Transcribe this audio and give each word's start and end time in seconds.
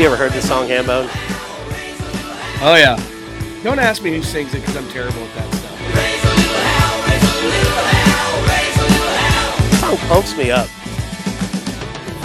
you 0.00 0.06
ever 0.06 0.16
heard 0.16 0.32
the 0.32 0.40
song 0.40 0.66
Hambone? 0.66 1.10
Oh 2.62 2.74
yeah. 2.74 2.96
Don't 3.62 3.78
ask 3.78 4.02
me 4.02 4.16
who 4.16 4.22
sings 4.22 4.54
it 4.54 4.60
because 4.60 4.74
I'm 4.74 4.88
terrible 4.88 5.18
at 5.18 5.34
that 5.34 5.54
stuff. 5.54 5.78
The 9.70 9.76
song 9.76 9.96
pumps 10.08 10.34
me 10.38 10.50
up. 10.50 10.68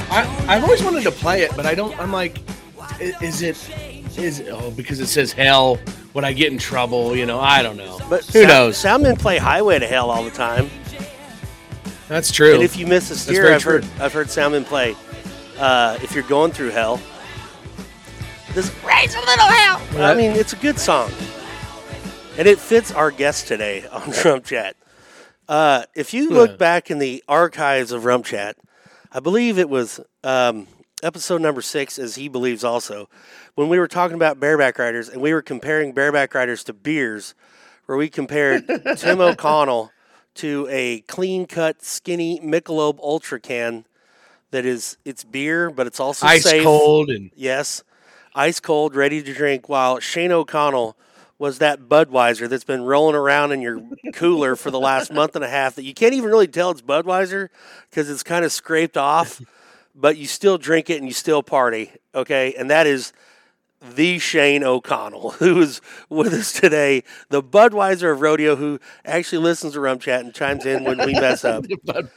I, 0.10 0.46
I've 0.48 0.64
always 0.64 0.82
wanted 0.82 1.04
to 1.04 1.12
play 1.12 1.42
it, 1.42 1.54
but 1.58 1.66
I 1.66 1.76
don't. 1.76 2.00
I'm 2.00 2.14
like, 2.14 2.38
is 3.02 3.42
it? 3.42 3.58
Is 4.18 4.40
it, 4.40 4.48
oh 4.50 4.72
because 4.72 5.02
it 5.02 5.08
says 5.08 5.34
hell? 5.34 5.78
Would 6.14 6.24
I 6.24 6.32
get 6.32 6.54
in 6.54 6.58
trouble? 6.58 7.14
You 7.14 7.26
know, 7.26 7.42
I 7.42 7.62
don't 7.62 7.76
know. 7.76 8.00
But 8.10 8.24
who 8.28 8.44
Sound- 8.44 8.48
knows? 8.48 8.78
Soundmen 8.78 9.20
play 9.20 9.38
Highway 9.38 9.80
to 9.80 9.88
Hell 9.88 10.10
all 10.12 10.24
the 10.24 10.32
time. 10.32 10.70
That's 12.08 12.32
true. 12.32 12.54
And 12.54 12.64
if 12.64 12.78
you 12.78 12.88
miss 12.88 13.12
a 13.12 13.18
steer, 13.18 13.54
I've 13.54 13.64
heard 13.64 13.84
true. 13.84 13.92
I've 14.00 14.14
heard 14.14 14.28
Soundmen 14.28 14.64
play. 14.64 14.96
Uh, 15.58 16.00
if 16.02 16.14
you're 16.16 16.24
going 16.24 16.52
through 16.52 16.70
hell, 16.70 17.02
this 18.56 18.72
raise 18.84 19.14
a 19.16 19.20
little 19.20 19.46
hell. 19.46 19.82
I 19.98 20.16
mean, 20.16 20.32
it's 20.32 20.54
a 20.54 20.58
good 20.58 20.80
song, 20.80 21.12
and 22.38 22.48
it 22.48 22.58
fits 22.60 22.92
our 22.92 23.12
guest 23.12 23.48
today 23.48 23.86
on 23.92 24.12
Rump 24.24 24.46
Chat. 24.46 24.76
Uh, 25.48 25.84
if 25.96 26.14
you 26.14 26.30
look 26.32 26.52
Yeah. 26.52 26.58
back 26.58 26.90
in 26.90 26.98
the 27.00 27.24
archives 27.28 27.92
of 27.92 28.06
Rump 28.06 28.26
Chat, 28.26 28.58
I 29.12 29.20
believe 29.20 29.60
it 29.60 29.70
was 29.70 30.00
um, 30.24 30.68
episode 31.04 31.42
number 31.42 31.62
six, 31.62 32.00
as 32.00 32.16
he 32.16 32.28
believes 32.28 32.64
also, 32.64 33.10
when 33.56 33.70
we 33.70 33.78
were 33.78 33.88
talking 33.88 34.16
about 34.16 34.40
bareback 34.40 34.80
riders 34.80 35.08
and 35.10 35.22
we 35.22 35.34
were 35.34 35.42
comparing 35.42 35.92
bareback 35.92 36.34
riders 36.34 36.64
to 36.66 36.74
beers, 36.74 37.36
where 37.86 37.98
we 37.98 38.10
compared 38.10 38.68
Tim 38.98 39.22
O'Connell 39.22 39.92
to 40.36 40.68
a 40.70 41.02
clean 41.02 41.46
cut, 41.46 41.84
skinny 41.84 42.40
Michelob 42.42 43.00
Ultra 43.00 43.40
can 43.40 43.86
that 44.52 44.66
is 44.66 44.98
it's 45.06 45.24
beer, 45.24 45.70
but 45.70 45.86
it's 45.88 46.00
also 46.00 46.26
ice 46.26 46.44
safe. 46.44 46.64
cold 46.64 47.10
and 47.10 47.30
Yes, 47.36 47.84
ice 48.36 48.60
cold, 48.60 48.96
ready 48.96 49.24
to 49.24 49.34
drink. 49.34 49.68
While 49.70 50.00
Shane 50.00 50.32
O'Connell 50.32 50.96
was 51.38 51.60
that 51.60 51.82
Budweiser 51.90 52.48
that's 52.48 52.64
been 52.64 52.84
rolling 52.84 53.16
around 53.16 53.52
in 53.52 53.62
your 53.62 53.82
cooler 54.14 54.56
for 54.56 54.72
the 54.72 54.80
last 54.80 55.12
month 55.12 55.36
and 55.36 55.44
a 55.44 55.50
half 55.50 55.76
that 55.76 55.84
you 55.84 55.94
can't 55.94 56.14
even 56.14 56.30
really 56.30 56.48
tell 56.48 56.72
it's 56.72 56.82
Budweiser 56.82 57.50
because 57.90 58.10
it's 58.10 58.24
kind 58.24 58.46
of 58.46 58.52
scraped 58.52 58.98
off, 58.98 59.42
but 59.94 60.18
you 60.18 60.28
still 60.28 60.58
drink 60.58 60.90
it 60.90 60.98
and 60.98 61.08
you 61.08 61.14
still 61.14 61.44
party. 61.44 61.92
Okay, 62.14 62.54
and 62.58 62.70
that 62.70 62.88
is 62.88 63.12
the 63.82 64.18
Shane 64.20 64.64
O'Connell, 64.64 65.32
who 65.40 65.62
is 65.62 65.82
with 66.10 66.34
us 66.34 66.54
today, 66.54 67.04
the 67.30 67.44
Budweiser 67.44 68.12
of 68.12 68.22
rodeo, 68.22 68.56
who 68.56 68.80
actually 69.04 69.40
listens 69.40 69.74
to 69.74 69.80
Rump 69.80 70.02
Chat 70.02 70.22
and 70.22 70.34
chimes 70.34 70.66
in 70.66 70.84
when 70.84 70.98
we 71.06 71.14
mess 71.14 71.44
up. 71.44 71.64
the, 71.68 71.78
Bud, 71.84 72.10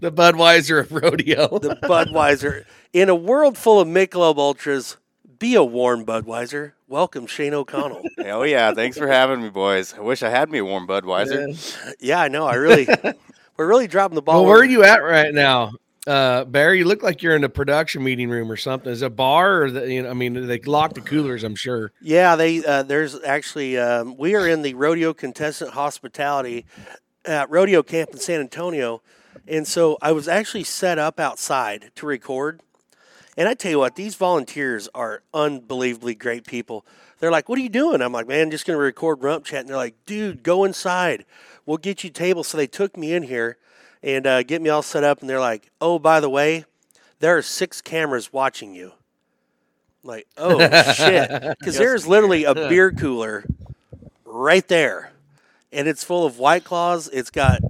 the 0.00 0.12
Budweiser 0.12 0.80
of 0.80 0.92
rodeo. 0.92 1.58
the 1.58 1.76
Budweiser. 1.76 2.64
In 2.92 3.08
a 3.08 3.14
world 3.14 3.56
full 3.56 3.80
of 3.80 3.88
Michelob 3.88 4.38
Ultras, 4.38 4.96
be 5.38 5.54
a 5.54 5.62
warm 5.64 6.04
Budweiser. 6.04 6.72
Welcome, 6.88 7.26
Shane 7.26 7.54
O'Connell. 7.54 8.02
Oh 8.24 8.42
yeah, 8.42 8.72
thanks 8.74 8.96
for 8.98 9.06
having 9.08 9.42
me, 9.42 9.48
boys. 9.48 9.94
I 9.94 10.00
wish 10.00 10.22
I 10.22 10.28
had 10.28 10.50
me 10.50 10.58
a 10.58 10.64
warm 10.64 10.86
Budweiser. 10.86 11.94
yeah, 12.00 12.20
I 12.20 12.28
know. 12.28 12.46
I 12.46 12.54
really, 12.54 12.86
we're 13.56 13.66
really 13.66 13.86
dropping 13.86 14.16
the 14.16 14.22
ball. 14.22 14.42
well, 14.42 14.46
where 14.50 14.60
are 14.60 14.64
you 14.64 14.84
at 14.84 15.02
right 15.02 15.32
now, 15.32 15.72
uh, 16.06 16.44
Barry? 16.44 16.78
You 16.78 16.84
look 16.84 17.02
like 17.02 17.22
you're 17.22 17.36
in 17.36 17.44
a 17.44 17.48
production 17.48 18.02
meeting 18.04 18.28
room 18.28 18.50
or 18.50 18.56
something. 18.56 18.90
Is 18.92 19.02
it 19.02 19.06
a 19.06 19.10
bar 19.10 19.62
or 19.62 19.70
the, 19.70 19.92
you 19.92 20.02
know? 20.02 20.10
I 20.10 20.14
mean, 20.14 20.46
they 20.46 20.58
lock 20.60 20.94
the 20.94 21.00
coolers. 21.00 21.44
I'm 21.44 21.54
sure. 21.54 21.92
Yeah, 22.00 22.36
they. 22.36 22.64
Uh, 22.64 22.82
there's 22.82 23.20
actually. 23.22 23.78
Um, 23.78 24.16
we 24.16 24.34
are 24.34 24.46
in 24.46 24.62
the 24.62 24.74
rodeo 24.74 25.14
contestant 25.14 25.72
hospitality 25.72 26.66
at 27.24 27.48
rodeo 27.50 27.82
camp 27.82 28.10
in 28.10 28.18
San 28.18 28.40
Antonio, 28.40 29.00
and 29.46 29.66
so 29.66 29.96
I 30.02 30.12
was 30.12 30.28
actually 30.28 30.64
set 30.64 30.98
up 30.98 31.18
outside 31.20 31.90
to 31.96 32.06
record. 32.06 32.60
And 33.38 33.48
I 33.48 33.54
tell 33.54 33.70
you 33.70 33.78
what, 33.78 33.94
these 33.94 34.16
volunteers 34.16 34.88
are 34.96 35.22
unbelievably 35.32 36.16
great 36.16 36.44
people. 36.44 36.84
They're 37.20 37.30
like, 37.30 37.48
"What 37.48 37.56
are 37.56 37.62
you 37.62 37.68
doing?" 37.68 38.02
I'm 38.02 38.12
like, 38.12 38.26
"Man, 38.26 38.50
just 38.50 38.66
gonna 38.66 38.80
record 38.80 39.22
rump 39.22 39.44
chat." 39.44 39.60
And 39.60 39.68
they're 39.68 39.76
like, 39.76 39.94
"Dude, 40.06 40.42
go 40.42 40.64
inside. 40.64 41.24
We'll 41.64 41.76
get 41.76 42.02
you 42.02 42.10
tables." 42.10 42.48
So 42.48 42.56
they 42.56 42.66
took 42.66 42.96
me 42.96 43.14
in 43.14 43.22
here 43.22 43.56
and 44.02 44.26
uh, 44.26 44.42
get 44.42 44.60
me 44.60 44.70
all 44.70 44.82
set 44.82 45.04
up. 45.04 45.20
And 45.20 45.30
they're 45.30 45.38
like, 45.38 45.70
"Oh, 45.80 46.00
by 46.00 46.18
the 46.18 46.28
way, 46.28 46.64
there 47.20 47.38
are 47.38 47.42
six 47.42 47.80
cameras 47.80 48.32
watching 48.32 48.74
you." 48.74 48.92
I'm 50.02 50.08
like, 50.08 50.26
oh 50.36 50.58
shit, 50.94 51.30
because 51.60 51.76
there's 51.76 52.08
literally 52.08 52.42
a 52.42 52.54
beer 52.54 52.90
cooler 52.90 53.44
right 54.24 54.66
there, 54.66 55.12
and 55.72 55.86
it's 55.86 56.02
full 56.02 56.26
of 56.26 56.40
White 56.40 56.64
Claws. 56.64 57.08
It's 57.08 57.30
got 57.30 57.60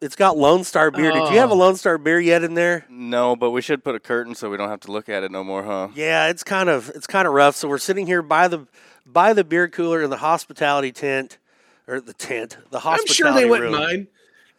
it's 0.00 0.16
got 0.16 0.36
Lone 0.36 0.64
Star 0.64 0.90
beer. 0.90 1.10
Did 1.12 1.32
you 1.32 1.38
have 1.38 1.50
a 1.50 1.54
Oh. 1.54 1.58
Lone 1.58 1.76
Star 1.76 1.98
beer 1.98 2.20
yet 2.20 2.42
in 2.44 2.54
there? 2.54 2.84
No, 2.88 3.34
but 3.36 3.50
we 3.50 3.60
should 3.60 3.82
put 3.82 3.94
a 3.94 4.00
curtain 4.00 4.34
so 4.34 4.48
we 4.50 4.56
don't 4.56 4.68
have 4.68 4.80
to 4.80 4.92
look 4.92 5.08
at 5.08 5.22
it 5.22 5.30
no 5.30 5.42
more, 5.44 5.62
huh? 5.64 5.88
Yeah, 5.94 6.28
it's 6.28 6.44
kind 6.44 6.68
of 6.68 6.90
it's 6.94 7.06
kind 7.06 7.26
of 7.26 7.34
rough. 7.34 7.56
So 7.56 7.68
we're 7.68 7.78
sitting 7.78 8.06
here 8.06 8.22
by 8.22 8.48
the 8.48 8.66
by 9.06 9.32
the 9.32 9.44
beer 9.44 9.68
cooler 9.68 10.02
in 10.02 10.10
the 10.10 10.18
hospitality 10.18 10.92
tent 10.92 11.38
or 11.86 12.00
the 12.00 12.12
tent, 12.14 12.58
the 12.70 12.76
I'm 12.78 12.82
hospitality 12.82 13.14
sure 13.14 13.32
they 13.32 13.46
wouldn't 13.46 13.70
room. 13.72 13.80
mind. 13.80 14.06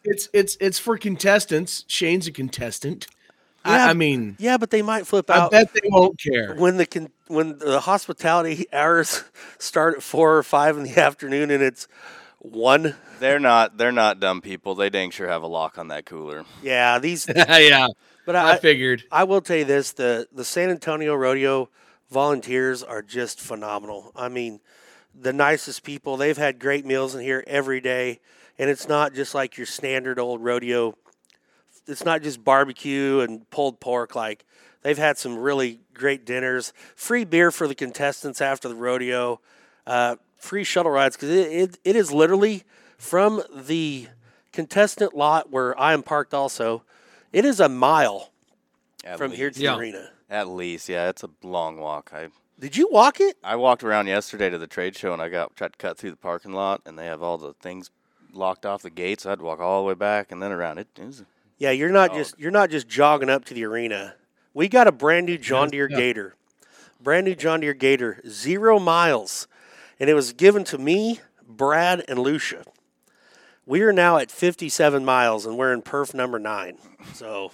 It's 0.04 0.28
it's 0.32 0.56
it's 0.60 0.78
for 0.78 0.96
contestants. 0.98 1.84
Shane's 1.86 2.26
a 2.26 2.32
contestant. 2.32 3.06
Yeah, 3.66 3.86
I, 3.86 3.90
I 3.90 3.92
mean, 3.92 4.36
Yeah, 4.38 4.56
but 4.56 4.70
they 4.70 4.80
might 4.80 5.06
flip 5.06 5.28
out. 5.28 5.36
I 5.38 5.44
out 5.44 5.50
bet 5.50 5.74
they 5.74 5.80
won't 5.84 6.18
care. 6.18 6.54
when 6.54 6.78
the 6.78 6.86
con- 6.86 7.10
when 7.26 7.58
the 7.58 7.80
hospitality 7.80 8.66
hours 8.72 9.22
start 9.58 9.96
at 9.96 10.02
four 10.02 10.36
or 10.38 10.42
five 10.42 10.76
in 10.78 10.84
the 10.84 10.98
afternoon 10.98 11.50
and 11.50 11.62
it's 11.62 11.86
one. 12.40 12.96
They're 13.18 13.40
not 13.40 13.76
they're 13.78 13.92
not 13.92 14.20
dumb 14.20 14.40
people. 14.42 14.74
They 14.74 14.90
dang 14.90 15.10
sure 15.10 15.28
have 15.28 15.42
a 15.42 15.48
lock 15.48 15.78
on 15.78 15.88
that 15.88 16.06
cooler. 16.06 16.44
Yeah, 16.60 16.98
these. 16.98 17.28
yeah, 17.36 17.88
But 18.24 18.36
I 18.36 18.52
I, 18.52 18.58
figured. 18.58 19.04
I 19.10 19.24
will 19.24 19.40
tell 19.42 19.56
you 19.58 19.64
this: 19.64 19.92
the 19.92 20.28
the 20.32 20.44
San 20.44 20.70
Antonio 20.70 21.14
Rodeo 21.14 21.70
volunteers 22.10 22.82
are 22.82 23.02
just 23.02 23.40
phenomenal. 23.40 24.12
I 24.16 24.28
mean, 24.28 24.60
the 25.14 25.32
nicest 25.32 25.82
people. 25.84 26.16
They've 26.16 26.36
had 26.36 26.58
great 26.58 26.84
meals 26.86 27.14
in 27.14 27.22
here 27.22 27.44
every 27.46 27.80
day, 27.80 28.20
and 28.58 28.70
it's 28.70 28.88
not 28.88 29.14
just 29.14 29.34
like 29.34 29.56
your 29.56 29.66
standard 29.66 30.18
old 30.18 30.42
rodeo. 30.42 30.94
It's 31.86 32.04
not 32.04 32.22
just 32.22 32.44
barbecue 32.44 33.20
and 33.20 33.48
pulled 33.50 33.80
pork. 33.80 34.14
Like 34.14 34.44
they've 34.82 34.98
had 34.98 35.18
some 35.18 35.36
really 35.38 35.80
great 35.94 36.24
dinners, 36.24 36.72
free 36.94 37.24
beer 37.24 37.50
for 37.50 37.66
the 37.68 37.74
contestants 37.74 38.40
after 38.40 38.68
the 38.68 38.74
rodeo, 38.76 39.40
uh, 39.86 40.16
free 40.40 40.64
shuttle 40.64 40.90
rides 40.92 41.16
because 41.16 41.30
it, 41.30 41.52
it, 41.52 41.78
it 41.84 41.96
is 41.96 42.10
literally 42.12 42.64
from 42.98 43.42
the 43.54 44.08
contestant 44.52 45.14
lot 45.14 45.50
where 45.50 45.78
I 45.78 45.92
am 45.92 46.02
parked. 46.02 46.34
Also, 46.34 46.82
it 47.32 47.44
is 47.44 47.60
a 47.60 47.68
mile 47.68 48.32
At 49.04 49.18
from 49.18 49.30
least. 49.30 49.38
here 49.40 49.50
to 49.50 49.60
Yeah. 49.60 49.72
the 49.74 49.78
arena. 49.78 50.10
At 50.28 50.48
least, 50.48 50.88
yeah, 50.88 51.08
it's 51.08 51.22
a 51.22 51.30
long 51.42 51.78
walk. 51.78 52.10
I 52.14 52.28
Did 52.58 52.76
you 52.76 52.88
walk 52.90 53.20
it? 53.20 53.36
I 53.42 53.56
walked 53.56 53.82
around 53.82 54.06
yesterday 54.06 54.50
to 54.50 54.58
the 54.58 54.66
trade 54.66 54.96
show 54.96 55.12
and 55.12 55.20
I 55.22 55.28
got 55.28 55.54
tried 55.56 55.72
to 55.72 55.78
cut 55.78 55.98
through 55.98 56.10
the 56.10 56.16
parking 56.16 56.52
lot 56.52 56.82
and 56.86 56.98
they 56.98 57.06
have 57.06 57.22
all 57.22 57.38
the 57.38 57.52
things 57.54 57.90
locked 58.32 58.64
off 58.66 58.82
the 58.82 58.90
gates. 58.90 59.26
I 59.26 59.30
had 59.30 59.38
to 59.40 59.44
walk 59.44 59.60
all 59.60 59.82
the 59.82 59.88
way 59.88 59.94
back 59.94 60.30
and 60.32 60.42
then 60.42 60.52
around. 60.52 60.78
It, 60.78 60.88
it 60.98 61.04
was 61.06 61.24
Yeah, 61.58 61.70
you're 61.72 61.90
not 61.90 62.10
Oh. 62.12 62.14
just 62.18 62.38
you're 62.38 62.50
not 62.52 62.70
just 62.70 62.86
jogging 62.88 63.28
up 63.30 63.44
to 63.46 63.54
the 63.54 63.64
arena. 63.64 64.14
We 64.54 64.68
got 64.68 64.86
a 64.88 64.92
brand 64.92 65.26
new 65.26 65.38
John 65.38 65.68
Deere 65.70 65.88
yeah. 65.90 65.96
Gator, 65.96 66.34
brand 67.00 67.24
new 67.24 67.34
John 67.34 67.60
Deere 67.60 67.74
Gator, 67.74 68.20
zero 68.28 68.78
miles, 68.78 69.46
and 70.00 70.08
it 70.08 70.14
was 70.14 70.32
given 70.32 70.64
to 70.64 70.78
me, 70.78 71.20
Brad, 71.46 72.02
and 72.08 72.18
Lucia. 72.18 72.64
We 73.66 73.82
are 73.82 73.92
now 73.92 74.16
at 74.16 74.30
57 74.30 75.04
miles, 75.04 75.44
and 75.44 75.58
we're 75.58 75.72
in 75.72 75.82
perf 75.82 76.14
number 76.14 76.38
nine. 76.38 76.78
So 77.12 77.52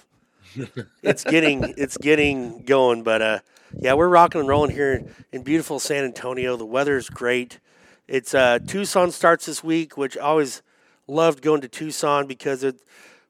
it's 1.03 1.25
getting 1.25 1.75
it's 1.77 1.97
getting 1.97 2.63
going. 2.63 3.03
But 3.03 3.21
uh, 3.21 3.39
yeah, 3.77 3.93
we're 3.93 4.07
rocking 4.07 4.39
and 4.39 4.49
rolling 4.49 4.71
here 4.71 5.03
in, 5.31 5.43
beautiful 5.43 5.79
San 5.79 6.05
Antonio. 6.05 6.55
The 6.55 6.65
weather's 6.65 7.09
great. 7.09 7.59
It's 8.07 8.33
uh, 8.33 8.59
Tucson 8.65 9.11
starts 9.11 9.45
this 9.45 9.63
week, 9.63 9.97
which 9.97 10.17
I 10.17 10.21
always 10.21 10.63
loved 11.07 11.41
going 11.41 11.61
to 11.61 11.67
Tucson 11.67 12.25
because 12.25 12.63
it, 12.63 12.79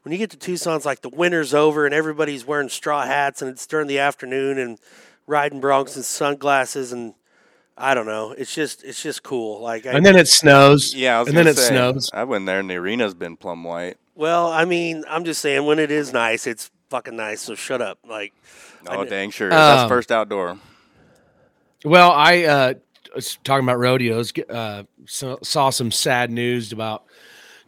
when 0.04 0.12
you 0.12 0.20
get 0.20 0.30
to 0.30 0.38
Tucson, 0.38 0.76
it's 0.76 0.86
like 0.86 1.02
the 1.02 1.10
winter's 1.10 1.54
over 1.54 1.86
and 1.86 1.94
everybody's 1.94 2.46
wearing 2.46 2.70
straw 2.70 3.04
hats 3.06 3.42
and 3.42 3.50
it's 3.50 3.66
during 3.66 3.88
the 3.88 3.98
afternoon 4.00 4.60
and 4.60 4.80
riding 5.26 5.60
broncs 5.60 5.96
and 5.96 6.06
sunglasses 6.06 6.92
and 6.92 7.16
I 7.78 7.94
don't 7.94 8.06
know. 8.08 8.32
It's 8.32 8.54
just 8.56 8.84
it's 8.84 9.02
just 9.04 9.22
cool. 9.24 9.62
Like 9.62 9.86
I, 9.86 9.92
And 9.92 10.06
then 10.06 10.16
it 10.16 10.28
snows. 10.28 10.94
yeah. 10.96 11.18
I 11.18 11.20
was 11.20 11.28
and 11.30 11.38
then 11.38 11.46
gonna 11.46 11.52
it 11.52 11.58
say, 11.58 11.68
snows. 11.70 12.10
I 12.14 12.24
went 12.24 12.46
there 12.46 12.60
and 12.60 12.70
the 12.70 12.76
arena's 12.76 13.14
been 13.14 13.38
plum 13.38 13.64
white. 13.64 13.98
well, 14.16 14.52
I 14.52 14.66
mean, 14.66 15.04
I'm 15.08 15.24
just 15.26 15.42
saying 15.42 15.66
when 15.66 15.78
it 15.80 15.92
is 15.92 16.12
nice, 16.12 16.48
it's 16.48 16.72
fucking 16.90 17.16
nice. 17.16 17.42
So 17.42 17.54
shut 17.56 17.82
up. 17.82 18.00
Like 18.08 18.34
Oh 18.88 18.96
kn- 18.98 19.08
dang 19.10 19.30
sure. 19.32 19.50
That's 19.50 19.84
Um, 19.84 19.90
first 19.90 20.12
outdoor. 20.12 20.58
Well, 21.86 22.12
I 22.12 22.44
uh, 22.46 22.74
was 23.16 23.38
talking 23.44 23.64
about 23.66 23.78
rodeos. 23.80 24.34
Uh, 24.50 24.84
so, 25.06 25.38
saw 25.44 25.70
some 25.70 25.92
sad 25.92 26.32
news 26.32 26.72
about 26.72 27.04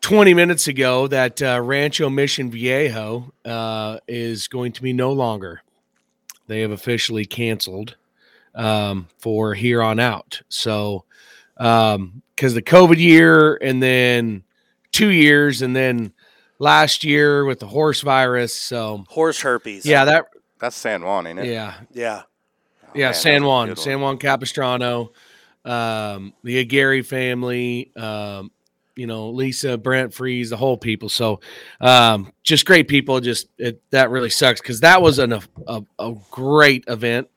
20 0.02 0.34
minutes 0.34 0.68
ago 0.68 1.08
that 1.08 1.42
uh, 1.42 1.62
Rancho 1.64 2.10
Mission 2.10 2.50
Viejo 2.50 3.32
uh, 3.46 4.00
is 4.08 4.48
going 4.48 4.72
to 4.74 4.82
be 4.82 4.94
no 4.94 5.12
longer. 5.12 5.62
They 6.48 6.62
have 6.62 6.72
officially 6.72 7.26
canceled 7.26 7.96
um, 8.56 9.07
for 9.18 9.54
here 9.54 9.81
on 9.81 10.00
out. 10.00 10.42
So, 10.50 11.06
because 11.56 12.54
the 12.54 12.62
COVID 12.62 12.98
year, 12.98 13.56
and 13.56 13.81
then 13.81 14.44
two 14.92 15.10
years, 15.10 15.62
and 15.62 15.75
then 15.75 16.13
last 16.60 17.04
year 17.04 17.46
with 17.46 17.60
the 17.60 17.68
horse 17.68 18.01
virus. 18.01 18.54
So, 18.54 19.06
horse 19.10 19.42
herpes. 19.42 19.86
yeah, 19.86 20.06
that, 20.06 20.25
That's 20.60 20.75
San 20.75 21.04
Juan, 21.04 21.28
ain't 21.28 21.40
it? 21.40 21.46
yeah, 21.48 21.75
Yeah. 21.92 22.24
yeah, 22.94 23.06
man, 23.07 23.13
San 23.13 23.42
that 23.42 23.48
was 23.48 23.68
a 23.69 23.72
Juan. 23.72 23.75
San 23.78 24.01
Juan 24.01 24.18
Capistrano, 24.18 25.12
um, 25.66 26.34
the 26.44 26.60
Aguirre 26.60 27.02
family, 27.02 27.92
um, 27.95 28.52
you 28.95 29.07
know, 29.07 29.30
Lisa, 29.30 29.78
Brent, 29.78 30.13
Freeze, 30.13 30.50
the 30.50 30.57
whole 30.57 30.78
people. 30.78 31.07
So, 31.07 31.40
um, 31.80 32.34
just 32.44 32.66
great 32.66 32.88
people. 32.90 33.19
Just 33.22 33.48
it, 33.57 33.81
that 33.92 34.10
really 34.10 34.30
sucks 34.30 34.60
because 34.60 34.81
that 34.81 35.02
was 35.02 35.19
an, 35.19 35.34
a, 35.34 35.42
a, 35.68 35.81
a 36.00 36.16
great 36.31 36.84
event. 36.88 37.30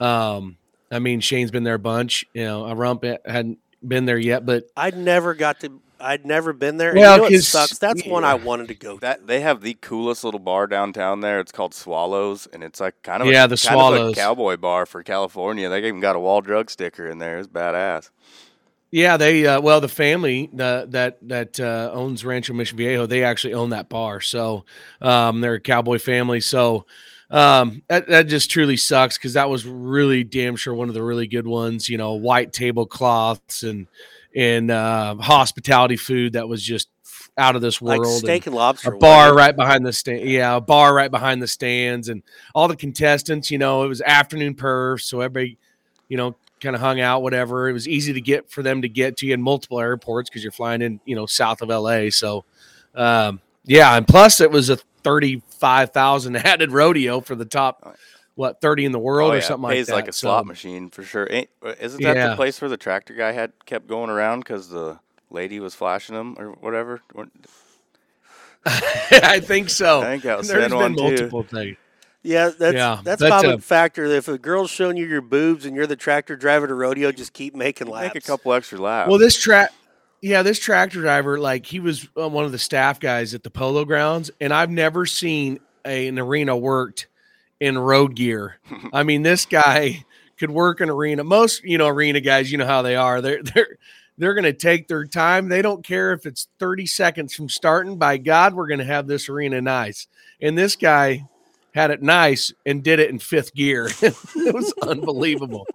Um, 0.00 0.56
I 0.90 0.98
mean, 0.98 1.20
Shane's 1.20 1.50
been 1.50 1.64
there 1.64 1.74
a 1.74 1.78
bunch. 1.78 2.24
You 2.34 2.44
know, 2.44 2.64
a 2.66 2.74
rump 2.74 3.04
hadn't 3.26 3.58
been 3.86 4.04
there 4.04 4.18
yet, 4.18 4.44
but 4.46 4.64
I'd 4.76 4.96
never 4.96 5.34
got 5.34 5.60
to. 5.60 5.80
I'd 6.00 6.26
never 6.26 6.52
been 6.52 6.76
there. 6.76 6.90
And 6.90 6.98
Well, 6.98 7.12
you 7.12 7.16
know 7.16 7.22
what 7.22 7.32
'cause- 7.32 7.48
sucks? 7.48 7.78
That's 7.78 8.04
one 8.04 8.24
I 8.24 8.34
wanted 8.34 8.68
to 8.68 8.74
go. 8.74 8.94
to. 8.94 9.00
That 9.00 9.26
they 9.26 9.40
have 9.40 9.62
the 9.62 9.74
coolest 9.80 10.22
little 10.22 10.40
bar 10.40 10.66
downtown 10.66 11.20
there. 11.20 11.40
It's 11.40 11.52
called 11.52 11.72
Swallows, 11.72 12.46
and 12.52 12.62
it's 12.62 12.78
like 12.80 13.00
kind 13.02 13.22
of 13.22 13.28
Yeah, 13.28 13.44
a, 13.44 13.48
the 13.48 13.56
kind 13.56 13.74
of 13.74 13.80
Swallows. 13.80 14.12
a 14.12 14.14
cowboy 14.14 14.56
bar 14.58 14.84
for 14.86 15.02
California. 15.02 15.68
They 15.68 15.78
even 15.78 16.00
got 16.00 16.14
a 16.16 16.20
wall 16.20 16.42
drug 16.42 16.70
sticker 16.70 17.06
in 17.08 17.18
there. 17.18 17.38
It's 17.38 17.48
badass. 17.48 18.10
Yeah, 18.90 19.16
they 19.16 19.44
uh, 19.46 19.60
well 19.60 19.80
the 19.80 19.88
family 19.88 20.50
the, 20.52 20.86
that 20.90 21.18
that 21.28 21.58
uh, 21.58 21.90
owns 21.92 22.24
Rancho 22.24 22.52
Mission 22.52 22.76
Viejo 22.78 23.06
they 23.06 23.24
actually 23.24 23.54
own 23.54 23.70
that 23.70 23.88
bar, 23.88 24.20
so 24.20 24.64
um, 25.00 25.40
they're 25.40 25.54
a 25.54 25.60
cowboy 25.60 25.98
family. 25.98 26.40
So 26.40 26.86
um, 27.30 27.82
that 27.88 28.08
that 28.08 28.22
just 28.28 28.50
truly 28.50 28.76
sucks 28.76 29.18
because 29.18 29.34
that 29.34 29.48
was 29.48 29.66
really 29.66 30.24
damn 30.24 30.56
sure 30.56 30.74
one 30.74 30.88
of 30.88 30.94
the 30.94 31.02
really 31.02 31.26
good 31.26 31.46
ones. 31.46 31.88
You 31.88 31.98
know, 31.98 32.14
white 32.14 32.52
tablecloths 32.52 33.62
and 33.62 33.86
and 34.34 34.70
uh, 34.70 35.16
hospitality 35.16 35.96
food 35.96 36.34
that 36.34 36.48
was 36.48 36.62
just 36.62 36.88
out 37.36 37.56
of 37.56 37.62
this 37.62 37.80
world. 37.80 38.04
and- 38.06 38.16
steak 38.16 38.46
and 38.46 38.54
lobster. 38.54 38.92
a 38.92 38.98
bar 38.98 39.26
wasn't 39.26 39.38
right 39.38 39.56
behind 39.56 39.86
the 39.86 39.92
stand. 39.92 40.28
Yeah, 40.28 40.56
a 40.56 40.60
bar 40.60 40.94
right 40.94 41.10
behind 41.10 41.42
the 41.42 41.48
stands, 41.48 42.08
and 42.08 42.22
all 42.54 42.68
the 42.68 42.76
contestants. 42.76 43.50
You 43.50 43.58
know, 43.58 43.84
it 43.84 43.88
was 43.88 44.00
afternoon 44.00 44.54
perf, 44.54 45.00
so 45.00 45.20
everybody, 45.20 45.58
you 46.08 46.16
know, 46.16 46.36
kind 46.60 46.74
of 46.76 46.80
hung 46.80 47.00
out. 47.00 47.22
Whatever. 47.22 47.68
It 47.68 47.72
was 47.72 47.88
easy 47.88 48.12
to 48.12 48.20
get 48.20 48.50
for 48.50 48.62
them 48.62 48.82
to 48.82 48.88
get 48.88 49.16
to 49.18 49.26
you 49.26 49.34
in 49.34 49.42
multiple 49.42 49.80
airports 49.80 50.30
because 50.30 50.42
you're 50.42 50.52
flying 50.52 50.82
in, 50.82 51.00
you 51.04 51.16
know, 51.16 51.26
south 51.26 51.62
of 51.62 51.68
LA. 51.68 52.10
So, 52.10 52.44
um, 52.94 53.40
yeah, 53.64 53.96
and 53.96 54.06
plus 54.06 54.40
it 54.40 54.50
was 54.50 54.70
a 54.70 54.76
thirty-five 55.02 55.42
thousand 55.92 56.36
added 56.44 56.72
rodeo 56.72 57.20
for 57.20 57.34
the 57.34 57.44
top, 57.44 57.96
what 58.34 58.60
thirty 58.60 58.84
in 58.84 58.92
the 58.92 58.98
world 58.98 59.30
oh, 59.30 59.34
or 59.34 59.36
yeah, 59.36 59.42
something 59.42 59.70
pays 59.70 59.88
like 59.88 59.88
that. 59.88 59.92
Pays 59.92 60.02
like 60.04 60.08
a 60.08 60.12
So- 60.12 60.26
slot 60.28 60.46
machine 60.46 60.90
for 60.90 61.02
sure. 61.02 61.26
Ain't, 61.30 61.50
uh, 61.64 61.74
isn't 61.80 62.02
that 62.02 62.16
Yeah. 62.16 62.28
the 62.30 62.36
place 62.36 62.60
where 62.60 62.68
the 62.68 62.76
tractor 62.76 63.14
guy 63.14 63.32
had 63.32 63.52
kept 63.66 63.86
going 63.86 64.10
around 64.10 64.40
because 64.40 64.68
the 64.68 64.98
lady 65.30 65.60
was 65.60 65.74
flashing 65.74 66.14
him 66.16 66.36
or 66.38 66.50
whatever? 66.52 67.00
I 68.66 69.40
think 69.40 69.68
so. 69.70 70.00
I 70.00 70.04
think 70.04 70.22
that 70.22 70.38
was 70.38 70.48
There's 70.48 70.70
San 70.70 70.78
been 70.78 70.96
too. 70.96 71.02
multiple 71.02 71.42
things. 71.42 71.76
Yeah, 72.22 72.50
that's 72.58 72.74
Yeah, 72.74 73.00
that's 73.04 73.20
but, 73.20 73.28
common 73.28 73.50
uh, 73.52 73.58
factor. 73.58 74.06
If 74.06 74.28
a 74.28 74.38
girl's 74.38 74.70
showing 74.70 74.96
you 74.96 75.06
your 75.06 75.20
boobs 75.20 75.66
and 75.66 75.76
you're 75.76 75.86
the 75.86 75.96
tractor 75.96 76.36
driver 76.36 76.66
to 76.66 76.74
rodeo, 76.74 77.12
just 77.12 77.34
keep 77.34 77.54
making 77.54 77.88
laps. 77.88 78.14
Make 78.14 78.24
a 78.24 78.26
couple 78.26 78.54
extra 78.54 78.78
laps. 78.78 79.10
Well, 79.10 79.18
this 79.18 79.36
track, 79.38 79.72
yeah, 80.24 80.42
this 80.42 80.58
tractor 80.58 81.02
driver, 81.02 81.38
like 81.38 81.66
he 81.66 81.80
was 81.80 82.08
uh, 82.18 82.26
one 82.26 82.46
of 82.46 82.52
the 82.52 82.58
staff 82.58 82.98
guys 82.98 83.34
at 83.34 83.42
the 83.42 83.50
polo 83.50 83.84
grounds, 83.84 84.30
and 84.40 84.54
I've 84.54 84.70
never 84.70 85.04
seen 85.04 85.60
a, 85.84 86.08
an 86.08 86.18
arena 86.18 86.56
worked 86.56 87.08
in 87.60 87.76
road 87.76 88.16
gear. 88.16 88.58
I 88.94 89.02
mean, 89.02 89.22
this 89.22 89.44
guy 89.44 90.02
could 90.38 90.50
work 90.50 90.80
an 90.80 90.88
arena. 90.88 91.24
Most, 91.24 91.62
you 91.62 91.76
know, 91.76 91.88
arena 91.88 92.20
guys, 92.20 92.50
you 92.50 92.56
know 92.56 92.64
how 92.64 92.80
they 92.80 92.96
are. 92.96 93.20
They're 93.20 93.42
they're 93.42 93.76
they're 94.16 94.32
going 94.32 94.44
to 94.44 94.54
take 94.54 94.88
their 94.88 95.04
time. 95.04 95.50
They 95.50 95.60
don't 95.60 95.84
care 95.84 96.14
if 96.14 96.24
it's 96.24 96.48
30 96.58 96.86
seconds 96.86 97.34
from 97.34 97.50
starting. 97.50 97.98
By 97.98 98.16
God, 98.16 98.54
we're 98.54 98.68
going 98.68 98.78
to 98.78 98.84
have 98.86 99.06
this 99.06 99.28
arena 99.28 99.60
nice. 99.60 100.06
And 100.40 100.56
this 100.56 100.74
guy 100.74 101.26
had 101.74 101.90
it 101.90 102.02
nice 102.02 102.50
and 102.64 102.82
did 102.82 102.98
it 102.98 103.10
in 103.10 103.18
fifth 103.18 103.52
gear. 103.54 103.90
it 104.00 104.54
was 104.54 104.72
unbelievable. 104.80 105.66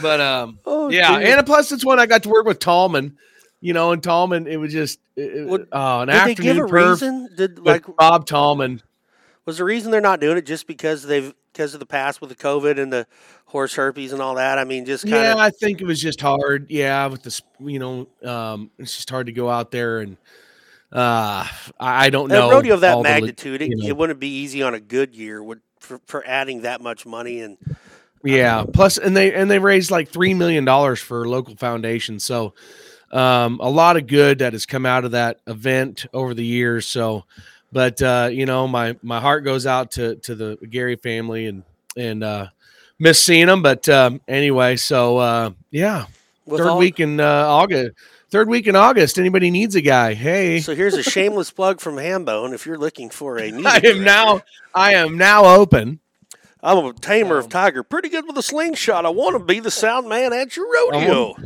But 0.00 0.22
um 0.22 0.58
Oh, 0.64 0.88
yeah, 0.88 1.18
dude. 1.18 1.28
and 1.28 1.46
plus 1.46 1.70
it's 1.70 1.84
when 1.84 2.00
I 2.00 2.06
got 2.06 2.22
to 2.22 2.30
work 2.30 2.46
with 2.46 2.60
Tallman, 2.60 3.18
you 3.60 3.72
know, 3.72 3.92
and 3.92 4.02
Tallman, 4.02 4.46
it 4.46 4.56
was 4.56 4.72
just 4.72 5.00
it, 5.16 5.46
What- 5.46 5.68
oh, 5.72 6.00
an 6.00 6.08
did 6.08 6.14
they 6.14 6.30
afternoon 6.32 6.56
give 6.56 6.58
a 6.58 6.66
reason? 6.66 7.28
Did 7.36 7.58
like 7.58 7.84
Bob 7.96 8.26
Tallman. 8.26 8.82
was 9.44 9.58
the 9.58 9.64
reason 9.64 9.90
they're 9.90 10.00
not 10.00 10.20
doing 10.20 10.36
it 10.36 10.46
just 10.46 10.66
because 10.66 11.02
they've 11.02 11.34
because 11.52 11.74
of 11.74 11.80
the 11.80 11.86
past 11.86 12.20
with 12.20 12.30
the 12.30 12.36
COVID 12.36 12.78
and 12.78 12.92
the 12.92 13.06
horse 13.46 13.74
herpes 13.74 14.12
and 14.12 14.22
all 14.22 14.36
that? 14.36 14.58
I 14.58 14.64
mean, 14.64 14.84
just 14.84 15.04
kind 15.04 15.16
Yeah, 15.16 15.34
I 15.36 15.50
think 15.50 15.80
it 15.80 15.86
was 15.86 16.00
just 16.00 16.20
hard. 16.20 16.66
Yeah, 16.70 17.06
with 17.06 17.22
this, 17.22 17.42
you 17.58 17.78
know, 17.78 18.06
um, 18.24 18.70
it's 18.78 18.94
just 18.94 19.10
hard 19.10 19.26
to 19.26 19.32
go 19.32 19.50
out 19.50 19.70
there 19.72 19.98
and 20.00 20.16
uh, 20.92 21.46
I, 21.78 22.10
don't 22.10 22.28
know. 22.28 22.48
a 22.48 22.52
rodeo 22.52 22.74
of 22.74 22.80
that 22.82 22.94
all 22.94 23.02
the 23.02 23.08
magnitude. 23.08 23.60
it, 23.60 23.70
know. 23.70 23.88
it 23.88 23.96
wouldn't 23.96 24.20
be 24.20 24.28
easy 24.28 24.62
on 24.62 24.74
a 24.74 24.80
good 24.80 25.14
year 25.14 25.42
would 25.42 25.60
for, 25.80 26.00
for 26.06 26.26
adding 26.26 26.62
that 26.62 26.80
much 26.80 27.04
money 27.04 27.40
and 27.40 27.58
Yeah. 28.22 28.64
Plus, 28.72 28.96
and 28.98 29.16
they 29.16 29.34
and 29.34 29.50
they 29.50 29.58
raised 29.58 29.90
like 29.90 30.08
three 30.08 30.34
million 30.34 30.64
dollars 30.64 31.00
for 31.00 31.28
local 31.28 31.56
foundations. 31.56 32.24
So, 32.24 32.54
um, 33.12 33.58
a 33.62 33.68
lot 33.70 33.96
of 33.96 34.06
good 34.06 34.38
that 34.40 34.52
has 34.52 34.66
come 34.66 34.84
out 34.86 35.04
of 35.04 35.12
that 35.12 35.40
event 35.46 36.06
over 36.12 36.34
the 36.34 36.44
years. 36.44 36.86
So, 36.86 37.24
but 37.72 38.00
uh, 38.02 38.28
you 38.32 38.46
know, 38.46 38.66
my 38.68 38.96
my 39.02 39.20
heart 39.20 39.44
goes 39.44 39.66
out 39.66 39.92
to 39.92 40.16
to 40.16 40.34
the 40.34 40.56
Gary 40.70 40.96
family 40.96 41.46
and 41.46 41.62
and 41.96 42.22
uh, 42.24 42.46
miss 42.98 43.22
seeing 43.24 43.46
them. 43.46 43.62
But 43.62 43.88
um, 43.88 44.20
anyway, 44.28 44.76
so 44.76 45.18
uh, 45.18 45.50
yeah, 45.70 46.06
with 46.46 46.60
third 46.60 46.68
all- 46.68 46.78
week 46.78 47.00
in 47.00 47.20
uh, 47.20 47.24
August. 47.46 47.96
Third 48.30 48.50
week 48.50 48.66
in 48.66 48.76
August. 48.76 49.18
Anybody 49.18 49.50
needs 49.50 49.74
a 49.74 49.80
guy? 49.80 50.12
Hey, 50.12 50.60
So 50.60 50.74
here's 50.74 50.92
a 50.92 51.02
shameless 51.02 51.50
plug 51.50 51.80
from 51.80 51.94
Hambone. 51.96 52.52
If 52.52 52.66
you're 52.66 52.76
looking 52.76 53.08
for 53.08 53.38
a 53.38 53.50
I 53.64 53.80
am 53.82 54.04
now. 54.04 54.42
I 54.74 54.96
am 54.96 55.16
now 55.16 55.46
open. 55.46 56.00
I'm 56.62 56.76
a 56.84 56.92
tamer 56.92 57.38
Um, 57.38 57.44
of 57.44 57.48
tiger, 57.48 57.82
pretty 57.82 58.10
good 58.10 58.26
with 58.26 58.36
a 58.36 58.42
slingshot. 58.42 59.06
I 59.06 59.08
want 59.08 59.32
to 59.38 59.42
be 59.42 59.60
the 59.60 59.70
sound 59.70 60.10
man 60.10 60.34
at 60.34 60.56
your 60.58 60.66
rodeo. 60.70 61.36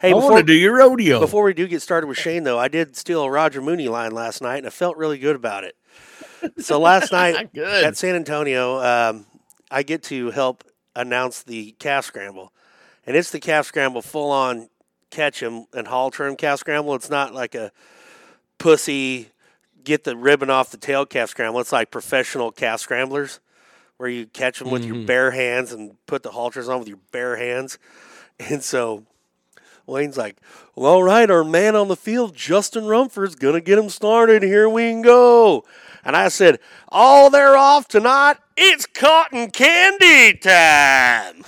Hey, 0.00 0.12
I 0.12 0.14
want 0.14 0.38
to 0.38 0.42
do 0.42 0.54
your 0.54 0.76
rodeo. 0.76 1.20
before 1.20 1.44
we 1.44 1.52
do 1.52 1.68
get 1.68 1.82
started 1.82 2.06
with 2.06 2.16
Shane, 2.16 2.44
though, 2.44 2.58
I 2.58 2.68
did 2.68 2.96
steal 2.96 3.22
a 3.22 3.30
Roger 3.30 3.60
Mooney 3.60 3.88
line 3.88 4.12
last 4.12 4.40
night, 4.40 4.56
and 4.58 4.66
I 4.66 4.70
felt 4.70 4.96
really 4.96 5.18
good 5.18 5.36
about 5.36 5.64
it. 5.64 5.76
So 6.58 6.80
last 6.80 7.12
night 7.12 7.50
at 7.56 7.96
San 7.98 8.14
Antonio, 8.14 8.78
um, 8.80 9.26
I 9.70 9.82
get 9.82 10.02
to 10.04 10.30
help 10.30 10.64
announce 10.96 11.42
the 11.42 11.72
calf 11.78 12.06
scramble, 12.06 12.52
and 13.06 13.14
it's 13.14 13.30
the 13.30 13.40
calf 13.40 13.66
scramble 13.66 14.00
full 14.00 14.30
on 14.30 14.70
catch 15.10 15.42
'em 15.42 15.66
and 15.74 15.88
haul 15.88 16.10
trim 16.10 16.34
calf 16.34 16.60
scramble. 16.60 16.94
It's 16.94 17.10
not 17.10 17.34
like 17.34 17.54
a 17.54 17.70
pussy 18.58 19.28
get 19.84 20.04
the 20.04 20.16
ribbon 20.16 20.48
off 20.50 20.70
the 20.70 20.76
tail 20.78 21.04
calf 21.04 21.28
scramble. 21.30 21.60
It's 21.60 21.72
like 21.72 21.90
professional 21.90 22.52
calf 22.52 22.80
scramblers 22.80 23.40
where 23.98 24.08
you 24.08 24.26
catch 24.26 24.60
them 24.60 24.70
with 24.70 24.84
your 24.84 25.04
bare 25.04 25.30
hands 25.32 25.72
and 25.72 25.96
put 26.06 26.22
the 26.22 26.30
halters 26.30 26.68
on 26.70 26.78
with 26.78 26.88
your 26.88 27.00
bare 27.12 27.36
hands. 27.36 27.78
And 28.38 28.64
so 28.64 29.04
Wayne's 29.90 30.16
like, 30.16 30.36
well, 30.74 30.92
all 30.92 31.02
right, 31.02 31.30
our 31.30 31.44
man 31.44 31.76
on 31.76 31.88
the 31.88 31.96
field, 31.96 32.34
Justin 32.34 32.84
Rumford's 32.84 33.34
going 33.34 33.54
to 33.54 33.60
get 33.60 33.78
him 33.78 33.90
started. 33.90 34.42
Here 34.42 34.68
we 34.68 34.90
can 34.90 35.02
go. 35.02 35.64
And 36.04 36.16
I 36.16 36.28
said, 36.28 36.58
oh, 36.90 37.30
they're 37.30 37.56
off 37.56 37.88
tonight. 37.88 38.38
It's 38.56 38.86
cotton 38.86 39.50
candy 39.50 40.38
time. 40.38 41.44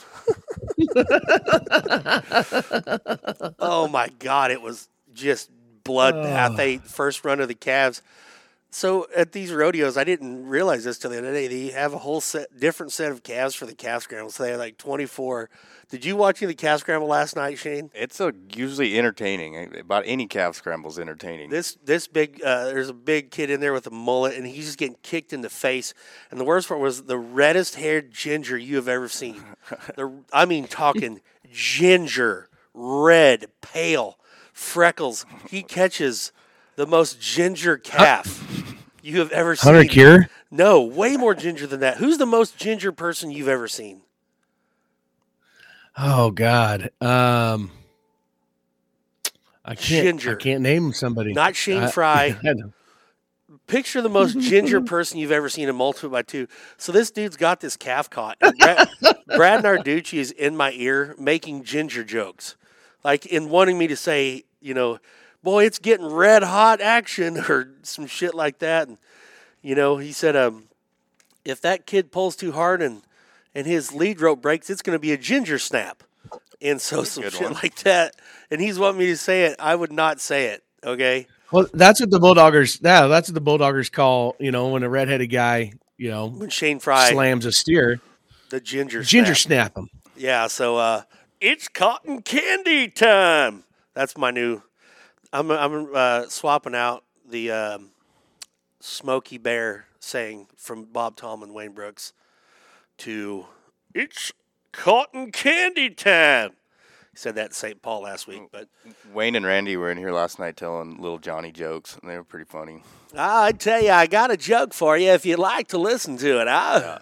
oh, 3.58 3.88
my 3.88 4.08
God. 4.18 4.50
It 4.50 4.60
was 4.60 4.88
just 5.14 5.50
bloodbath. 5.84 6.56
They 6.56 6.78
first 6.78 7.24
run 7.24 7.40
of 7.40 7.48
the 7.48 7.54
calves. 7.54 8.02
So 8.70 9.06
at 9.14 9.32
these 9.32 9.52
rodeos, 9.52 9.98
I 9.98 10.04
didn't 10.04 10.46
realize 10.46 10.84
this 10.84 10.98
till 10.98 11.10
the 11.10 11.18
other 11.18 11.32
day. 11.32 11.46
They 11.46 11.72
have 11.72 11.92
a 11.92 11.98
whole 11.98 12.22
set, 12.22 12.58
different 12.58 12.92
set 12.92 13.12
of 13.12 13.22
calves 13.22 13.54
for 13.54 13.66
the 13.66 13.74
calf 13.74 14.04
scramble. 14.04 14.30
So 14.30 14.44
they 14.44 14.50
have 14.50 14.60
like 14.60 14.78
24. 14.78 15.50
Did 15.92 16.06
you 16.06 16.16
watch 16.16 16.40
the 16.40 16.54
calf 16.54 16.80
scramble 16.80 17.06
last 17.06 17.36
night, 17.36 17.58
Shane? 17.58 17.90
it's 17.94 18.18
a, 18.18 18.32
usually 18.54 18.98
entertaining. 18.98 19.76
About 19.78 20.04
any 20.06 20.26
calf 20.26 20.56
scramble 20.56 20.88
is 20.88 20.98
entertaining. 20.98 21.50
This 21.50 21.76
this 21.84 22.06
big 22.06 22.42
uh, 22.42 22.64
there's 22.64 22.88
a 22.88 22.94
big 22.94 23.30
kid 23.30 23.50
in 23.50 23.60
there 23.60 23.74
with 23.74 23.86
a 23.86 23.90
mullet, 23.90 24.34
and 24.34 24.46
he's 24.46 24.64
just 24.64 24.78
getting 24.78 24.96
kicked 25.02 25.34
in 25.34 25.42
the 25.42 25.50
face. 25.50 25.92
And 26.30 26.40
the 26.40 26.44
worst 26.44 26.68
part 26.68 26.80
was 26.80 27.02
the 27.02 27.18
reddest 27.18 27.74
haired 27.74 28.10
ginger 28.10 28.56
you 28.56 28.76
have 28.76 28.88
ever 28.88 29.06
seen. 29.06 29.44
the 29.94 30.10
I 30.32 30.46
mean, 30.46 30.66
talking 30.66 31.20
ginger, 31.52 32.48
red, 32.72 33.48
pale, 33.60 34.18
freckles. 34.54 35.26
He 35.50 35.62
catches 35.62 36.32
the 36.76 36.86
most 36.86 37.20
ginger 37.20 37.76
calf 37.76 38.74
you 39.02 39.18
have 39.18 39.30
ever 39.30 39.54
seen. 39.56 39.74
Hunter 39.74 39.86
Cure. 39.90 40.30
No, 40.50 40.80
way 40.80 41.18
more 41.18 41.34
ginger 41.34 41.66
than 41.66 41.80
that. 41.80 41.98
Who's 41.98 42.16
the 42.16 42.24
most 42.24 42.56
ginger 42.56 42.92
person 42.92 43.30
you've 43.30 43.46
ever 43.46 43.68
seen? 43.68 44.00
Oh 45.96 46.30
God. 46.30 46.90
Um 47.00 47.70
I 49.64 49.74
can't 49.74 50.04
Ginger. 50.06 50.32
I 50.32 50.34
can't 50.42 50.62
name 50.62 50.92
somebody. 50.92 51.32
Not 51.32 51.54
Shane 51.54 51.88
Frey. 51.88 52.36
I. 52.44 52.54
Picture 53.66 54.02
the 54.02 54.08
most 54.08 54.38
ginger 54.38 54.80
person 54.82 55.18
you've 55.18 55.30
ever 55.30 55.48
seen 55.48 55.68
in 55.68 55.76
multiply 55.76 56.18
by 56.18 56.22
two. 56.22 56.48
So 56.78 56.90
this 56.90 57.10
dude's 57.10 57.36
got 57.36 57.60
this 57.60 57.76
calf 57.76 58.10
caught. 58.10 58.36
And 58.40 58.58
Brad, 58.58 58.88
Brad 59.36 59.64
Narducci 59.64 60.18
is 60.18 60.30
in 60.32 60.56
my 60.56 60.72
ear 60.72 61.14
making 61.18 61.64
ginger 61.64 62.02
jokes, 62.02 62.56
like 63.04 63.24
in 63.26 63.50
wanting 63.50 63.78
me 63.78 63.86
to 63.86 63.96
say, 63.96 64.44
you 64.60 64.74
know, 64.74 64.98
boy, 65.42 65.64
it's 65.64 65.78
getting 65.78 66.06
red 66.06 66.42
hot 66.42 66.80
action 66.80 67.38
or 67.38 67.72
some 67.82 68.06
shit 68.06 68.34
like 68.34 68.58
that. 68.58 68.88
And 68.88 68.98
you 69.62 69.74
know, 69.74 69.96
he 69.98 70.12
said, 70.12 70.34
um, 70.34 70.64
if 71.44 71.60
that 71.60 71.86
kid 71.86 72.10
pulls 72.10 72.34
too 72.34 72.52
hard 72.52 72.82
and 72.82 73.02
and 73.54 73.66
his 73.66 73.92
lead 73.92 74.20
rope 74.20 74.42
breaks, 74.42 74.70
it's 74.70 74.82
going 74.82 74.94
to 74.96 75.00
be 75.00 75.12
a 75.12 75.18
ginger 75.18 75.58
snap. 75.58 76.02
And 76.60 76.80
so 76.80 77.02
some 77.04 77.24
shit 77.24 77.40
one. 77.40 77.54
like 77.54 77.76
that. 77.82 78.14
And 78.50 78.60
he's 78.60 78.78
wanting 78.78 79.00
me 79.00 79.06
to 79.06 79.16
say 79.16 79.44
it. 79.44 79.56
I 79.58 79.74
would 79.74 79.92
not 79.92 80.20
say 80.20 80.46
it. 80.46 80.62
Okay. 80.84 81.26
Well, 81.50 81.66
that's 81.72 82.00
what 82.00 82.10
the 82.10 82.18
Bulldoggers. 82.18 82.80
Yeah, 82.82 83.08
that's 83.08 83.28
what 83.28 83.34
the 83.34 83.40
Bulldoggers 83.40 83.92
call. 83.92 84.36
You 84.38 84.50
know, 84.50 84.68
when 84.68 84.82
a 84.82 84.88
redheaded 84.88 85.30
guy, 85.30 85.72
you 85.98 86.10
know, 86.10 86.28
When 86.28 86.48
Shane 86.48 86.78
Frey, 86.78 87.10
slams 87.10 87.44
a 87.44 87.52
steer, 87.52 88.00
the 88.50 88.60
ginger 88.60 89.02
ginger 89.02 89.34
snap. 89.34 89.72
snap 89.72 89.76
him. 89.76 89.90
Yeah, 90.16 90.46
so 90.46 90.76
uh, 90.76 91.02
it's 91.40 91.68
cotton 91.68 92.22
candy 92.22 92.88
time. 92.88 93.64
That's 93.94 94.16
my 94.16 94.30
new. 94.30 94.62
I'm 95.32 95.50
I'm 95.50 95.90
uh, 95.94 96.26
swapping 96.28 96.74
out 96.74 97.04
the 97.28 97.50
um, 97.50 97.90
Smoky 98.80 99.38
Bear 99.38 99.86
saying 100.00 100.46
from 100.56 100.84
Bob 100.84 101.16
Tallman 101.16 101.50
and 101.50 101.54
Wayne 101.54 101.72
Brooks 101.72 102.12
to 103.02 103.46
it's 103.94 104.32
cotton 104.72 105.32
candy 105.32 105.90
time. 105.90 106.50
He 107.10 107.18
said 107.18 107.34
that 107.34 107.46
in 107.46 107.52
St. 107.52 107.82
Paul 107.82 108.02
last 108.02 108.26
week, 108.26 108.42
but 108.50 108.68
Wayne 109.12 109.34
and 109.34 109.44
Randy 109.44 109.76
were 109.76 109.90
in 109.90 109.98
here 109.98 110.12
last 110.12 110.38
night 110.38 110.56
telling 110.56 110.96
little 110.96 111.18
Johnny 111.18 111.52
jokes, 111.52 111.98
and 112.00 112.10
they 112.10 112.16
were 112.16 112.24
pretty 112.24 112.46
funny. 112.46 112.82
I 113.14 113.52
tell 113.52 113.82
you, 113.82 113.90
I 113.90 114.06
got 114.06 114.30
a 114.30 114.36
joke 114.36 114.72
for 114.72 114.96
you 114.96 115.10
if 115.10 115.26
you'd 115.26 115.38
like 115.38 115.68
to 115.68 115.78
listen 115.78 116.16
to 116.18 116.40
it. 116.40 116.48
I, 116.48 117.00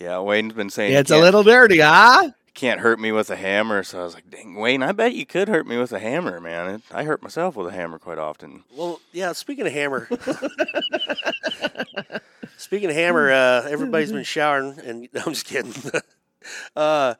Yeah, 0.00 0.18
Wayne's 0.20 0.54
been 0.54 0.70
saying 0.70 0.94
It's 0.94 1.10
a 1.10 1.18
little 1.18 1.42
dirty, 1.42 1.78
huh? 1.78 2.30
Can't 2.54 2.80
hurt 2.80 2.98
me 3.00 3.12
with 3.12 3.30
a 3.30 3.36
hammer. 3.36 3.82
So 3.82 4.00
I 4.00 4.04
was 4.04 4.14
like, 4.14 4.30
dang, 4.30 4.54
Wayne, 4.54 4.82
I 4.82 4.92
bet 4.92 5.14
you 5.14 5.26
could 5.26 5.48
hurt 5.48 5.66
me 5.66 5.76
with 5.78 5.92
a 5.92 5.98
hammer, 5.98 6.40
man. 6.40 6.74
It, 6.76 6.82
I 6.90 7.04
hurt 7.04 7.22
myself 7.22 7.56
with 7.56 7.66
a 7.68 7.72
hammer 7.72 7.98
quite 7.98 8.18
often. 8.18 8.64
Well, 8.70 9.00
yeah. 9.12 9.32
Speaking 9.32 9.66
of 9.66 9.72
hammer, 9.72 10.08
speaking 12.56 12.90
of 12.90 12.94
hammer, 12.96 13.30
uh, 13.32 13.66
everybody's 13.68 14.12
been 14.12 14.24
showering, 14.24 14.78
and 14.84 15.08
no, 15.12 15.22
I'm 15.26 15.32
just 15.32 15.46
kidding. 15.46 15.72
uh, 16.76 17.14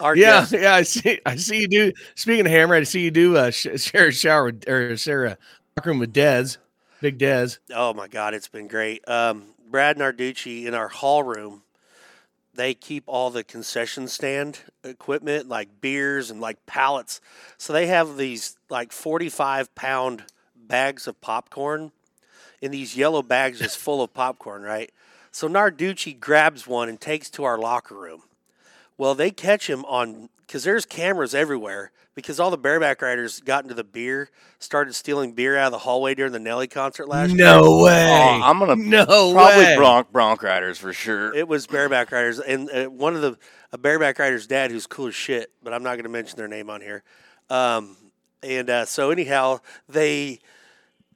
our 0.00 0.14
Yeah, 0.14 0.16
guest, 0.16 0.52
yeah. 0.52 0.74
I 0.74 0.82
see. 0.82 1.20
I 1.26 1.36
see 1.36 1.60
you 1.62 1.68
do. 1.68 1.92
Speaking 2.14 2.46
of 2.46 2.52
hammer, 2.52 2.74
I 2.74 2.82
see 2.84 3.00
you 3.02 3.10
do 3.10 3.36
uh, 3.36 3.50
share 3.50 4.08
a 4.08 4.12
shower 4.12 4.44
with, 4.46 4.68
or 4.68 4.96
Sarah 4.96 5.38
locker 5.76 5.90
room 5.90 5.98
with 5.98 6.12
Dez, 6.12 6.58
Big 7.00 7.18
Dez. 7.18 7.58
oh 7.74 7.92
my 7.94 8.08
God, 8.08 8.34
it's 8.34 8.48
been 8.48 8.68
great. 8.68 9.06
Um, 9.08 9.54
Brad 9.70 9.98
Narducci 9.98 10.66
in 10.66 10.74
our 10.74 10.88
hall 10.88 11.22
room, 11.22 11.62
they 12.56 12.74
keep 12.74 13.04
all 13.06 13.30
the 13.30 13.44
concession 13.44 14.08
stand 14.08 14.60
equipment 14.84 15.48
like 15.48 15.80
beers 15.80 16.30
and 16.30 16.40
like 16.40 16.64
pallets. 16.66 17.20
So 17.58 17.72
they 17.72 17.86
have 17.86 18.16
these 18.16 18.56
like 18.68 18.92
45 18.92 19.74
pound 19.74 20.24
bags 20.54 21.06
of 21.06 21.20
popcorn 21.20 21.92
in 22.60 22.70
these 22.70 22.96
yellow 22.96 23.22
bags 23.22 23.58
just 23.60 23.78
full 23.78 24.02
of 24.02 24.12
popcorn, 24.12 24.62
right? 24.62 24.90
So 25.30 25.48
Narducci 25.48 26.18
grabs 26.18 26.66
one 26.66 26.88
and 26.88 27.00
takes 27.00 27.30
to 27.30 27.44
our 27.44 27.58
locker 27.58 27.94
room. 27.94 28.22
Well, 28.98 29.14
they 29.14 29.30
catch 29.30 29.68
him 29.68 29.84
on 29.84 30.28
because 30.46 30.64
there's 30.64 30.86
cameras 30.86 31.34
everywhere 31.34 31.90
because 32.14 32.40
all 32.40 32.50
the 32.50 32.56
bareback 32.56 33.02
riders 33.02 33.40
got 33.40 33.64
into 33.64 33.74
the 33.74 33.84
beer, 33.84 34.30
started 34.58 34.94
stealing 34.94 35.32
beer 35.32 35.56
out 35.56 35.66
of 35.66 35.72
the 35.72 35.78
hallway 35.78 36.14
during 36.14 36.32
the 36.32 36.38
Nelly 36.38 36.66
concert 36.66 37.08
last 37.08 37.28
year. 37.28 37.38
No 37.38 37.82
way. 37.82 38.08
Oh, 38.10 38.40
I'm 38.42 38.58
gonna 38.58 38.76
no 38.76 39.04
probably 39.04 39.64
way. 39.64 39.76
Bronc 39.76 40.10
Bronc 40.12 40.42
riders 40.42 40.78
for 40.78 40.92
sure. 40.92 41.34
It 41.34 41.46
was 41.46 41.66
bareback 41.66 42.10
riders, 42.10 42.38
and 42.40 42.70
uh, 42.70 42.86
one 42.86 43.14
of 43.14 43.22
the 43.22 43.38
a 43.72 43.78
bareback 43.78 44.18
rider's 44.18 44.46
dad, 44.46 44.70
who's 44.70 44.86
cool 44.86 45.08
as 45.08 45.14
shit, 45.14 45.52
but 45.62 45.72
I'm 45.74 45.82
not 45.82 45.94
going 45.94 46.04
to 46.04 46.08
mention 46.10 46.38
their 46.38 46.48
name 46.48 46.70
on 46.70 46.80
here. 46.80 47.02
Um, 47.50 47.96
and 48.42 48.70
uh, 48.70 48.84
so 48.84 49.10
anyhow, 49.10 49.60
they 49.88 50.40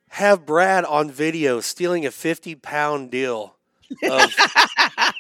have 0.09 0.45
Brad 0.45 0.85
on 0.85 1.11
video 1.11 1.61
stealing 1.61 2.05
a 2.05 2.11
50 2.11 2.57
pound 2.57 3.11
deal 3.11 3.57
of, 4.03 4.35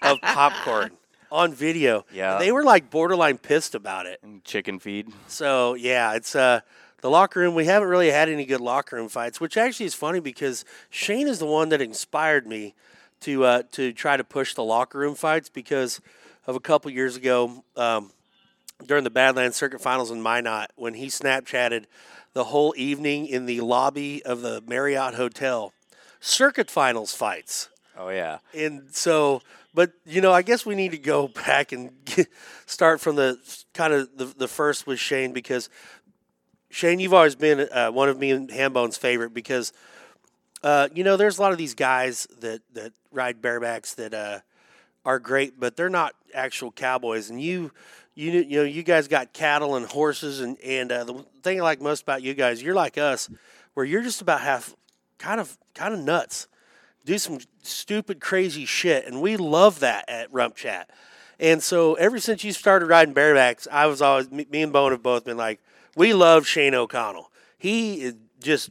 of 0.02 0.20
popcorn 0.22 0.90
on 1.30 1.54
video. 1.54 2.04
Yeah. 2.12 2.38
they 2.38 2.52
were 2.52 2.64
like 2.64 2.90
borderline 2.90 3.38
pissed 3.38 3.74
about 3.74 4.06
it. 4.06 4.20
And 4.22 4.44
chicken 4.44 4.78
feed. 4.78 5.08
So 5.28 5.74
yeah, 5.74 6.14
it's 6.14 6.34
uh 6.34 6.60
the 7.00 7.10
locker 7.10 7.40
room. 7.40 7.54
We 7.54 7.64
haven't 7.64 7.88
really 7.88 8.10
had 8.10 8.28
any 8.28 8.44
good 8.44 8.60
locker 8.60 8.96
room 8.96 9.08
fights, 9.08 9.40
which 9.40 9.56
actually 9.56 9.86
is 9.86 9.94
funny 9.94 10.20
because 10.20 10.64
Shane 10.90 11.28
is 11.28 11.38
the 11.38 11.46
one 11.46 11.70
that 11.70 11.80
inspired 11.80 12.46
me 12.46 12.74
to 13.20 13.44
uh, 13.44 13.62
to 13.72 13.92
try 13.92 14.16
to 14.16 14.24
push 14.24 14.54
the 14.54 14.64
locker 14.64 14.98
room 14.98 15.14
fights 15.14 15.48
because 15.48 16.00
of 16.46 16.56
a 16.56 16.60
couple 16.60 16.90
years 16.90 17.16
ago 17.16 17.64
um, 17.76 18.10
during 18.86 19.04
the 19.04 19.10
Badlands 19.10 19.56
Circuit 19.56 19.80
Finals 19.80 20.10
in 20.10 20.22
Minot 20.22 20.72
when 20.76 20.94
he 20.94 21.06
Snapchatted 21.06 21.84
the 22.32 22.44
whole 22.44 22.74
evening 22.76 23.26
in 23.26 23.46
the 23.46 23.60
lobby 23.60 24.24
of 24.24 24.42
the 24.42 24.62
Marriott 24.66 25.14
Hotel 25.14 25.72
Circuit 26.20 26.70
Finals 26.70 27.14
fights. 27.14 27.68
Oh 27.96 28.08
yeah. 28.08 28.38
And 28.54 28.94
so, 28.94 29.42
but 29.74 29.92
you 30.04 30.20
know, 30.20 30.32
I 30.32 30.42
guess 30.42 30.66
we 30.66 30.74
need 30.74 30.92
to 30.92 30.98
go 30.98 31.28
back 31.46 31.72
and 31.72 31.90
get, 32.04 32.28
start 32.66 33.00
from 33.00 33.16
the 33.16 33.38
kind 33.74 33.92
of 33.92 34.16
the, 34.16 34.26
the 34.26 34.48
first 34.48 34.86
with 34.86 34.98
Shane 34.98 35.32
because 35.32 35.68
Shane, 36.70 37.00
you've 37.00 37.14
always 37.14 37.34
been 37.34 37.68
uh, 37.72 37.90
one 37.90 38.08
of 38.08 38.18
me 38.18 38.30
and 38.30 38.50
Hambone's 38.50 38.96
favorite 38.96 39.34
because 39.34 39.72
uh, 40.62 40.88
you 40.94 41.04
know 41.04 41.16
there's 41.16 41.38
a 41.38 41.42
lot 41.42 41.52
of 41.52 41.58
these 41.58 41.74
guys 41.74 42.26
that 42.40 42.62
that 42.74 42.92
ride 43.10 43.42
barebacks 43.42 43.96
that 43.96 44.14
uh, 44.14 44.40
are 45.04 45.18
great, 45.18 45.58
but 45.58 45.76
they're 45.76 45.88
not 45.88 46.14
actual 46.34 46.70
cowboys. 46.70 47.30
And 47.30 47.40
you, 47.40 47.72
you 48.14 48.30
you 48.32 48.58
know, 48.58 48.64
you 48.64 48.82
guys 48.82 49.08
got 49.08 49.32
cattle 49.32 49.76
and 49.76 49.86
horses, 49.86 50.40
and 50.40 50.58
and 50.60 50.92
uh, 50.92 51.04
the 51.04 51.24
thing 51.42 51.60
I 51.60 51.64
like 51.64 51.80
most 51.80 52.02
about 52.02 52.22
you 52.22 52.34
guys, 52.34 52.62
you're 52.62 52.74
like 52.74 52.98
us, 52.98 53.28
where 53.74 53.84
you're 53.84 54.02
just 54.02 54.20
about 54.20 54.40
half 54.40 54.74
kind 55.18 55.40
of 55.40 55.58
kind 55.74 55.92
of 55.92 56.00
nuts 56.00 56.46
do 57.04 57.18
some 57.18 57.38
stupid, 57.62 58.20
crazy 58.20 58.64
shit, 58.64 59.06
and 59.06 59.20
we 59.20 59.36
love 59.36 59.80
that 59.80 60.04
at 60.08 60.32
Rump 60.32 60.54
Chat. 60.56 60.90
And 61.38 61.62
so, 61.62 61.94
ever 61.94 62.18
since 62.20 62.44
you 62.44 62.52
started 62.52 62.86
riding 62.86 63.14
barebacks, 63.14 63.66
I 63.70 63.86
was 63.86 64.02
always 64.02 64.30
me, 64.30 64.46
me 64.50 64.62
and 64.62 64.72
Bone 64.72 64.92
have 64.92 65.02
both 65.02 65.24
been 65.24 65.36
like, 65.38 65.60
we 65.96 66.12
love 66.12 66.46
Shane 66.46 66.74
O'Connell. 66.74 67.30
He 67.58 68.02
is 68.02 68.14
just 68.42 68.70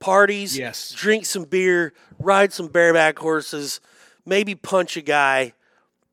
parties, 0.00 0.56
Yes. 0.56 0.92
drink 0.92 1.26
some 1.26 1.44
beer, 1.44 1.92
ride 2.18 2.52
some 2.52 2.68
bareback 2.68 3.18
horses, 3.18 3.80
maybe 4.24 4.54
punch 4.54 4.96
a 4.96 5.00
guy. 5.02 5.52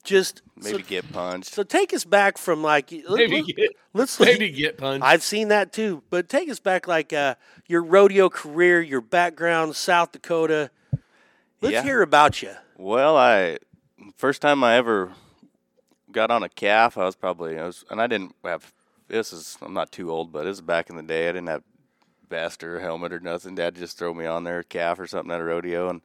Just 0.03 0.43
Maybe 0.55 0.83
so, 0.83 0.87
get 0.87 1.11
punched. 1.11 1.51
so 1.51 1.63
take 1.63 1.91
us 1.91 2.05
back 2.05 2.37
from 2.37 2.61
like 2.61 2.91
let- 2.91 3.17
Maybe 3.17 3.37
let- 3.41 3.55
get, 3.55 3.71
let's 3.93 4.19
maybe 4.19 4.49
get 4.51 4.77
punched. 4.77 5.03
I've 5.03 5.23
seen 5.23 5.47
that 5.47 5.73
too, 5.73 6.03
but 6.11 6.29
take 6.29 6.47
us 6.47 6.59
back 6.59 6.87
like 6.87 7.11
uh, 7.11 7.35
your 7.65 7.81
rodeo 7.83 8.29
career, 8.29 8.81
your 8.83 9.01
background, 9.01 9.75
South 9.75 10.11
Dakota. 10.11 10.69
Let's 11.65 11.73
Yeah. 11.73 11.83
hear 11.83 12.01
about 12.01 12.41
you. 12.41 12.51
Well, 12.77 13.17
I 13.17 13.57
first 14.17 14.41
time 14.41 14.63
I 14.63 14.75
ever 14.75 15.13
got 16.11 16.29
on 16.31 16.43
a 16.43 16.49
calf, 16.49 16.97
I 16.97 17.05
was 17.05 17.15
probably 17.15 17.57
I 17.59 17.65
was, 17.65 17.83
and 17.89 18.01
I 18.01 18.07
didn't 18.07 18.35
have. 18.43 18.71
This 19.07 19.31
is 19.33 19.57
I'm 19.61 19.73
not 19.73 19.91
too 19.91 20.11
old, 20.11 20.31
but 20.31 20.47
is 20.47 20.61
back 20.61 20.89
in 20.89 20.95
the 20.95 21.03
day. 21.03 21.29
I 21.29 21.31
didn't 21.31 21.47
have 21.47 21.63
vest 22.29 22.63
or 22.63 22.79
helmet 22.79 23.13
or 23.13 23.19
nothing. 23.19 23.55
Dad 23.55 23.75
just 23.75 23.97
throw 23.97 24.13
me 24.13 24.25
on 24.25 24.43
there, 24.43 24.63
calf 24.63 24.99
or 24.99 25.07
something 25.07 25.31
at 25.31 25.41
a 25.41 25.43
rodeo, 25.43 25.89
and 25.89 26.01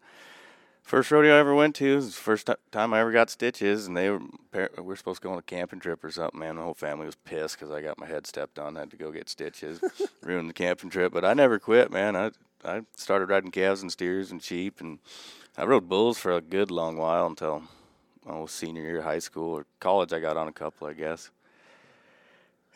first 0.83 1.11
rodeo 1.11 1.35
I 1.35 1.39
ever 1.39 1.55
went 1.55 1.75
to 1.77 1.97
was 1.97 2.07
the 2.07 2.13
first 2.21 2.47
ti- 2.47 2.55
time 2.71 2.93
I 2.93 3.01
ever 3.01 3.13
got 3.13 3.31
stitches, 3.31 3.87
and 3.87 3.97
they 3.97 4.11
were 4.11 4.21
we 4.53 4.83
were 4.83 4.97
supposed 4.97 5.23
to 5.23 5.29
go 5.29 5.33
on 5.33 5.39
a 5.39 5.43
camping 5.43 5.81
trip 5.81 6.03
or 6.05 6.11
something. 6.11 6.41
Man, 6.41 6.57
the 6.57 6.63
whole 6.63 6.75
family 6.75 7.07
was 7.07 7.17
pissed 7.17 7.59
because 7.59 7.71
I 7.71 7.81
got 7.83 7.99
my 7.99 8.07
head 8.07 8.27
stepped 8.27 8.59
on. 8.59 8.77
I 8.77 8.81
had 8.81 8.91
to 8.91 8.97
go 8.97 9.11
get 9.13 9.29
stitches, 9.29 9.81
ruined 10.23 10.49
the 10.49 10.55
camping 10.55 10.91
trip. 10.91 11.13
But 11.13 11.25
I 11.25 11.33
never 11.35 11.59
quit, 11.59 11.91
man. 11.91 12.17
I 12.17 12.31
I 12.65 12.83
started 12.97 13.31
riding 13.31 13.51
calves 13.51 13.81
and 13.83 13.91
steers 13.91 14.31
and 14.31 14.43
sheep, 14.43 14.81
and 14.83 14.99
I 15.57 15.65
rode 15.65 15.89
bulls 15.89 16.19
for 16.19 16.33
a 16.33 16.41
good 16.41 16.71
long 16.71 16.97
while 16.97 17.27
until 17.27 17.65
almost 18.27 18.57
senior 18.57 18.83
year 18.83 18.99
of 18.99 19.05
high 19.05 19.19
school 19.19 19.55
or 19.55 19.67
college. 19.81 20.13
I 20.13 20.21
got 20.21 20.37
on 20.37 20.49
a 20.49 20.53
couple, 20.53 20.87
I 20.87 20.93
guess, 20.93 21.31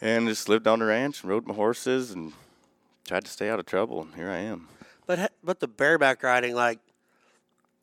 and 0.01 0.29
just 0.29 0.49
lived 0.49 0.67
on 0.67 0.81
the 0.81 0.87
ranch 0.87 1.23
and 1.23 1.31
rode 1.31 1.47
my 1.47 1.55
horses 1.55 2.11
and 2.11 2.33
tried 3.07 3.25
to 3.25 3.31
stay 3.31 3.49
out 3.49 3.61
of 3.61 3.67
trouble. 3.67 4.03
And 4.03 4.15
here 4.15 4.31
I 4.31 4.39
am. 4.39 4.69
But 5.07 5.33
but 5.43 5.61
the 5.61 5.69
bareback 5.69 6.23
riding, 6.23 6.55
like, 6.55 6.79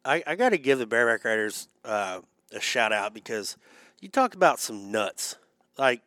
I, 0.04 0.24
I 0.26 0.36
got 0.36 0.50
to 0.50 0.58
give 0.58 0.80
the 0.80 0.88
bareback 0.88 1.24
riders 1.24 1.68
uh, 1.86 2.22
a 2.52 2.60
shout 2.60 2.92
out 2.92 3.14
because 3.14 3.58
you 4.02 4.10
talk 4.10 4.36
about 4.36 4.60
some 4.60 4.92
nuts. 4.92 5.36
Like 5.78 6.02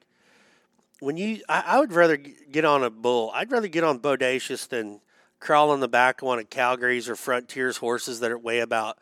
when 1.00 1.16
you, 1.16 1.42
I, 1.48 1.64
I 1.66 1.80
would 1.80 1.92
rather 1.92 2.16
get 2.16 2.64
on 2.64 2.82
a 2.84 2.90
bull. 2.90 3.30
I'd 3.34 3.50
rather 3.50 3.68
get 3.68 3.84
on 3.84 3.98
bodacious 3.98 4.68
than 4.68 5.00
crawl 5.44 5.70
on 5.70 5.80
the 5.80 5.88
back 5.88 6.22
of 6.22 6.26
one 6.26 6.38
of 6.38 6.48
Calgary's 6.48 7.08
or 7.08 7.14
Frontiers 7.14 7.76
horses 7.76 8.20
that 8.20 8.42
weigh 8.42 8.60
about 8.60 8.98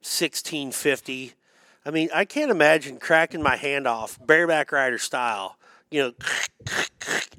sixteen 0.00 0.70
fifty. 0.70 1.34
I 1.84 1.90
mean, 1.90 2.08
I 2.14 2.24
can't 2.24 2.50
imagine 2.50 2.98
cracking 2.98 3.42
my 3.42 3.56
hand 3.56 3.86
off 3.86 4.18
bareback 4.24 4.72
rider 4.72 4.98
style. 4.98 5.56
You 5.90 6.02
know, 6.02 6.12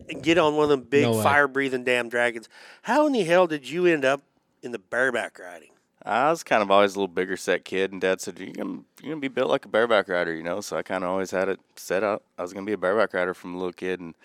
and 0.09 0.23
get 0.23 0.39
on 0.39 0.55
one 0.55 0.63
of 0.63 0.69
them 0.69 0.81
big 0.81 1.03
No 1.03 1.21
fire 1.21 1.47
breathing 1.47 1.83
damn 1.83 2.09
dragons. 2.09 2.49
How 2.81 3.05
in 3.05 3.13
the 3.13 3.23
hell 3.23 3.45
did 3.45 3.69
you 3.69 3.85
end 3.85 4.03
up 4.03 4.23
in 4.63 4.71
the 4.71 4.79
bareback 4.79 5.37
riding? 5.37 5.69
I 6.03 6.31
was 6.31 6.43
kind 6.43 6.63
of 6.63 6.71
always 6.71 6.95
a 6.95 6.99
little 6.99 7.13
bigger 7.13 7.37
set 7.37 7.63
kid, 7.63 7.91
and 7.91 8.01
Dad 8.01 8.21
said, 8.21 8.39
"You're 8.39 8.53
gonna, 8.53 8.79
you're 9.01 9.11
gonna 9.11 9.21
be 9.21 9.27
built 9.27 9.49
like 9.49 9.65
a 9.65 9.69
bareback 9.69 10.09
rider," 10.09 10.33
you 10.33 10.43
know. 10.43 10.61
So 10.61 10.77
I 10.77 10.81
kind 10.81 11.03
of 11.03 11.09
always 11.09 11.31
had 11.31 11.47
it 11.47 11.59
set 11.75 12.03
up. 12.03 12.23
I 12.37 12.41
was 12.41 12.53
gonna 12.53 12.65
be 12.65 12.73
a 12.73 12.77
bareback 12.77 13.13
rider 13.13 13.33
from 13.33 13.53
a 13.53 13.57
little 13.57 13.73
kid, 13.73 13.99
and 13.99 14.15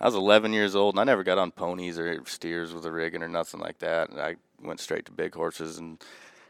I 0.00 0.06
was 0.06 0.14
11 0.14 0.52
years 0.52 0.74
old, 0.74 0.94
and 0.94 1.00
I 1.00 1.04
never 1.04 1.22
got 1.22 1.38
on 1.38 1.50
ponies 1.50 1.98
or 1.98 2.20
steers 2.26 2.74
with 2.74 2.84
a 2.84 2.92
rigging 2.92 3.22
or 3.22 3.28
nothing 3.28 3.60
like 3.60 3.78
that. 3.78 4.10
And 4.10 4.20
I 4.20 4.36
went 4.62 4.80
straight 4.80 5.06
to 5.06 5.12
big 5.12 5.34
horses 5.34 5.78
and 5.78 6.02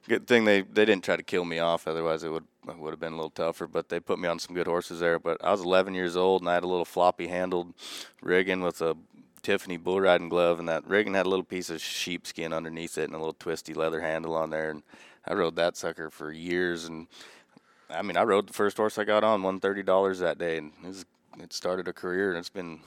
Good 0.07 0.27
thing 0.27 0.45
they, 0.45 0.61
they 0.61 0.85
didn't 0.85 1.03
try 1.03 1.17
to 1.17 1.23
kill 1.23 1.47
me 1.47 1.59
off. 1.61 1.89
Otherwise, 1.89 2.25
it 2.25 2.29
would 2.31 2.45
would 2.79 2.91
have 2.91 3.01
been 3.01 3.15
a 3.15 3.17
little 3.17 3.31
tougher. 3.31 3.67
But 3.67 3.89
they 3.89 4.01
put 4.01 4.19
me 4.19 4.29
on 4.29 4.39
some 4.39 4.55
good 4.55 4.67
horses 4.67 5.01
there. 5.01 5.19
But 5.19 5.43
I 5.43 5.51
was 5.51 5.63
11 5.63 5.95
years 5.95 6.17
old 6.17 6.43
and 6.43 6.51
I 6.51 6.55
had 6.55 6.65
a 6.65 6.69
little 6.69 6.85
floppy 6.85 7.29
handled 7.29 7.73
rigging 8.21 8.61
with 8.61 8.83
a 8.83 8.97
Tiffany 9.43 9.77
bull 9.77 10.01
riding 10.01 10.31
glove, 10.31 10.59
and 10.59 10.69
that 10.69 10.87
rigging 10.87 11.15
had 11.15 11.27
a 11.27 11.29
little 11.29 11.45
piece 11.45 11.69
of 11.69 11.81
sheepskin 11.81 12.53
underneath 12.53 12.97
it 12.97 13.05
and 13.05 13.15
a 13.15 13.19
little 13.19 13.35
twisty 13.35 13.75
leather 13.75 14.01
handle 14.01 14.35
on 14.35 14.51
there. 14.51 14.71
And 14.71 14.83
I 15.27 15.35
rode 15.35 15.57
that 15.57 15.77
sucker 15.77 16.11
for 16.11 16.33
years. 16.33 16.85
And 16.85 17.07
I 17.89 18.03
mean, 18.03 18.17
I 18.19 18.25
rode 18.25 18.47
the 18.47 18.55
first 18.55 18.77
horse 18.77 18.99
I 18.99 19.05
got 19.05 19.25
on, 19.25 19.43
won 19.43 19.59
thirty 19.59 19.83
dollars 19.83 20.19
that 20.19 20.39
day, 20.39 20.59
and 20.59 20.73
it, 20.83 20.89
was, 20.89 21.07
it 21.39 21.53
started 21.55 21.89
a 21.89 21.95
career. 21.95 22.31
And 22.31 22.39
it's 22.39 22.51
been 22.51 22.81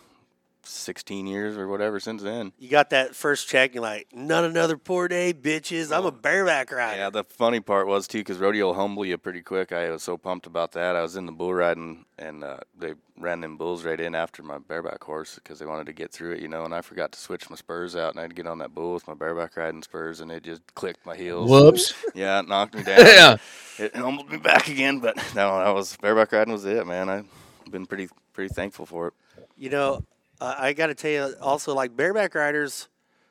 16 0.67 1.27
years 1.27 1.57
or 1.57 1.67
whatever 1.67 1.99
since 1.99 2.21
then. 2.23 2.51
You 2.59 2.69
got 2.69 2.89
that 2.91 3.15
first 3.15 3.47
check, 3.47 3.73
and 3.75 3.81
like, 3.81 4.07
not 4.13 4.43
another 4.43 4.77
poor 4.77 5.07
day, 5.07 5.33
bitches. 5.33 5.95
I'm 5.95 6.05
a 6.05 6.11
bareback 6.11 6.71
rider. 6.71 6.97
Yeah, 6.97 7.09
the 7.09 7.23
funny 7.23 7.59
part 7.59 7.87
was 7.87 8.07
too, 8.07 8.19
because 8.19 8.37
rodeo 8.37 8.67
will 8.67 8.73
humble 8.73 9.05
you 9.05 9.17
pretty 9.17 9.41
quick. 9.41 9.71
I 9.71 9.89
was 9.91 10.03
so 10.03 10.17
pumped 10.17 10.45
about 10.45 10.73
that. 10.73 10.95
I 10.95 11.01
was 11.01 11.15
in 11.15 11.25
the 11.25 11.31
bull 11.31 11.53
riding, 11.53 12.05
and 12.17 12.43
uh, 12.43 12.57
they 12.77 12.93
ran 13.19 13.41
them 13.41 13.57
bulls 13.57 13.83
right 13.83 13.99
in 13.99 14.13
after 14.13 14.43
my 14.43 14.57
bareback 14.59 15.03
horse 15.03 15.35
because 15.35 15.59
they 15.59 15.65
wanted 15.65 15.87
to 15.87 15.93
get 15.93 16.11
through 16.11 16.33
it, 16.33 16.41
you 16.41 16.47
know. 16.47 16.65
And 16.65 16.73
I 16.73 16.81
forgot 16.81 17.11
to 17.13 17.19
switch 17.19 17.49
my 17.49 17.55
spurs 17.55 17.95
out, 17.95 18.11
and 18.11 18.19
I 18.19 18.23
had 18.23 18.31
to 18.31 18.35
get 18.35 18.47
on 18.47 18.59
that 18.59 18.75
bull 18.75 18.93
with 18.93 19.07
my 19.07 19.13
bareback 19.13 19.57
riding 19.57 19.81
spurs, 19.83 20.19
and 20.21 20.31
it 20.31 20.43
just 20.43 20.61
clicked 20.75 21.05
my 21.05 21.15
heels. 21.15 21.49
Whoops. 21.49 21.93
Yeah, 22.13 22.39
it 22.39 22.47
knocked 22.47 22.75
me 22.75 22.83
down. 22.83 22.99
yeah. 23.05 23.37
It 23.79 23.95
humbled 23.95 24.31
me 24.31 24.37
back 24.37 24.67
again, 24.67 24.99
but 24.99 25.15
no, 25.35 25.57
that 25.63 25.73
was 25.73 25.95
bareback 25.97 26.31
riding 26.31 26.53
was 26.53 26.65
it, 26.65 26.85
man. 26.87 27.09
I've 27.09 27.25
been 27.69 27.85
pretty 27.85 28.09
pretty 28.33 28.53
thankful 28.53 28.85
for 28.85 29.07
it. 29.07 29.13
You 29.55 29.69
know, 29.71 30.03
uh, 30.39 30.55
I 30.57 30.73
got 30.73 30.87
to 30.87 30.95
tell 30.95 31.11
you 31.11 31.35
also, 31.41 31.73
like 31.73 31.95
bareback 31.95 32.35
riders, 32.35 32.87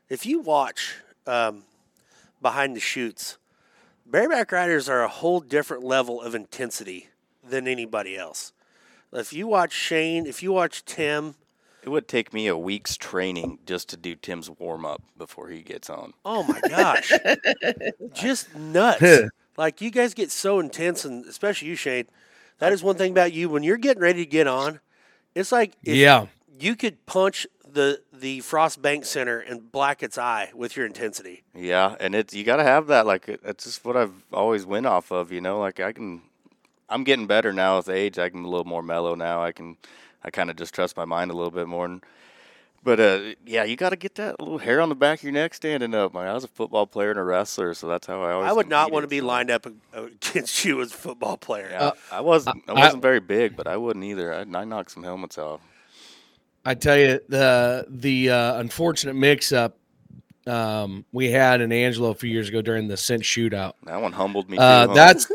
if 0.08 0.26
you 0.26 0.40
watch 0.40 0.96
um, 1.26 1.64
behind 2.42 2.76
the 2.76 2.80
chutes, 2.80 3.38
bareback 4.04 4.52
riders 4.52 4.88
are 4.88 5.02
a 5.02 5.08
whole 5.08 5.40
different 5.40 5.84
level 5.84 6.20
of 6.20 6.34
intensity 6.34 7.08
than 7.48 7.66
anybody 7.68 8.16
else. 8.16 8.52
If 9.12 9.32
you 9.32 9.46
watch 9.46 9.72
Shane, 9.72 10.26
if 10.26 10.42
you 10.42 10.52
watch 10.52 10.84
Tim, 10.84 11.36
It 11.82 11.88
would 11.88 12.08
take 12.08 12.34
me 12.34 12.48
a 12.48 12.56
week's 12.56 12.96
training 12.96 13.60
just 13.64 13.88
to 13.90 13.96
do 13.96 14.14
Tim's 14.16 14.50
warm 14.50 14.84
up 14.84 15.02
before 15.16 15.48
he 15.48 15.62
gets 15.62 15.88
on. 15.88 16.12
oh 16.24 16.42
my 16.42 16.60
gosh, 16.68 17.12
just 18.12 18.54
nuts. 18.54 19.20
like 19.56 19.80
you 19.80 19.90
guys 19.90 20.12
get 20.12 20.30
so 20.30 20.58
intense, 20.60 21.04
and 21.04 21.24
especially 21.26 21.68
you, 21.68 21.76
Shane. 21.76 22.06
That 22.58 22.72
is 22.72 22.82
one 22.82 22.96
thing 22.96 23.12
about 23.12 23.32
you. 23.32 23.48
When 23.48 23.62
you're 23.62 23.76
getting 23.76 24.02
ready 24.02 24.24
to 24.24 24.30
get 24.30 24.46
on, 24.46 24.80
it's 25.34 25.52
like 25.52 25.74
if 25.84 25.94
Yeah. 25.96 26.26
You 26.58 26.76
could 26.76 27.04
punch 27.06 27.46
the 27.68 28.00
the 28.12 28.40
Frost 28.40 28.80
Bank 28.80 29.04
Center 29.04 29.38
and 29.38 29.70
black 29.70 30.02
its 30.02 30.16
eye 30.18 30.50
with 30.54 30.76
your 30.76 30.86
intensity. 30.86 31.42
Yeah, 31.54 31.96
and 32.00 32.14
it's 32.14 32.32
you 32.34 32.44
got 32.44 32.56
to 32.56 32.64
have 32.64 32.86
that. 32.88 33.06
Like 33.06 33.28
it- 33.28 33.40
it's 33.44 33.64
just 33.64 33.84
what 33.84 33.96
I've 33.96 34.24
always 34.32 34.64
went 34.64 34.86
off 34.86 35.10
of. 35.10 35.32
You 35.32 35.40
know, 35.40 35.58
like 35.58 35.80
I 35.80 35.92
can, 35.92 36.22
I'm 36.88 37.04
getting 37.04 37.26
better 37.26 37.52
now 37.52 37.76
with 37.78 37.88
age. 37.88 38.18
I 38.18 38.28
can 38.30 38.44
a 38.44 38.48
little 38.48 38.64
more 38.64 38.82
mellow 38.82 39.14
now. 39.14 39.42
I 39.42 39.52
can, 39.52 39.76
I 40.24 40.30
kind 40.30 40.48
of 40.50 40.56
just 40.56 40.74
trust 40.74 40.96
my 40.96 41.04
mind 41.04 41.30
a 41.30 41.34
little 41.34 41.50
bit 41.50 41.66
more. 41.66 41.84
And, 41.84 42.02
but 42.82 43.00
uh, 43.00 43.20
yeah, 43.44 43.64
you 43.64 43.74
got 43.76 43.90
to 43.90 43.96
get 43.96 44.14
that 44.14 44.38
little 44.40 44.58
hair 44.58 44.80
on 44.80 44.88
the 44.88 44.94
back 44.94 45.18
of 45.18 45.24
your 45.24 45.32
neck 45.32 45.54
standing 45.54 45.92
up. 45.92 46.14
Like, 46.14 46.28
I 46.28 46.32
was 46.34 46.44
a 46.44 46.48
football 46.48 46.86
player 46.86 47.10
and 47.10 47.18
a 47.18 47.22
wrestler, 47.24 47.74
so 47.74 47.88
that's 47.88 48.06
how 48.06 48.22
I 48.22 48.30
always. 48.32 48.48
I 48.48 48.52
would 48.52 48.68
not 48.68 48.92
want 48.92 49.02
to 49.02 49.08
be 49.08 49.20
lined 49.20 49.50
up 49.50 49.66
against 49.92 50.64
you 50.64 50.80
as 50.80 50.92
a 50.92 50.96
football 50.96 51.36
player. 51.36 51.68
Yeah, 51.70 51.90
I 52.12 52.20
wasn't. 52.20 52.62
I 52.68 52.72
I- 52.72 52.80
wasn't 52.84 53.02
very 53.02 53.20
big, 53.20 53.56
but 53.56 53.66
I 53.66 53.76
wouldn't 53.76 54.04
either. 54.04 54.32
I, 54.32 54.40
I 54.40 54.64
knocked 54.64 54.92
some 54.92 55.02
helmets 55.02 55.36
off. 55.36 55.60
I 56.66 56.74
tell 56.74 56.98
you 56.98 57.20
the 57.28 57.86
the 57.88 58.30
uh, 58.30 58.58
unfortunate 58.58 59.14
mix-up 59.14 59.78
um, 60.48 61.04
we 61.12 61.30
had 61.30 61.60
in 61.60 61.70
Angelo 61.70 62.10
a 62.10 62.14
few 62.14 62.28
years 62.28 62.48
ago 62.48 62.60
during 62.60 62.88
the 62.88 62.96
Cinch 62.96 63.24
shootout. 63.24 63.74
That 63.84 64.02
one 64.02 64.12
humbled 64.12 64.50
me. 64.50 64.58
Uh, 64.58 64.88
that's 64.88 65.30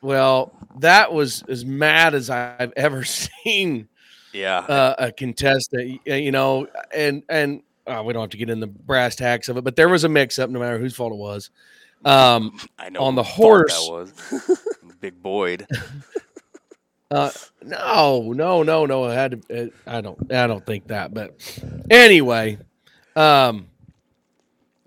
well, 0.00 0.52
that 0.78 1.12
was 1.12 1.42
as 1.48 1.64
mad 1.64 2.14
as 2.14 2.30
I've 2.30 2.72
ever 2.76 3.04
seen 3.44 3.88
yeah. 4.32 4.58
uh, 4.58 4.94
a 4.98 5.12
contestant. 5.12 6.00
You 6.06 6.30
know, 6.30 6.68
and 6.94 7.24
and 7.28 7.62
uh, 7.86 8.02
we 8.06 8.12
don't 8.12 8.22
have 8.22 8.30
to 8.30 8.36
get 8.36 8.48
in 8.48 8.60
the 8.60 8.68
brass 8.68 9.16
tacks 9.16 9.48
of 9.48 9.56
it, 9.56 9.64
but 9.64 9.74
there 9.74 9.88
was 9.88 10.04
a 10.04 10.08
mix-up, 10.08 10.50
no 10.50 10.60
matter 10.60 10.78
whose 10.78 10.94
fault 10.94 11.12
it 11.12 11.18
was. 11.18 11.50
Um, 12.04 12.58
I 12.78 12.90
know 12.90 13.00
on 13.00 13.16
the 13.16 13.24
horse- 13.24 13.74
that 13.74 13.92
was 13.92 14.60
Big 15.00 15.20
Boyd. 15.20 15.66
Uh, 17.12 17.30
no, 17.62 18.32
no, 18.32 18.62
no, 18.62 18.86
no. 18.86 19.04
I 19.04 19.14
had 19.14 19.42
to. 19.48 19.64
uh, 19.66 19.70
I 19.86 20.00
don't. 20.00 20.32
I 20.32 20.46
don't 20.46 20.64
think 20.64 20.86
that. 20.88 21.12
But 21.12 21.34
anyway, 21.90 22.58
um, 23.14 23.66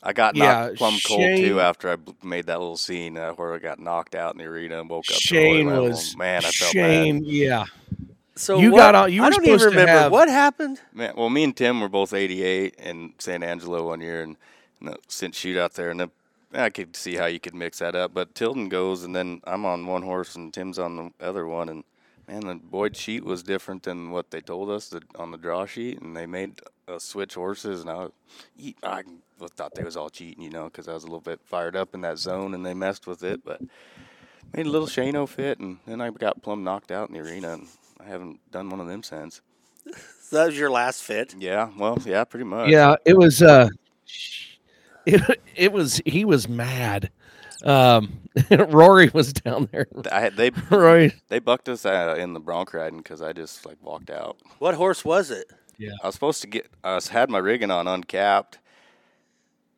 I 0.01 0.13
got 0.13 0.35
Yeah, 0.35 0.67
knocked 0.67 0.77
plumb 0.77 0.97
cold 1.05 1.37
too 1.37 1.59
after 1.61 1.91
I 1.91 1.97
made 2.23 2.47
that 2.47 2.59
little 2.59 2.77
scene 2.77 3.17
uh, 3.17 3.31
where 3.33 3.53
I 3.53 3.59
got 3.59 3.79
knocked 3.79 4.15
out 4.15 4.33
in 4.33 4.39
the 4.39 4.45
arena 4.45 4.79
and 4.79 4.89
woke 4.89 5.05
up. 5.09 5.17
Shane 5.17 5.67
oil 5.67 5.73
level. 5.73 5.89
was 5.89 6.15
man, 6.17 6.43
I 6.45 6.49
felt 6.51 6.71
Shane. 6.71 7.23
Yeah, 7.25 7.65
So 8.35 8.59
You 8.59 8.71
what- 8.71 8.77
got 8.79 8.95
on- 8.95 9.13
you 9.13 9.21
I 9.21 9.25
were 9.27 9.31
don't 9.31 9.45
even 9.45 9.59
supposed 9.59 9.73
to 9.73 9.79
remember 9.79 10.01
have- 10.03 10.11
what 10.11 10.27
happened. 10.29 10.81
Man, 10.93 11.13
well, 11.15 11.29
me 11.29 11.43
and 11.43 11.55
Tim 11.55 11.79
were 11.81 11.89
both 11.89 12.13
88 12.13 12.75
in 12.75 13.13
San 13.19 13.43
Angelo 13.43 13.87
one 13.87 14.01
year, 14.01 14.23
and, 14.23 14.35
and 14.79 14.89
the 14.89 14.97
Cinch 15.07 15.35
shoot 15.35 15.57
out 15.57 15.73
there, 15.75 15.89
and 15.91 15.99
the, 15.99 16.09
I 16.53 16.69
could 16.69 16.95
see 16.95 17.15
how 17.15 17.25
you 17.27 17.39
could 17.39 17.55
mix 17.55 17.79
that 17.79 17.95
up. 17.95 18.13
But 18.13 18.35
Tilden 18.35 18.69
goes, 18.69 19.03
and 19.03 19.15
then 19.15 19.41
I'm 19.45 19.65
on 19.65 19.85
one 19.87 20.01
horse, 20.03 20.35
and 20.35 20.53
Tim's 20.53 20.77
on 20.79 20.95
the 21.19 21.25
other 21.25 21.45
one, 21.47 21.69
and 21.69 21.83
man, 22.27 22.41
the 22.47 22.55
Boyd 22.55 22.95
sheet 22.95 23.23
was 23.23 23.43
different 23.43 23.83
than 23.83 24.11
what 24.11 24.31
they 24.31 24.41
told 24.41 24.69
us 24.69 24.89
that 24.89 25.03
on 25.15 25.31
the 25.31 25.37
draw 25.37 25.65
sheet, 25.65 26.01
and 26.01 26.15
they 26.15 26.25
made 26.25 26.59
us 26.87 27.03
switch 27.03 27.33
horses, 27.35 27.81
and 27.81 27.89
I, 27.89 27.95
was- 27.95 28.11
I 28.83 29.03
thought 29.55 29.75
they 29.75 29.83
was 29.83 29.97
all 29.97 30.09
cheating, 30.09 30.43
you 30.43 30.49
know, 30.49 30.65
because 30.65 30.87
I 30.87 30.93
was 30.93 31.03
a 31.03 31.07
little 31.07 31.21
bit 31.21 31.39
fired 31.43 31.75
up 31.75 31.93
in 31.93 32.01
that 32.01 32.17
zone, 32.17 32.53
and 32.53 32.65
they 32.65 32.73
messed 32.73 33.07
with 33.07 33.23
it, 33.23 33.41
but 33.43 33.61
made 34.53 34.65
a 34.65 34.69
little 34.69 34.87
Shano 34.87 35.27
fit, 35.27 35.59
and 35.59 35.77
then 35.85 36.01
I 36.01 36.09
got 36.11 36.41
plumb 36.41 36.63
knocked 36.63 36.91
out 36.91 37.09
in 37.09 37.15
the 37.15 37.21
arena, 37.21 37.53
and 37.53 37.67
I 37.99 38.05
haven't 38.05 38.39
done 38.51 38.69
one 38.69 38.79
of 38.79 38.87
them 38.87 39.03
since. 39.03 39.41
So 40.27 40.37
that 40.37 40.45
was 40.47 40.57
your 40.57 40.71
last 40.71 41.03
fit. 41.03 41.35
Yeah, 41.37 41.69
well, 41.77 41.99
yeah, 42.03 42.23
pretty 42.23 42.45
much. 42.45 42.69
yeah. 42.71 42.95
It 43.05 43.15
was. 43.15 43.43
Uh, 43.43 43.69
it 45.05 45.21
it 45.55 45.71
was. 45.71 46.01
He 46.03 46.25
was 46.25 46.49
mad. 46.49 47.11
Um, 47.65 48.19
Rory 48.51 49.09
was 49.13 49.33
down 49.33 49.67
there. 49.71 49.87
I 50.11 50.21
had, 50.21 50.35
they 50.35 50.49
Rory. 50.69 51.13
they 51.29 51.39
bucked 51.39 51.67
us 51.69 51.85
uh, 51.85 52.15
in 52.17 52.33
the 52.33 52.39
bronc 52.39 52.73
riding 52.73 52.99
because 52.99 53.21
I 53.21 53.33
just 53.33 53.65
like 53.65 53.77
walked 53.81 54.09
out. 54.09 54.37
What 54.59 54.75
horse 54.75 55.03
was 55.03 55.31
it? 55.31 55.51
Yeah, 55.77 55.91
I 56.03 56.07
was 56.07 56.15
supposed 56.15 56.41
to 56.41 56.47
get. 56.47 56.67
I 56.83 56.95
was 56.95 57.09
had 57.09 57.29
my 57.29 57.39
rigging 57.39 57.71
on 57.71 57.87
uncapped 57.87 58.59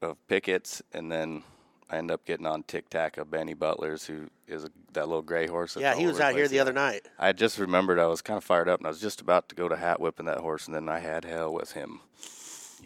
of 0.02 0.18
pickets, 0.28 0.82
and 0.94 1.12
then 1.12 1.44
I 1.90 1.98
ended 1.98 2.14
up 2.14 2.26
getting 2.26 2.46
on 2.46 2.64
Tic 2.64 2.90
Tac 2.90 3.18
of 3.18 3.32
Benny 3.32 3.56
Beutler's, 3.56 4.06
who 4.06 4.28
is 4.48 4.64
a, 4.66 4.70
that 4.94 5.08
little 5.08 5.24
gray 5.24 5.48
horse. 5.48 5.76
Yeah, 5.80 5.96
he 5.96 6.06
was 6.06 6.20
out 6.20 6.36
here 6.36 6.48
the 6.48 6.60
other 6.60 6.74
night. 6.74 7.08
I 7.18 7.32
just 7.34 7.58
remembered 7.58 7.98
I 7.98 8.08
was 8.08 8.22
kind 8.22 8.38
of 8.38 8.44
fired 8.44 8.70
up, 8.70 8.80
and 8.80 8.86
I 8.86 8.90
was 8.90 9.02
just 9.02 9.22
about 9.22 9.50
to 9.50 9.56
go 9.56 9.68
to 9.68 9.76
hat 9.76 10.00
whipping 10.00 10.26
that 10.28 10.40
horse, 10.40 10.68
and 10.68 10.76
then 10.76 10.90
I 10.90 11.00
had 11.00 11.26
hell 11.26 11.54
with 11.54 11.72
him. 11.72 12.02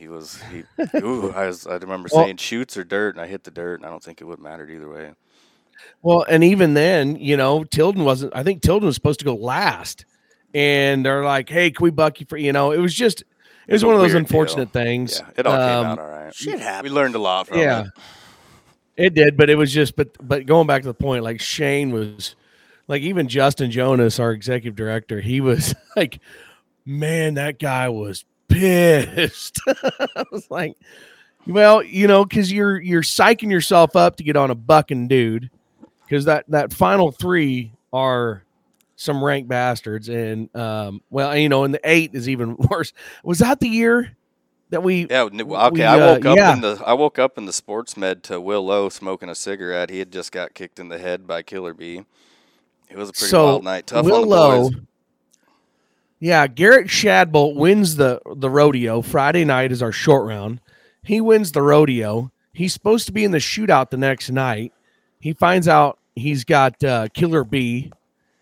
He 0.01 0.07
was 0.07 0.41
he. 0.51 0.63
ooh, 0.97 1.31
I 1.31 1.45
was. 1.45 1.67
I 1.67 1.75
remember 1.75 2.09
Well- 2.11 2.25
saying 2.25 2.37
chutes 2.37 2.75
or 2.75 2.83
dirt, 2.83 3.13
and 3.13 3.21
I 3.23 3.27
hit 3.27 3.43
the 3.43 3.51
dirt, 3.51 3.75
and 3.75 3.85
I 3.85 3.89
don't 3.89 4.01
think 4.03 4.19
it 4.19 4.23
would 4.23 4.39
have 4.39 4.43
mattered 4.43 4.71
either 4.71 4.89
way. 4.89 5.11
Well, 6.01 6.25
and 6.27 6.43
even 6.43 6.73
then, 6.73 7.17
you 7.17 7.37
know, 7.37 7.63
Tilden 7.63 8.03
wasn't. 8.03 8.35
I 8.35 8.41
think 8.41 8.63
Tilden 8.63 8.87
was 8.87 8.95
supposed 8.95 9.19
to 9.19 9.25
go 9.25 9.35
last, 9.35 10.05
and 10.55 11.05
they're 11.05 11.23
like, 11.23 11.49
"Hey, 11.49 11.69
can 11.69 11.83
we 11.83 11.91
buck 11.91 12.19
you 12.19 12.25
for?" 12.27 12.35
You 12.37 12.51
know, 12.51 12.71
it 12.71 12.79
was 12.79 12.95
just. 12.95 13.23
It 13.67 13.73
was 13.73 13.83
a 13.83 13.85
one 13.85 13.95
of 13.95 14.01
those 14.01 14.13
weird 14.13 14.25
deal. 14.27 14.39
unfortunate 14.39 14.71
things. 14.73 15.19
Yeah, 15.19 15.29
it 15.37 15.45
all 15.45 15.53
came 15.55 15.61
Um, 15.61 15.85
out 15.85 15.99
all 15.99 16.07
right. 16.07 16.33
Shit 16.35 16.59
We 16.83 16.89
learned 16.89 17.13
a 17.13 17.19
lot 17.19 17.47
from 17.47 17.59
yeah, 17.59 17.81
it. 18.97 19.05
it 19.05 19.13
did, 19.13 19.37
but 19.37 19.51
it 19.51 19.55
was 19.55 19.71
just. 19.71 19.95
But 19.95 20.09
but 20.19 20.47
going 20.47 20.65
back 20.65 20.81
to 20.81 20.87
the 20.87 20.95
point, 20.95 21.23
like 21.23 21.39
Shane 21.39 21.91
was, 21.91 22.35
like 22.87 23.03
even 23.03 23.27
Justin 23.27 23.69
Jonas, 23.69 24.19
our 24.19 24.31
executive 24.31 24.75
director, 24.75 25.21
he 25.21 25.41
was 25.41 25.75
like, 25.95 26.19
"Man, 26.87 27.35
that 27.35 27.59
guy 27.59 27.87
was 27.89 28.25
pissed." 28.51 29.59
I 29.67 30.23
was 30.31 30.49
like, 30.49 30.75
"Well, 31.47 31.83
you 31.83 32.07
know, 32.07 32.25
because 32.25 32.51
you're 32.51 32.79
you're 32.79 33.01
psyching 33.01 33.51
yourself 33.51 33.95
up 33.95 34.17
to 34.17 34.23
get 34.23 34.35
on 34.35 34.51
a 34.51 34.55
bucking 34.55 35.07
dude, 35.07 35.49
because 36.03 36.25
that 36.25 36.45
that 36.49 36.73
final 36.73 37.11
three 37.11 37.73
are." 37.91 38.43
Some 38.97 39.23
rank 39.23 39.47
bastards, 39.47 40.09
and 40.09 40.55
um, 40.55 41.01
well, 41.09 41.35
you 41.35 41.49
know, 41.49 41.63
and 41.63 41.73
the 41.73 41.79
eight 41.83 42.11
is 42.13 42.29
even 42.29 42.55
worse. 42.69 42.93
Was 43.23 43.39
that 43.39 43.59
the 43.59 43.67
year 43.67 44.15
that 44.71 44.81
we 44.81 45.05
Yeah. 45.09 45.23
Okay. 45.23 45.43
We, 45.43 45.83
I 45.83 45.99
uh, 45.99 46.15
woke 46.15 46.25
up 46.25 46.37
yeah. 46.37 46.53
in 46.53 46.61
the 46.61 46.81
I 46.85 46.93
woke 46.93 47.19
up 47.19 47.37
in 47.37 47.45
the 47.45 47.53
sports 47.53 47.95
med 47.95 48.23
to 48.23 48.41
Will 48.41 48.65
Lowe 48.65 48.89
smoking 48.89 49.29
a 49.29 49.35
cigarette. 49.35 49.89
He 49.89 49.99
had 49.99 50.11
just 50.11 50.31
got 50.31 50.53
kicked 50.53 50.79
in 50.79 50.89
the 50.89 50.97
head 50.97 51.27
by 51.27 51.43
Killer 51.43 51.73
Bee. 51.73 52.05
It 52.89 52.97
was 52.97 53.09
a 53.09 53.13
pretty 53.13 53.29
so 53.29 53.45
wild 53.45 53.63
night. 53.63 53.87
Tough 53.87 54.05
Will 54.05 54.15
on 54.15 54.21
the 54.21 54.27
Lowe- 54.27 54.69
boys. 54.69 54.79
Yeah, 56.21 56.45
Garrett 56.45 56.85
Shadbolt 56.85 57.55
wins 57.55 57.95
the 57.95 58.21
the 58.35 58.49
rodeo. 58.49 59.01
Friday 59.01 59.43
night 59.43 59.71
is 59.71 59.81
our 59.81 59.91
short 59.91 60.27
round. 60.27 60.61
He 61.03 61.19
wins 61.19 61.51
the 61.51 61.63
rodeo. 61.63 62.31
He's 62.53 62.73
supposed 62.73 63.07
to 63.07 63.11
be 63.11 63.23
in 63.23 63.31
the 63.31 63.39
shootout 63.39 63.89
the 63.89 63.97
next 63.97 64.29
night. 64.29 64.71
He 65.19 65.33
finds 65.33 65.67
out 65.67 65.97
he's 66.15 66.43
got 66.43 66.81
uh, 66.83 67.07
Killer 67.15 67.43
B. 67.43 67.91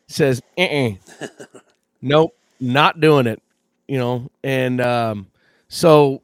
Says, 0.08 0.42
uh-uh. 0.58 0.92
nope, 2.02 2.36
not 2.60 3.00
doing 3.00 3.28
it. 3.28 3.42
You 3.88 3.98
know, 3.98 4.30
and 4.44 4.82
um, 4.82 5.28
so, 5.70 6.22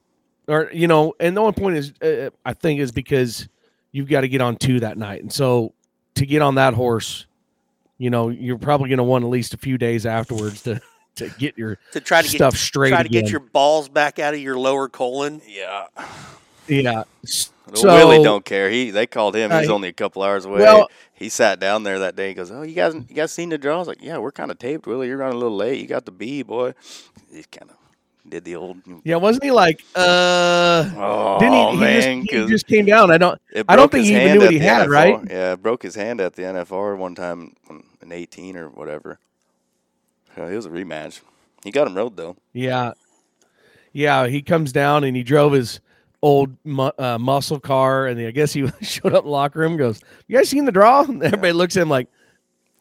or 0.49 0.69
you 0.73 0.87
know, 0.87 1.13
and 1.21 1.37
the 1.37 1.41
only 1.41 1.53
point 1.53 1.77
is, 1.77 1.93
uh, 2.01 2.31
I 2.45 2.51
think, 2.51 2.81
is 2.81 2.91
because 2.91 3.47
you've 3.93 4.09
got 4.09 4.21
to 4.21 4.27
get 4.27 4.41
on 4.41 4.57
two 4.57 4.81
that 4.81 4.97
night. 4.97 5.21
And 5.21 5.31
so 5.31 5.73
to 6.15 6.25
get 6.25 6.41
on 6.41 6.55
that 6.55 6.73
horse, 6.73 7.27
you 7.97 8.09
know, 8.09 8.27
you're 8.27 8.57
probably 8.57 8.89
going 8.89 8.97
to 8.97 9.05
want 9.05 9.23
at 9.23 9.29
least 9.29 9.53
a 9.53 9.57
few 9.57 9.77
days 9.77 10.05
afterwards 10.05 10.63
to 10.63 10.81
to 11.15 11.29
get 11.37 11.57
your 11.57 11.77
to 11.93 11.99
try 11.99 12.21
to 12.21 12.27
stuff 12.27 12.53
get 12.53 12.59
straight. 12.59 12.89
try 12.89 13.03
to 13.03 13.09
again. 13.09 13.23
get 13.23 13.31
your 13.31 13.39
balls 13.41 13.89
back 13.89 14.19
out 14.19 14.33
of 14.33 14.39
your 14.39 14.57
lower 14.57 14.87
colon. 14.89 15.41
Yeah. 15.47 15.87
yeah. 16.67 17.03
Well, 17.67 17.75
So 17.75 17.87
Willie 17.87 18.23
don't 18.23 18.45
care. 18.45 18.69
He 18.69 18.91
they 18.91 19.07
called 19.07 19.35
him. 19.35 19.49
He's 19.51 19.69
Uh, 19.69 19.73
only 19.73 19.89
a 19.89 19.93
couple 19.93 20.21
hours 20.23 20.45
away. 20.45 20.59
well- 20.61 20.89
he 21.17 21.29
sat 21.29 21.59
down 21.61 21.83
there 21.83 21.99
that 21.99 22.17
day. 22.17 22.27
He 22.27 22.33
goes, 22.33 22.51
"Oh, 22.51 22.61
you 22.61 22.75
guys, 22.75 22.93
you 22.93 23.15
guys 23.15 23.31
seen 23.31 23.47
the 23.49 23.57
draw?" 23.57 23.75
I 23.75 23.79
was 23.79 23.87
like, 23.87 24.01
"Yeah, 24.01 24.17
we're 24.17 24.33
kind 24.33 24.51
of 24.51 24.59
taped, 24.59 24.85
Willie. 24.85 25.07
You're 25.07 25.15
running 25.17 25.37
a 25.37 25.39
little 25.39 25.55
late. 25.55 25.79
You 25.79 25.87
got 25.87 26.03
the 26.05 26.11
B, 26.11 26.43
boy." 26.43 26.73
He 27.31 27.41
kind 27.43 27.71
of 27.71 27.77
did 28.29 28.43
the 28.43 28.57
old. 28.57 28.79
Yeah, 29.05 29.15
wasn't 29.15 29.45
he 29.45 29.51
like? 29.51 29.81
Uh, 29.95 30.91
Oh 30.97 31.37
didn't 31.39 31.53
he? 31.53 31.71
He, 31.71 31.77
man, 31.77 32.01
just, 32.25 32.31
he 32.33 32.37
'cause 32.39 32.49
just 32.49 32.67
came 32.67 32.85
down. 32.85 33.11
I 33.11 33.17
don't. 33.17 33.39
I 33.69 33.77
don't 33.77 33.89
think 33.89 34.05
he 34.05 34.11
even 34.15 34.33
knew 34.33 34.39
what 34.41 34.51
he 34.51 34.59
had, 34.59 34.87
NFR. 34.87 34.91
right? 34.91 35.19
Yeah, 35.29 35.55
broke 35.55 35.83
his 35.83 35.95
hand 35.95 36.19
at 36.19 36.33
the 36.35 36.41
NFR 36.43 36.97
one 36.97 37.15
time 37.15 37.55
when- 37.67 37.83
in 38.01 38.11
18 38.11 38.57
or 38.57 38.67
whatever. 38.67 39.17
Yeah, 40.37 40.47
it 40.47 40.55
was 40.55 40.65
a 40.65 40.69
rematch. 40.69 41.21
He 41.63 41.71
got 41.71 41.87
him 41.87 41.95
rode 41.95 42.15
though. 42.17 42.35
Yeah, 42.53 42.93
yeah. 43.93 44.27
He 44.27 44.41
comes 44.41 44.71
down 44.71 45.03
and 45.03 45.15
he 45.15 45.23
drove 45.23 45.53
his 45.53 45.79
old 46.21 46.55
mu- 46.63 46.91
uh, 46.97 47.17
muscle 47.19 47.59
car, 47.59 48.07
and 48.07 48.19
I 48.19 48.31
guess 48.31 48.53
he 48.53 48.67
showed 48.81 49.13
up 49.13 49.19
in 49.23 49.25
the 49.25 49.31
locker 49.31 49.59
room. 49.59 49.73
and 49.73 49.79
Goes, 49.79 50.01
you 50.27 50.37
guys 50.37 50.49
seen 50.49 50.65
the 50.65 50.71
draw? 50.71 51.01
And 51.07 51.21
everybody 51.23 51.53
looks 51.53 51.77
at 51.77 51.81
him 51.83 51.89
like, 51.89 52.07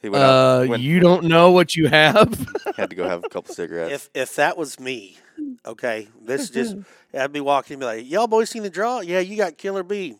He 0.02 0.08
went 0.08 0.22
uh, 0.24 0.26
out, 0.26 0.68
went, 0.68 0.82
you 0.82 1.00
don't 1.00 1.24
know 1.24 1.50
what 1.50 1.76
you 1.76 1.88
have. 1.88 2.46
had 2.76 2.90
to 2.90 2.96
go 2.96 3.08
have 3.08 3.24
a 3.24 3.28
couple 3.28 3.54
cigarettes. 3.54 3.92
If 3.92 4.10
if 4.14 4.36
that 4.36 4.56
was 4.56 4.80
me, 4.80 5.18
okay, 5.64 6.08
this 6.22 6.50
just 6.50 6.76
I'd 7.16 7.32
be 7.32 7.40
walking 7.40 7.74
and 7.74 7.80
be 7.80 7.86
like, 7.86 8.10
"Y'all 8.10 8.26
boys 8.26 8.50
seen 8.50 8.62
the 8.62 8.70
draw? 8.70 9.00
Yeah, 9.00 9.20
you 9.20 9.36
got 9.36 9.56
Killer 9.56 9.82
B. 9.82 10.16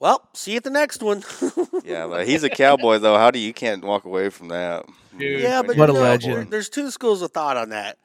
Well, 0.00 0.28
see 0.34 0.52
you 0.52 0.58
at 0.58 0.64
the 0.64 0.70
next 0.70 1.02
one." 1.02 1.24
Yeah, 1.88 2.06
but 2.06 2.26
he's 2.26 2.42
a 2.42 2.50
cowboy 2.50 2.98
though. 2.98 3.16
How 3.16 3.30
do 3.30 3.38
you, 3.38 3.48
you 3.48 3.54
can't 3.54 3.84
walk 3.84 4.04
away 4.04 4.28
from 4.28 4.48
that? 4.48 4.86
yeah, 5.18 5.62
but 5.62 5.76
What 5.76 5.90
a 5.90 5.92
know, 5.92 6.00
legend. 6.00 6.50
There's 6.50 6.68
two 6.68 6.90
schools 6.90 7.22
of 7.22 7.32
thought 7.32 7.56
on 7.56 7.70
that. 7.70 7.98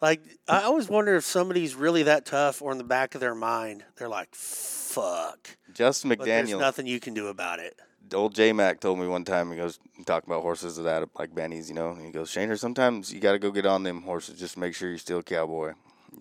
Like 0.00 0.20
I 0.48 0.62
always 0.62 0.88
wonder 0.88 1.16
if 1.16 1.24
somebody's 1.24 1.74
really 1.74 2.04
that 2.04 2.24
tough, 2.24 2.62
or 2.62 2.70
in 2.72 2.78
the 2.78 2.84
back 2.84 3.14
of 3.14 3.20
their 3.20 3.34
mind, 3.34 3.84
they're 3.96 4.08
like, 4.08 4.32
"Fuck," 4.34 5.56
Justin 5.74 6.10
but 6.10 6.20
there's 6.20 6.48
McDaniel, 6.48 6.60
nothing 6.60 6.86
you 6.86 7.00
can 7.00 7.14
do 7.14 7.28
about 7.28 7.58
it. 7.58 7.76
old 8.14 8.34
J 8.34 8.52
Mac 8.52 8.78
told 8.80 8.98
me 9.00 9.08
one 9.08 9.24
time. 9.24 9.50
He 9.50 9.56
goes 9.56 9.80
talking 10.06 10.30
about 10.30 10.42
horses 10.42 10.78
of 10.78 10.84
that 10.84 11.08
like 11.18 11.34
bennies, 11.34 11.68
you 11.68 11.74
know. 11.74 11.90
And 11.90 12.04
he 12.04 12.12
goes, 12.12 12.30
Shaner, 12.30 12.58
sometimes 12.58 13.12
you 13.12 13.18
got 13.18 13.32
to 13.32 13.38
go 13.40 13.50
get 13.50 13.66
on 13.66 13.82
them 13.82 14.02
horses 14.02 14.38
just 14.38 14.56
make 14.56 14.74
sure 14.74 14.88
you're 14.88 14.98
still 14.98 15.18
a 15.18 15.22
cowboy. 15.22 15.72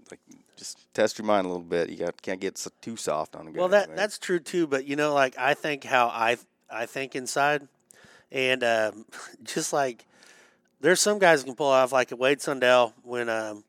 Like 0.10 0.20
just 0.58 0.92
test 0.94 1.20
your 1.20 1.26
mind 1.28 1.46
a 1.46 1.50
little 1.50 1.64
bit. 1.64 1.90
You 1.90 1.98
got 1.98 2.20
can't 2.22 2.42
get 2.42 2.58
so, 2.58 2.72
too 2.82 2.96
soft 2.96 3.36
on 3.36 3.48
a 3.48 3.52
guy. 3.52 3.60
Well, 3.60 3.70
that 3.70 3.84
anyway. 3.84 3.96
that's 3.96 4.18
true 4.18 4.40
too. 4.40 4.66
But 4.66 4.86
you 4.86 4.96
know, 4.96 5.14
like 5.14 5.38
I 5.38 5.54
think 5.54 5.84
how 5.84 6.08
I 6.08 6.38
I 6.70 6.86
think 6.86 7.16
inside, 7.16 7.68
and 8.32 8.64
um, 8.64 9.06
just 9.44 9.74
like 9.74 10.06
there's 10.82 11.00
some 11.00 11.20
guys 11.20 11.44
can 11.44 11.56
pull 11.56 11.68
off 11.68 11.92
like 11.92 12.12
Wade 12.18 12.42
Sundell 12.42 12.94
when 13.04 13.30
um, 13.30 13.64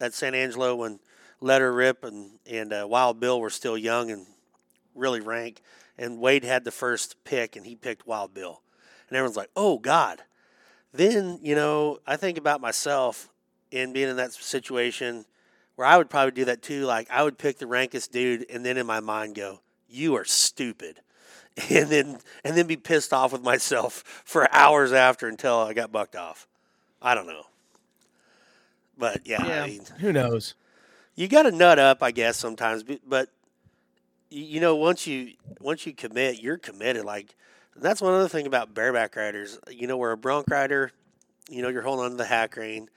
at 0.00 0.14
San 0.14 0.34
Angelo 0.34 0.74
when 0.74 1.00
Letter 1.40 1.72
Rip 1.72 2.04
and 2.04 2.38
and 2.50 2.72
uh, 2.72 2.86
Wild 2.88 3.20
Bill 3.20 3.40
were 3.40 3.50
still 3.50 3.78
young 3.78 4.10
and 4.10 4.26
really 4.94 5.20
rank, 5.20 5.62
and 5.98 6.20
Wade 6.20 6.44
had 6.44 6.64
the 6.64 6.70
first 6.70 7.22
pick 7.24 7.56
and 7.56 7.66
he 7.66 7.74
picked 7.74 8.06
Wild 8.06 8.34
Bill, 8.34 8.62
and 9.08 9.16
everyone's 9.16 9.36
like, 9.36 9.50
oh 9.56 9.78
God. 9.78 10.22
Then 10.94 11.38
you 11.42 11.54
know 11.54 12.00
I 12.06 12.16
think 12.16 12.36
about 12.36 12.60
myself 12.60 13.30
in 13.70 13.92
being 13.94 14.08
in 14.08 14.16
that 14.16 14.32
situation 14.34 15.24
where 15.76 15.86
I 15.86 15.96
would 15.96 16.10
probably 16.10 16.32
do 16.32 16.44
that 16.44 16.62
too. 16.62 16.84
Like 16.84 17.10
I 17.10 17.22
would 17.22 17.38
pick 17.38 17.58
the 17.58 17.66
rankest 17.66 18.12
dude, 18.12 18.46
and 18.50 18.64
then 18.64 18.76
in 18.76 18.86
my 18.86 19.00
mind 19.00 19.34
go, 19.34 19.60
"You 19.88 20.14
are 20.16 20.24
stupid," 20.24 21.00
and 21.70 21.88
then 21.88 22.18
and 22.44 22.56
then 22.56 22.66
be 22.66 22.76
pissed 22.76 23.12
off 23.12 23.32
with 23.32 23.42
myself 23.42 24.22
for 24.24 24.52
hours 24.54 24.92
after 24.92 25.28
until 25.28 25.58
I 25.58 25.74
got 25.74 25.92
bucked 25.92 26.16
off. 26.16 26.46
I 27.00 27.14
don't 27.14 27.26
know, 27.26 27.46
but 28.96 29.26
yeah, 29.26 29.42
I 29.42 29.66
mean, 29.66 29.84
Who 30.00 30.12
knows? 30.12 30.54
you 31.14 31.28
got 31.28 31.42
to 31.42 31.50
nut 31.50 31.78
up, 31.78 32.02
I 32.02 32.10
guess, 32.10 32.36
sometimes. 32.36 32.82
But, 32.82 33.00
but 33.06 33.28
you 34.30 34.44
you 34.44 34.60
know, 34.60 34.76
once 34.76 35.06
you 35.06 35.32
once 35.60 35.86
you 35.86 35.92
commit, 35.92 36.40
you're 36.42 36.58
committed. 36.58 37.04
Like 37.04 37.34
that's 37.76 38.00
one 38.00 38.14
other 38.14 38.28
thing 38.28 38.46
about 38.46 38.74
bareback 38.74 39.16
riders. 39.16 39.58
You 39.70 39.86
know, 39.86 39.96
where 39.96 40.12
a 40.12 40.16
bronc 40.16 40.48
rider, 40.50 40.92
you 41.48 41.62
know, 41.62 41.68
you're 41.68 41.82
holding 41.82 42.04
on 42.04 42.10
to 42.12 42.16
the 42.16 42.24
hack 42.24 42.56
rein. 42.56 42.88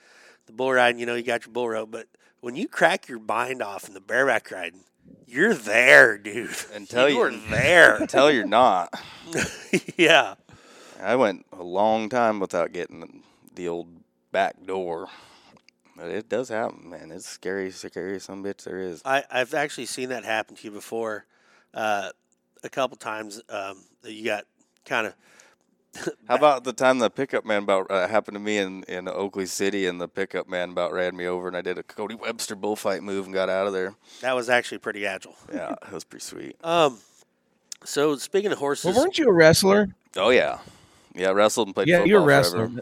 The 0.46 0.54
bull 0.54 0.72
riding, 0.72 1.00
you 1.00 1.06
know, 1.06 1.16
you 1.16 1.24
got 1.24 1.46
your 1.46 1.54
bull 1.54 1.70
rope. 1.70 1.92
But 1.92 2.08
when 2.42 2.56
you 2.56 2.68
crack 2.68 3.08
your 3.08 3.20
bind 3.20 3.62
off 3.62 3.88
in 3.88 3.94
the 3.94 4.02
bareback 4.02 4.52
riding, 4.52 4.82
you're 5.28 5.54
there, 5.54 6.18
dude. 6.18 6.50
Until 6.74 7.10
you 7.10 7.16
you- 7.16 7.22
are 7.22 7.32
there. 7.50 7.96
Until 7.98 8.32
you're 8.32 8.48
not. 8.48 8.94
yeah. 9.98 10.36
I 11.02 11.16
went 11.16 11.46
a 11.52 11.64
long 11.64 12.10
time 12.10 12.40
without 12.40 12.72
getting 12.72 13.24
the 13.54 13.68
old 13.68 13.88
back 14.32 14.56
door. 14.66 15.08
But 15.98 16.10
it 16.10 16.28
does 16.30 16.50
happen, 16.50 16.90
man. 16.90 17.12
It's 17.12 17.28
scary, 17.28 17.72
scary 17.72 18.20
some 18.20 18.44
bitch 18.44 18.64
there 18.64 18.80
is. 18.80 19.02
I, 19.06 19.24
I've 19.32 19.54
actually 19.54 19.86
seen 19.86 20.10
that 20.10 20.26
happen 20.26 20.56
to 20.58 20.64
you 20.66 20.72
before, 20.72 21.26
uh, 21.74 22.10
a 22.64 22.70
couple 22.70 22.98
times. 22.98 23.42
Um, 23.50 23.84
that 24.02 24.12
you 24.12 24.26
got 24.26 24.44
kind 24.86 25.08
of 25.08 25.14
How 26.28 26.36
about 26.36 26.64
the 26.64 26.74
time 26.74 27.00
the 27.00 27.10
pickup 27.10 27.46
man 27.46 27.64
about 27.64 27.90
uh, 27.90 28.08
happened 28.08 28.36
to 28.36 28.40
me 28.40 28.58
in, 28.58 28.84
in 28.84 29.08
Oakley 29.08 29.46
City, 29.46 29.86
and 29.88 30.00
the 30.02 30.08
pickup 30.08 30.48
man 30.50 30.72
about 30.72 30.92
ran 30.94 31.16
me 31.16 31.26
over, 31.26 31.48
and 31.48 31.56
I 31.56 31.62
did 31.62 31.78
a 31.78 31.84
Cody 31.84 32.16
Webster 32.16 32.56
bullfight 32.56 33.04
move 33.04 33.26
and 33.26 33.34
got 33.34 33.50
out 33.50 33.68
of 33.68 33.74
there. 33.74 33.96
that 34.22 34.36
was 34.36 34.50
actually 34.50 34.80
pretty 34.80 35.06
agile. 35.06 35.36
Yeah, 35.54 35.76
that 35.82 35.92
was 35.94 36.04
pretty 36.04 36.24
sweet. 36.24 36.56
Um, 36.64 36.98
so 37.84 38.16
speaking 38.18 38.52
of 38.52 38.58
horses, 38.58 38.86
Well, 38.86 39.04
weren't 39.04 39.18
you 39.20 39.30
a 39.30 39.34
wrestler? 39.34 39.90
Oh 40.16 40.30
yeah, 40.32 40.60
yeah. 41.14 41.30
Wrestled 41.32 41.68
and 41.68 41.76
played. 41.76 41.88
Yeah, 41.88 41.98
football 41.98 42.10
you're 42.10 42.22
a 42.22 42.26
wrestler. 42.26 42.68
forever. 42.68 42.82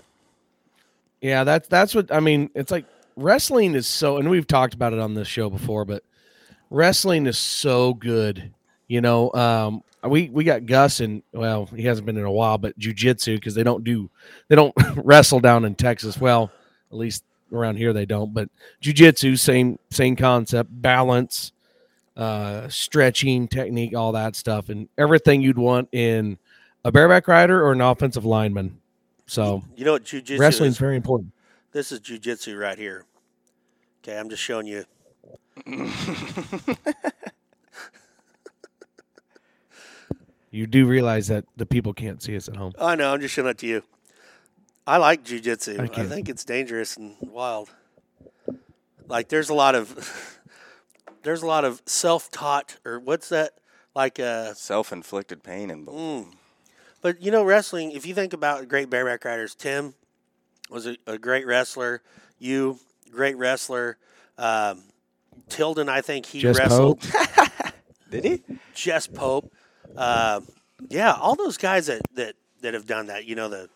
Yeah, 1.21 1.43
that's 1.43 1.67
that's 1.67 1.93
what 1.93 2.11
I 2.11 2.19
mean. 2.21 2.49
It's 2.55 2.71
like 2.71 2.85
wrestling 3.15 3.75
is 3.75 3.85
so, 3.87 4.17
and 4.17 4.29
we've 4.29 4.47
talked 4.47 4.73
about 4.73 4.93
it 4.93 4.99
on 4.99 5.13
this 5.13 5.27
show 5.27 5.49
before, 5.49 5.83
but 5.85 6.03
wrestling 6.69 7.25
is 7.25 7.37
so 7.37 7.93
good. 7.93 8.53
You 8.93 9.01
know, 9.01 9.33
um, 9.33 9.83
we 10.07 10.29
we 10.29 10.43
got 10.43 10.67
Gus 10.67 10.99
and 10.99 11.23
well, 11.31 11.65
he 11.65 11.81
hasn't 11.81 12.05
been 12.05 12.15
in 12.15 12.25
a 12.25 12.31
while, 12.31 12.59
but 12.59 12.77
jujitsu 12.77 13.37
because 13.37 13.55
they 13.55 13.63
don't 13.63 13.83
do 13.83 14.07
they 14.49 14.55
don't 14.55 14.71
wrestle 14.97 15.39
down 15.39 15.65
in 15.65 15.73
Texas. 15.73 16.21
Well, 16.21 16.51
at 16.91 16.97
least 16.97 17.23
around 17.51 17.77
here 17.77 17.91
they 17.91 18.05
don't. 18.05 18.35
But 18.35 18.49
jujitsu, 18.83 19.39
same 19.39 19.79
same 19.89 20.15
concept, 20.15 20.69
balance, 20.79 21.53
uh, 22.15 22.69
stretching 22.69 23.47
technique, 23.47 23.97
all 23.97 24.11
that 24.11 24.35
stuff, 24.35 24.69
and 24.69 24.87
everything 24.95 25.41
you'd 25.41 25.57
want 25.57 25.89
in 25.91 26.37
a 26.85 26.91
bareback 26.91 27.27
rider 27.27 27.65
or 27.65 27.71
an 27.71 27.81
offensive 27.81 28.25
lineman. 28.25 28.79
So 29.25 29.63
you 29.75 29.85
know 29.85 29.93
what 29.93 30.03
jujitsu 30.03 30.37
wrestling's 30.37 30.75
is? 30.75 30.79
very 30.79 30.97
important. 30.97 31.31
This 31.71 31.91
is 31.91 31.99
jujitsu 31.99 32.59
right 32.59 32.77
here. 32.77 33.05
Okay, 34.03 34.19
I'm 34.19 34.29
just 34.29 34.43
showing 34.43 34.67
you. 34.67 34.85
You 40.53 40.67
do 40.67 40.85
realize 40.85 41.29
that 41.29 41.45
the 41.57 41.65
people 41.65 41.95
can't 41.95 42.21
see 42.21 42.35
us 42.37 42.47
at 42.47 42.55
home. 42.55 42.73
I 42.79 42.93
know. 42.93 43.11
I'm 43.11 43.19
just 43.19 43.33
showing 43.33 43.47
it 43.47 43.57
to 43.57 43.67
you. 43.67 43.81
I 44.85 44.97
like 44.97 45.23
jujitsu. 45.23 45.77
Thank 45.77 45.97
I 45.97 46.05
think 46.05 46.29
it's 46.29 46.45
dangerous 46.45 46.95
and 46.95 47.15
wild. 47.21 47.71
Like 49.07 49.29
there's 49.29 49.49
a 49.49 49.55
lot 49.55 49.73
of 49.73 50.39
there's 51.23 51.41
a 51.41 51.47
lot 51.47 51.65
of 51.65 51.81
self-taught 51.87 52.77
or 52.85 52.99
what's 52.99 53.29
that 53.29 53.53
like 53.95 54.19
uh 54.19 54.53
Self-inflicted 54.53 55.41
pain 55.41 55.71
and 55.71 55.87
Mm. 55.87 56.27
But 57.01 57.19
you 57.19 57.31
know, 57.31 57.43
wrestling. 57.43 57.91
If 57.91 58.05
you 58.05 58.13
think 58.13 58.31
about 58.31 58.67
great 58.67 58.91
bareback 58.91 59.25
riders, 59.25 59.55
Tim 59.55 59.95
was 60.69 60.85
a, 60.85 60.97
a 61.07 61.17
great 61.17 61.47
wrestler. 61.47 62.03
You, 62.37 62.77
great 63.11 63.37
wrestler. 63.37 63.97
Um, 64.37 64.83
Tilden, 65.49 65.89
I 65.89 66.01
think 66.01 66.27
he 66.27 66.41
Jess 66.41 66.59
wrestled. 66.59 67.01
did 68.11 68.23
he? 68.23 68.43
Jess 68.75 69.07
Pope. 69.07 69.51
Um 69.97 70.47
yeah, 70.89 71.13
all 71.13 71.35
those 71.35 71.57
guys 71.57 71.87
that, 71.87 72.01
that 72.15 72.35
that 72.61 72.73
have 72.73 72.85
done 72.87 73.07
that. 73.07 73.25
You 73.25 73.35
know, 73.35 73.49
the 73.49 73.69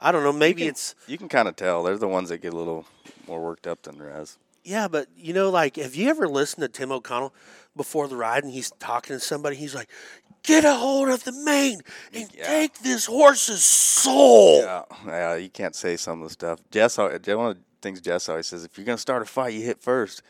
I 0.00 0.12
don't 0.12 0.22
know. 0.24 0.32
Maybe 0.32 0.66
it's 0.66 0.94
You 1.06 1.18
can 1.18 1.28
kind 1.28 1.48
of 1.48 1.56
tell. 1.56 1.82
They're 1.82 1.96
the 1.96 2.08
ones 2.08 2.28
that 2.30 2.38
get 2.38 2.52
a 2.52 2.56
little 2.56 2.86
more 3.26 3.40
worked 3.40 3.66
up 3.66 3.82
than 3.82 3.98
the 3.98 4.04
yeah, 4.64 4.88
but 4.88 5.08
you 5.16 5.32
know, 5.32 5.50
like, 5.50 5.76
have 5.76 5.94
you 5.94 6.08
ever 6.10 6.28
listened 6.28 6.62
to 6.62 6.68
Tim 6.68 6.92
O'Connell 6.92 7.32
before 7.76 8.08
the 8.08 8.16
ride 8.16 8.44
and 8.44 8.52
he's 8.52 8.70
talking 8.78 9.16
to 9.16 9.20
somebody? 9.20 9.56
He's 9.56 9.74
like, 9.74 9.88
"Get 10.42 10.64
a 10.64 10.74
hold 10.74 11.08
of 11.08 11.24
the 11.24 11.32
mane 11.32 11.80
and 12.12 12.30
Yeah. 12.34 12.46
take 12.46 12.78
this 12.80 13.06
horse's 13.06 13.64
soul." 13.64 14.60
Yeah, 14.60 14.82
yeah. 15.06 15.34
You 15.36 15.48
can't 15.48 15.74
say 15.74 15.96
some 15.96 16.20
of 16.22 16.28
the 16.28 16.32
stuff. 16.32 16.60
Jess, 16.70 16.98
al- 16.98 17.08
one 17.08 17.50
of 17.50 17.56
the 17.56 17.62
things 17.80 18.00
Jess 18.00 18.28
always 18.28 18.48
says: 18.48 18.64
if 18.64 18.76
you're 18.76 18.84
gonna 18.84 18.98
start 18.98 19.22
a 19.22 19.26
fight, 19.26 19.54
you 19.54 19.62
hit 19.62 19.80
first. 19.80 20.22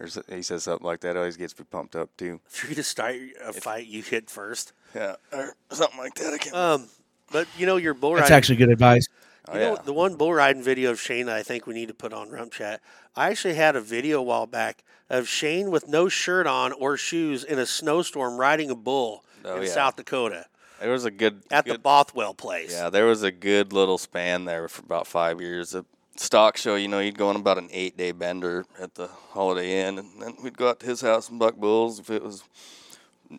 Or 0.00 0.08
he 0.28 0.42
says 0.42 0.64
something 0.64 0.86
like 0.86 1.00
that. 1.00 1.16
Always 1.16 1.36
gets 1.36 1.58
me 1.58 1.64
pumped 1.70 1.96
up 1.96 2.10
too. 2.16 2.40
If 2.50 2.64
you're 2.64 2.70
gonna 2.74 2.82
start 2.82 3.16
a 3.44 3.52
fight, 3.52 3.86
you 3.86 4.02
hit 4.02 4.28
first. 4.28 4.72
Yeah, 4.94 5.16
or 5.32 5.56
something 5.70 5.98
like 5.98 6.14
that. 6.14 6.34
I 6.34 6.38
can't. 6.38 6.54
Um, 6.54 6.88
but 7.30 7.46
you 7.56 7.66
know 7.66 7.76
your 7.76 7.94
bull 7.94 8.14
riding. 8.14 8.22
That's 8.22 8.30
riding. 8.30 8.36
actually 8.36 8.56
good 8.56 8.70
advice. 8.70 9.06
oh 9.48 9.54
you 9.54 9.60
yeah. 9.60 9.68
know, 9.70 9.76
the 9.84 9.92
one 9.92 10.16
bull 10.16 10.34
riding 10.34 10.62
video 10.62 10.90
of 10.90 11.00
Shane 11.00 11.26
that 11.26 11.36
I 11.36 11.42
think 11.42 11.66
we 11.66 11.74
need 11.74 11.88
to 11.88 11.94
put 11.94 12.12
on 12.12 12.30
Rump 12.30 12.52
Chat. 12.52 12.80
I 13.16 13.30
actually 13.30 13.54
had 13.54 13.76
a 13.76 13.80
video 13.80 14.20
a 14.20 14.22
while 14.22 14.46
back 14.46 14.82
of 15.08 15.28
Shane 15.28 15.70
with 15.70 15.88
no 15.88 16.08
shirt 16.08 16.46
on 16.46 16.72
or 16.72 16.96
shoes 16.96 17.44
in 17.44 17.58
a 17.58 17.66
snowstorm 17.66 18.36
riding 18.36 18.70
a 18.70 18.74
bull. 18.74 19.24
Oh, 19.44 19.56
in 19.56 19.64
yeah. 19.64 19.68
South 19.68 19.96
Dakota 19.96 20.46
There 20.80 20.90
was 20.90 21.04
a 21.04 21.10
good 21.10 21.42
at 21.50 21.66
the 21.66 21.78
Bothwell 21.78 22.34
place. 22.34 22.72
Yeah, 22.72 22.88
there 22.88 23.04
was 23.04 23.22
a 23.22 23.30
good 23.30 23.72
little 23.72 23.98
span 23.98 24.46
there 24.46 24.68
for 24.68 24.82
about 24.82 25.06
five 25.06 25.40
years. 25.40 25.72
The 25.72 25.84
stock 26.16 26.56
show, 26.56 26.74
you 26.76 26.88
know, 26.88 27.00
you'd 27.00 27.18
go 27.18 27.28
on 27.28 27.36
about 27.36 27.58
an 27.58 27.68
eight 27.72 27.96
day 27.96 28.12
bender 28.12 28.64
at 28.80 28.94
the 28.94 29.08
Holiday 29.08 29.86
Inn, 29.86 29.98
and 29.98 30.08
then 30.20 30.36
we'd 30.42 30.56
go 30.56 30.68
out 30.68 30.80
to 30.80 30.86
his 30.86 31.00
house 31.00 31.28
and 31.28 31.38
buck 31.38 31.56
bulls 31.56 31.98
if 31.98 32.10
it 32.10 32.22
was 32.22 32.44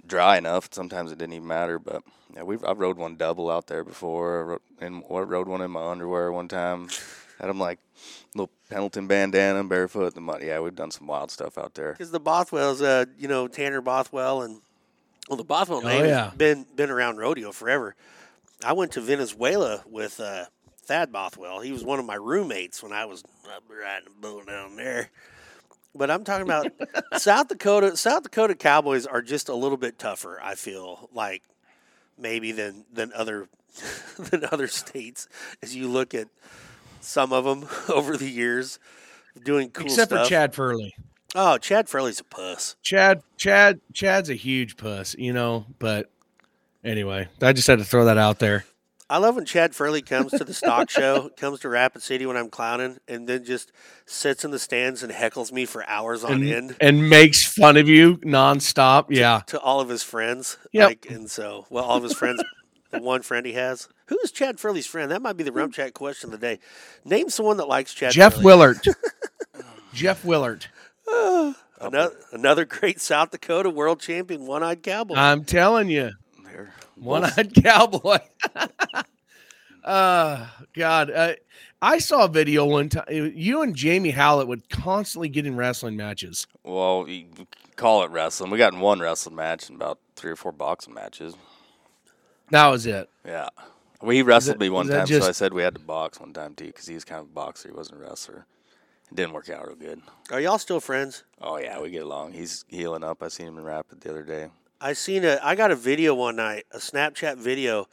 dry 0.05 0.37
enough. 0.37 0.69
Sometimes 0.71 1.11
it 1.11 1.17
didn't 1.17 1.33
even 1.33 1.47
matter, 1.47 1.79
but 1.79 2.03
yeah, 2.35 2.43
we've 2.43 2.63
I've 2.65 2.79
rode 2.79 2.97
one 2.97 3.15
double 3.15 3.49
out 3.49 3.67
there 3.67 3.83
before. 3.83 4.39
I 4.39 4.43
rode, 4.43 4.61
and 4.81 5.03
I 5.09 5.19
rode 5.19 5.47
one 5.47 5.61
in 5.61 5.71
my 5.71 5.89
underwear 5.91 6.31
one 6.31 6.47
time. 6.47 6.89
Had 7.39 7.49
him 7.49 7.59
like 7.59 7.79
little 8.33 8.49
Pendleton 8.69 9.07
bandana, 9.07 9.63
barefoot. 9.63 10.13
The 10.15 10.21
mud. 10.21 10.41
Yeah, 10.41 10.59
we've 10.61 10.75
done 10.75 10.91
some 10.91 11.07
wild 11.07 11.31
stuff 11.31 11.57
out 11.57 11.73
there. 11.73 11.91
because 11.91 12.11
the 12.11 12.19
Bothwells, 12.19 12.81
uh, 12.81 13.05
you 13.17 13.27
know, 13.27 13.47
Tanner 13.47 13.81
Bothwell 13.81 14.41
and 14.41 14.61
well, 15.29 15.37
the 15.37 15.43
Bothwell 15.43 15.81
Oh, 15.83 15.87
name 15.87 16.05
yeah. 16.05 16.25
has 16.29 16.33
been 16.33 16.65
been 16.75 16.89
around 16.89 17.17
rodeo 17.17 17.51
forever. 17.51 17.95
I 18.65 18.71
went 18.73 18.93
to 18.93 19.01
Venezuela 19.01 19.83
with 19.89 20.19
uh, 20.21 20.45
Thad 20.85 21.11
Bothwell. 21.11 21.59
He 21.61 21.71
was 21.71 21.83
one 21.83 21.99
of 21.99 22.05
my 22.05 22.15
roommates 22.15 22.81
when 22.83 22.93
I 22.93 23.05
was 23.05 23.23
riding 23.69 24.07
a 24.07 24.21
bull 24.21 24.43
down 24.43 24.75
there. 24.75 25.09
But 25.93 26.11
I'm 26.11 26.23
talking 26.23 26.45
about 26.45 26.67
South 27.21 27.47
Dakota. 27.47 27.95
South 27.97 28.23
Dakota 28.23 28.55
Cowboys 28.55 29.05
are 29.05 29.21
just 29.21 29.49
a 29.49 29.55
little 29.55 29.77
bit 29.77 29.97
tougher. 29.97 30.39
I 30.43 30.55
feel 30.55 31.09
like 31.13 31.41
maybe 32.17 32.51
than 32.51 32.85
than 32.91 33.11
other 33.13 33.47
than 34.17 34.45
other 34.51 34.67
states. 34.67 35.27
As 35.63 35.75
you 35.75 35.87
look 35.87 36.13
at 36.13 36.27
some 37.01 37.31
of 37.33 37.45
them 37.45 37.67
over 37.89 38.17
the 38.17 38.29
years, 38.29 38.79
doing 39.43 39.69
cool 39.69 39.85
Except 39.85 40.09
stuff. 40.11 40.25
for 40.25 40.29
Chad 40.29 40.53
Ferley. 40.53 40.91
Oh, 41.33 41.57
Chad 41.57 41.87
Ferley's 41.87 42.21
a 42.21 42.23
puss. 42.23 42.77
Chad, 42.81 43.21
Chad, 43.35 43.81
Chad's 43.91 44.29
a 44.29 44.35
huge 44.35 44.77
puss, 44.77 45.15
you 45.17 45.33
know. 45.33 45.65
But 45.79 46.09
anyway, 46.83 47.27
I 47.41 47.51
just 47.51 47.67
had 47.67 47.79
to 47.79 47.85
throw 47.85 48.05
that 48.05 48.17
out 48.17 48.39
there. 48.39 48.63
I 49.07 49.19
love 49.19 49.35
when 49.35 49.45
Chad 49.45 49.73
Ferley 49.73 50.03
comes 50.03 50.31
to 50.31 50.43
the 50.43 50.53
stock 50.53 50.89
show, 50.89 51.29
comes 51.37 51.59
to 51.59 51.69
Rapid 51.69 52.01
City 52.01 52.25
when 52.25 52.37
I'm 52.37 52.49
clowning, 52.49 52.97
and 53.07 53.27
then 53.27 53.43
just 53.43 53.71
sits 54.05 54.43
in 54.43 54.51
the 54.51 54.57
stands 54.57 55.03
and 55.03 55.11
heckles 55.11 55.51
me 55.51 55.65
for 55.65 55.87
hours 55.87 56.23
on 56.23 56.33
and, 56.33 56.51
end 56.51 56.77
and 56.81 57.09
makes 57.09 57.45
fun 57.45 57.77
of 57.77 57.87
you 57.87 58.17
nonstop. 58.17 59.07
Yeah. 59.09 59.41
to 59.47 59.59
all 59.59 59.79
of 59.79 59.89
his 59.89 60.01
friends. 60.01 60.57
Yeah, 60.71 60.87
Like, 60.87 61.05
and 61.09 61.29
so, 61.29 61.67
well, 61.69 61.83
all 61.83 61.97
of 61.97 62.03
his 62.03 62.13
friends, 62.13 62.43
the 62.91 62.99
one 62.99 63.21
friend 63.21 63.45
he 63.45 63.53
has. 63.53 63.87
Who 64.07 64.17
is 64.23 64.31
Chad 64.31 64.57
Ferley's 64.57 64.87
friend? 64.87 65.11
That 65.11 65.21
might 65.21 65.37
be 65.37 65.43
the 65.43 65.51
hmm. 65.51 65.57
Rump 65.57 65.73
Chat 65.73 65.93
question 65.93 66.33
of 66.33 66.39
the 66.39 66.45
day. 66.45 66.59
Name 67.03 67.29
someone 67.29 67.57
that 67.57 67.67
likes 67.67 67.93
Chad 67.93 68.11
Jeff 68.11 68.35
Ferley. 68.35 68.43
Willert. 68.43 68.87
Jeff 69.93 70.25
Willert. 70.25 70.67
Another, 71.79 72.15
another 72.31 72.65
great 72.65 72.99
South 72.99 73.31
Dakota 73.31 73.69
world 73.69 73.99
champion, 73.99 74.45
one 74.47 74.63
eyed 74.63 74.81
cowboy. 74.81 75.15
I'm 75.15 75.43
telling 75.43 75.89
you, 75.89 76.11
There. 76.43 76.73
One-eyed 76.95 77.53
cowboy. 77.63 78.19
uh 79.83 80.47
God, 80.73 81.11
uh, 81.11 81.33
I 81.81 81.99
saw 81.99 82.25
a 82.25 82.27
video 82.27 82.65
one 82.65 82.89
time. 82.89 83.05
You 83.35 83.61
and 83.61 83.75
Jamie 83.75 84.11
Howlett 84.11 84.47
would 84.47 84.69
constantly 84.69 85.29
get 85.29 85.45
in 85.45 85.55
wrestling 85.55 85.95
matches. 85.95 86.47
Well, 86.63 87.05
you 87.07 87.25
call 87.75 88.03
it 88.03 88.11
wrestling. 88.11 88.49
We 88.51 88.57
got 88.57 88.73
in 88.73 88.79
one 88.79 88.99
wrestling 88.99 89.35
match 89.35 89.69
and 89.69 89.75
about 89.75 89.99
three 90.15 90.31
or 90.31 90.35
four 90.35 90.51
boxing 90.51 90.93
matches. 90.93 91.35
That 92.49 92.67
was 92.67 92.85
it. 92.85 93.09
Yeah. 93.25 93.49
Well, 94.01 94.11
he 94.11 94.21
wrestled 94.21 94.55
that- 94.55 94.59
me 94.63 94.69
one 94.69 94.85
is 94.85 94.89
that 94.91 95.07
time, 95.07 95.21
so 95.21 95.27
I 95.27 95.31
said 95.31 95.53
we 95.53 95.63
had 95.63 95.75
to 95.75 95.81
box 95.81 96.19
one 96.19 96.33
time 96.33 96.53
too, 96.55 96.67
because 96.67 96.87
he 96.87 96.93
was 96.95 97.03
kind 97.05 97.21
of 97.21 97.27
a 97.27 97.33
boxer. 97.33 97.69
He 97.69 97.75
wasn't 97.75 97.99
a 97.99 98.03
wrestler. 98.03 98.45
It 99.11 99.15
didn't 99.15 99.33
work 99.33 99.49
out 99.49 99.67
real 99.67 99.75
good. 99.75 100.01
Are 100.31 100.39
y'all 100.41 100.57
still 100.57 100.79
friends? 100.79 101.23
Oh 101.41 101.57
yeah, 101.57 101.79
we 101.79 101.91
get 101.91 102.03
along. 102.03 102.33
He's 102.33 102.65
healing 102.67 103.03
up. 103.03 103.21
I 103.21 103.27
seen 103.27 103.47
him 103.47 103.57
in 103.57 103.63
Rapid 103.63 104.01
the 104.01 104.09
other 104.09 104.23
day. 104.23 104.47
I 104.79 104.93
seen 104.93 105.23
a 105.23 105.39
I 105.41 105.55
got 105.55 105.71
a 105.71 105.75
video 105.75 106.13
one 106.13 106.35
night, 106.35 106.65
a 106.71 106.77
Snapchat 106.77 107.37
video 107.37 107.87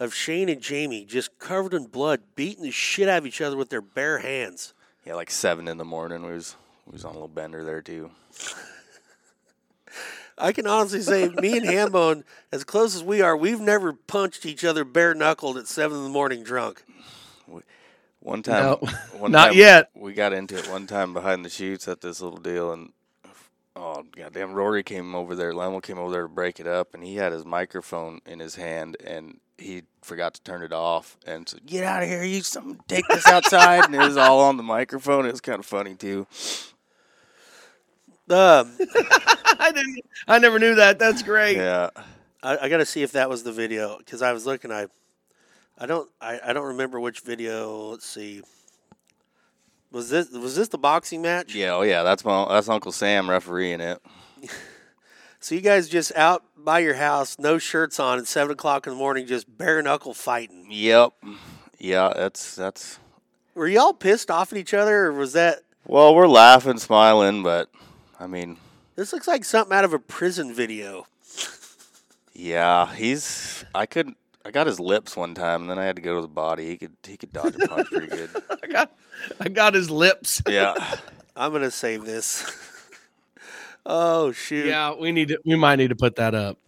of 0.00 0.14
Shane 0.14 0.48
and 0.48 0.60
Jamie 0.60 1.04
just 1.04 1.38
covered 1.38 1.74
in 1.74 1.86
blood, 1.86 2.22
beating 2.34 2.64
the 2.64 2.70
shit 2.70 3.08
out 3.08 3.18
of 3.18 3.26
each 3.26 3.40
other 3.40 3.56
with 3.56 3.70
their 3.70 3.82
bare 3.82 4.18
hands. 4.18 4.74
Yeah, 5.04 5.14
like 5.14 5.30
seven 5.30 5.68
in 5.68 5.78
the 5.78 5.84
morning. 5.84 6.24
We 6.24 6.32
was 6.32 6.56
we 6.86 6.92
was 6.92 7.04
on 7.04 7.10
a 7.10 7.14
little 7.14 7.28
bender 7.28 7.64
there 7.64 7.82
too. 7.82 8.10
I 10.38 10.52
can 10.52 10.66
honestly 10.66 11.02
say, 11.02 11.28
me 11.28 11.58
and 11.58 11.66
Hambone, 11.66 12.24
as 12.52 12.64
close 12.64 12.96
as 12.96 13.04
we 13.04 13.20
are, 13.20 13.36
we've 13.36 13.60
never 13.60 13.92
punched 13.92 14.46
each 14.46 14.64
other 14.64 14.84
bare 14.84 15.14
knuckled 15.14 15.58
at 15.58 15.68
seven 15.68 15.98
in 15.98 16.04
the 16.04 16.10
morning 16.10 16.42
drunk. 16.42 16.82
One 18.20 18.42
time, 18.42 18.62
No, 18.62 18.76
one 19.18 19.32
not 19.32 19.48
time 19.48 19.58
yet. 19.58 19.90
We 19.94 20.12
got 20.14 20.32
into 20.32 20.56
it 20.56 20.70
one 20.70 20.86
time 20.86 21.12
behind 21.12 21.44
the 21.44 21.50
chutes 21.50 21.88
at 21.88 22.00
this 22.00 22.20
little 22.20 22.38
deal, 22.38 22.72
and 22.72 22.92
oh 23.76 24.04
goddamn, 24.14 24.52
Rory 24.52 24.82
came 24.82 25.14
over 25.14 25.34
there. 25.34 25.52
Lemmel 25.52 25.82
came 25.82 25.98
over 25.98 26.12
there 26.12 26.22
to 26.22 26.28
break 26.28 26.60
it 26.60 26.66
up, 26.66 26.94
and 26.94 27.02
he 27.02 27.16
had 27.16 27.32
his 27.32 27.44
microphone 27.44 28.20
in 28.26 28.38
his 28.40 28.54
hand, 28.54 28.96
and 29.04 29.38
he 29.58 29.82
forgot 30.02 30.34
to 30.34 30.42
turn 30.42 30.62
it 30.62 30.72
off, 30.72 31.16
and 31.26 31.48
said, 31.48 31.66
"Get 31.66 31.84
out 31.84 32.02
of 32.02 32.08
here! 32.08 32.22
You 32.22 32.42
some 32.42 32.80
take 32.88 33.06
this 33.08 33.26
outside!" 33.26 33.84
and 33.84 33.94
it 33.94 33.98
was 33.98 34.16
all 34.16 34.40
on 34.40 34.56
the 34.56 34.62
microphone. 34.62 35.26
It 35.26 35.32
was 35.32 35.40
kind 35.40 35.58
of 35.58 35.66
funny 35.66 35.94
too. 35.94 36.26
Um, 38.30 38.72
I 39.58 39.72
didn't. 39.74 40.00
I 40.26 40.38
never 40.38 40.58
knew 40.58 40.76
that. 40.76 40.98
That's 40.98 41.22
great. 41.22 41.56
Yeah, 41.56 41.90
I, 42.42 42.58
I 42.62 42.68
got 42.68 42.78
to 42.78 42.86
see 42.86 43.02
if 43.02 43.12
that 43.12 43.28
was 43.28 43.42
the 43.42 43.52
video 43.52 43.98
because 43.98 44.22
I 44.22 44.32
was 44.32 44.46
looking. 44.46 44.70
I, 44.70 44.86
I 45.78 45.86
don't. 45.86 46.08
I, 46.20 46.40
I 46.46 46.52
don't 46.52 46.68
remember 46.68 47.00
which 47.00 47.20
video. 47.20 47.90
Let's 47.90 48.06
see. 48.06 48.42
Was 49.92 50.08
this 50.08 50.30
was 50.30 50.56
this 50.56 50.68
the 50.68 50.78
boxing 50.78 51.22
match? 51.22 51.54
yeah, 51.54 51.74
oh 51.74 51.82
yeah. 51.82 52.02
That's 52.02 52.24
my 52.24 52.46
that's 52.48 52.68
Uncle 52.68 52.92
Sam 52.92 53.28
refereeing 53.30 53.80
it. 53.80 54.00
So 55.44 55.56
you 55.56 55.60
guys 55.60 55.88
just 55.88 56.14
out 56.14 56.44
by 56.56 56.78
your 56.78 56.94
house, 56.94 57.36
no 57.36 57.58
shirts 57.58 57.98
on, 57.98 58.20
at 58.20 58.28
seven 58.28 58.52
o'clock 58.52 58.86
in 58.86 58.92
the 58.92 58.96
morning, 58.96 59.26
just 59.26 59.58
bare 59.58 59.82
knuckle 59.82 60.14
fighting. 60.14 60.68
Yep, 60.70 61.14
yeah. 61.80 62.12
That's 62.14 62.54
that's. 62.54 63.00
Were 63.56 63.66
y'all 63.66 63.92
pissed 63.92 64.30
off 64.30 64.52
at 64.52 64.58
each 64.58 64.72
other, 64.72 65.06
or 65.06 65.12
was 65.12 65.32
that? 65.32 65.62
Well, 65.84 66.14
we're 66.14 66.28
laughing, 66.28 66.78
smiling, 66.78 67.42
but 67.42 67.68
I 68.20 68.28
mean, 68.28 68.56
This 68.94 69.12
looks 69.12 69.26
like 69.26 69.44
something 69.44 69.76
out 69.76 69.84
of 69.84 69.92
a 69.92 69.98
prison 69.98 70.54
video. 70.54 71.08
Yeah, 72.32 72.94
he's. 72.94 73.64
I 73.74 73.86
could. 73.86 74.14
I 74.44 74.50
got 74.50 74.66
his 74.66 74.80
lips 74.80 75.16
one 75.16 75.34
time, 75.34 75.62
and 75.62 75.70
then 75.70 75.78
I 75.78 75.84
had 75.84 75.96
to 75.96 76.02
go 76.02 76.16
to 76.16 76.20
the 76.20 76.28
body. 76.28 76.66
He 76.66 76.76
could. 76.76 76.96
He 77.06 77.16
could 77.16 77.32
dodge 77.32 77.54
a 77.54 77.68
punch 77.68 77.88
pretty 77.88 78.08
good. 78.08 78.30
I 78.62 78.66
got. 78.66 78.92
I 79.40 79.48
got 79.48 79.74
his 79.74 79.90
lips. 79.90 80.42
Yeah. 80.48 80.74
I'm 81.36 81.52
gonna 81.52 81.70
save 81.70 82.04
this. 82.04 82.44
oh 83.86 84.32
shoot! 84.32 84.66
Yeah, 84.66 84.94
we 84.94 85.12
need 85.12 85.28
to. 85.28 85.38
We 85.44 85.56
might 85.56 85.76
need 85.76 85.88
to 85.88 85.96
put 85.96 86.16
that 86.16 86.34
up. 86.34 86.58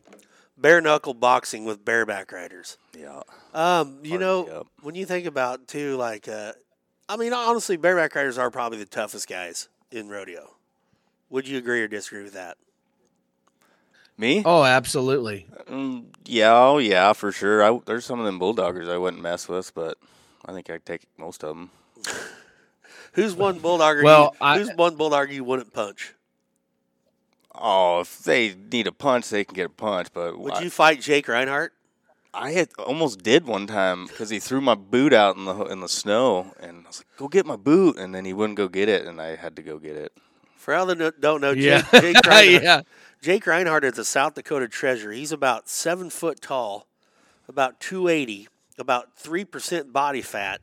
Bare 0.56 0.80
knuckle 0.80 1.14
boxing 1.14 1.64
with 1.64 1.84
bareback 1.84 2.32
riders. 2.32 2.78
Yeah. 2.96 3.22
Um, 3.52 3.98
you 4.02 4.18
Hard 4.18 4.20
know, 4.20 4.66
when 4.82 4.94
you 4.94 5.04
think 5.04 5.26
about 5.26 5.68
too, 5.68 5.96
like, 5.96 6.28
uh, 6.28 6.52
I 7.08 7.16
mean, 7.16 7.32
honestly, 7.32 7.76
bareback 7.76 8.14
riders 8.14 8.38
are 8.38 8.50
probably 8.50 8.78
the 8.78 8.86
toughest 8.86 9.28
guys 9.28 9.68
in 9.90 10.08
rodeo. 10.08 10.54
Would 11.28 11.48
you 11.48 11.58
agree 11.58 11.82
or 11.82 11.88
disagree 11.88 12.22
with 12.22 12.34
that? 12.34 12.56
Me? 14.16 14.42
Oh, 14.44 14.62
absolutely. 14.64 15.46
Mm, 15.68 16.04
yeah. 16.24 16.52
Oh, 16.54 16.78
yeah, 16.78 17.12
for 17.12 17.32
sure. 17.32 17.62
I, 17.64 17.80
there's 17.84 18.04
some 18.04 18.20
of 18.20 18.26
them 18.26 18.38
bulldoggers 18.38 18.88
I 18.88 18.96
wouldn't 18.98 19.22
mess 19.22 19.48
with, 19.48 19.74
but 19.74 19.98
I 20.44 20.52
think 20.52 20.70
I'd 20.70 20.86
take 20.86 21.02
most 21.18 21.42
of 21.42 21.56
them. 21.56 21.70
Who's 23.14 23.34
one 23.34 23.60
bulldogger? 23.60 24.02
Well, 24.04 24.30
you, 24.40 24.46
I- 24.46 24.58
who's 24.58 24.70
one 24.74 24.96
bulldogger 24.96 25.32
you 25.32 25.44
wouldn't 25.44 25.72
punch? 25.72 26.14
Oh, 27.54 28.00
if 28.00 28.18
they 28.24 28.54
need 28.72 28.88
a 28.88 28.92
punch, 28.92 29.30
they 29.30 29.44
can 29.44 29.54
get 29.54 29.66
a 29.66 29.70
punch. 29.70 30.08
But 30.12 30.36
Would 30.38 30.54
I, 30.54 30.62
you 30.62 30.70
fight 30.70 31.00
Jake 31.00 31.28
Reinhardt? 31.28 31.72
I 32.32 32.50
had 32.50 32.70
almost 32.78 33.22
did 33.22 33.46
one 33.46 33.68
time 33.68 34.06
because 34.06 34.28
he 34.30 34.40
threw 34.40 34.60
my 34.60 34.74
boot 34.74 35.12
out 35.12 35.36
in 35.36 35.44
the 35.44 35.64
in 35.66 35.78
the 35.78 35.88
snow, 35.88 36.52
and 36.58 36.84
I 36.84 36.88
was 36.88 36.98
like, 36.98 37.16
"Go 37.16 37.28
get 37.28 37.46
my 37.46 37.54
boot," 37.54 37.96
and 37.96 38.12
then 38.12 38.24
he 38.24 38.32
wouldn't 38.32 38.56
go 38.56 38.66
get 38.66 38.88
it, 38.88 39.06
and 39.06 39.20
I 39.20 39.36
had 39.36 39.54
to 39.54 39.62
go 39.62 39.78
get 39.78 39.94
it. 39.94 40.12
For 40.56 40.74
all 40.74 40.86
that 40.86 41.20
don't 41.20 41.40
know, 41.40 41.52
Yeah. 41.52 41.82
Jake, 41.92 42.00
Jake 42.16 42.26
Reinhardt, 42.26 42.62
yeah. 42.64 42.82
Jake 43.24 43.46
Reinhardt 43.46 43.84
is 43.84 43.96
a 43.98 44.04
South 44.04 44.34
Dakota 44.34 44.68
treasure. 44.68 45.10
He's 45.10 45.32
about 45.32 45.66
seven 45.66 46.10
foot 46.10 46.42
tall, 46.42 46.86
about 47.48 47.80
280, 47.80 48.48
about 48.76 49.16
3% 49.16 49.92
body 49.94 50.20
fat. 50.20 50.60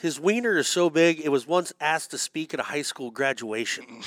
His 0.00 0.18
wiener 0.18 0.58
is 0.58 0.66
so 0.66 0.90
big, 0.90 1.20
it 1.20 1.28
was 1.28 1.46
once 1.46 1.72
asked 1.80 2.10
to 2.10 2.18
speak 2.18 2.52
at 2.52 2.58
a 2.58 2.64
high 2.64 2.82
school 2.82 3.12
graduation. 3.12 3.84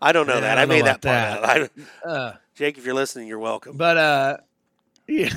I 0.00 0.12
don't 0.12 0.28
know 0.28 0.34
Yeah, 0.34 0.40
that. 0.42 0.58
I 0.58 0.62
I, 0.62 0.66
made 0.66 0.84
that 0.86 1.02
part 1.02 1.42
up. 1.42 1.70
I- 2.04 2.08
Uh, 2.08 2.32
Jake, 2.54 2.78
if 2.78 2.84
you're 2.86 2.94
listening, 2.94 3.26
you're 3.26 3.40
welcome. 3.40 3.76
but 3.76 3.96
uh, 3.96 4.36
yeah. 5.08 5.30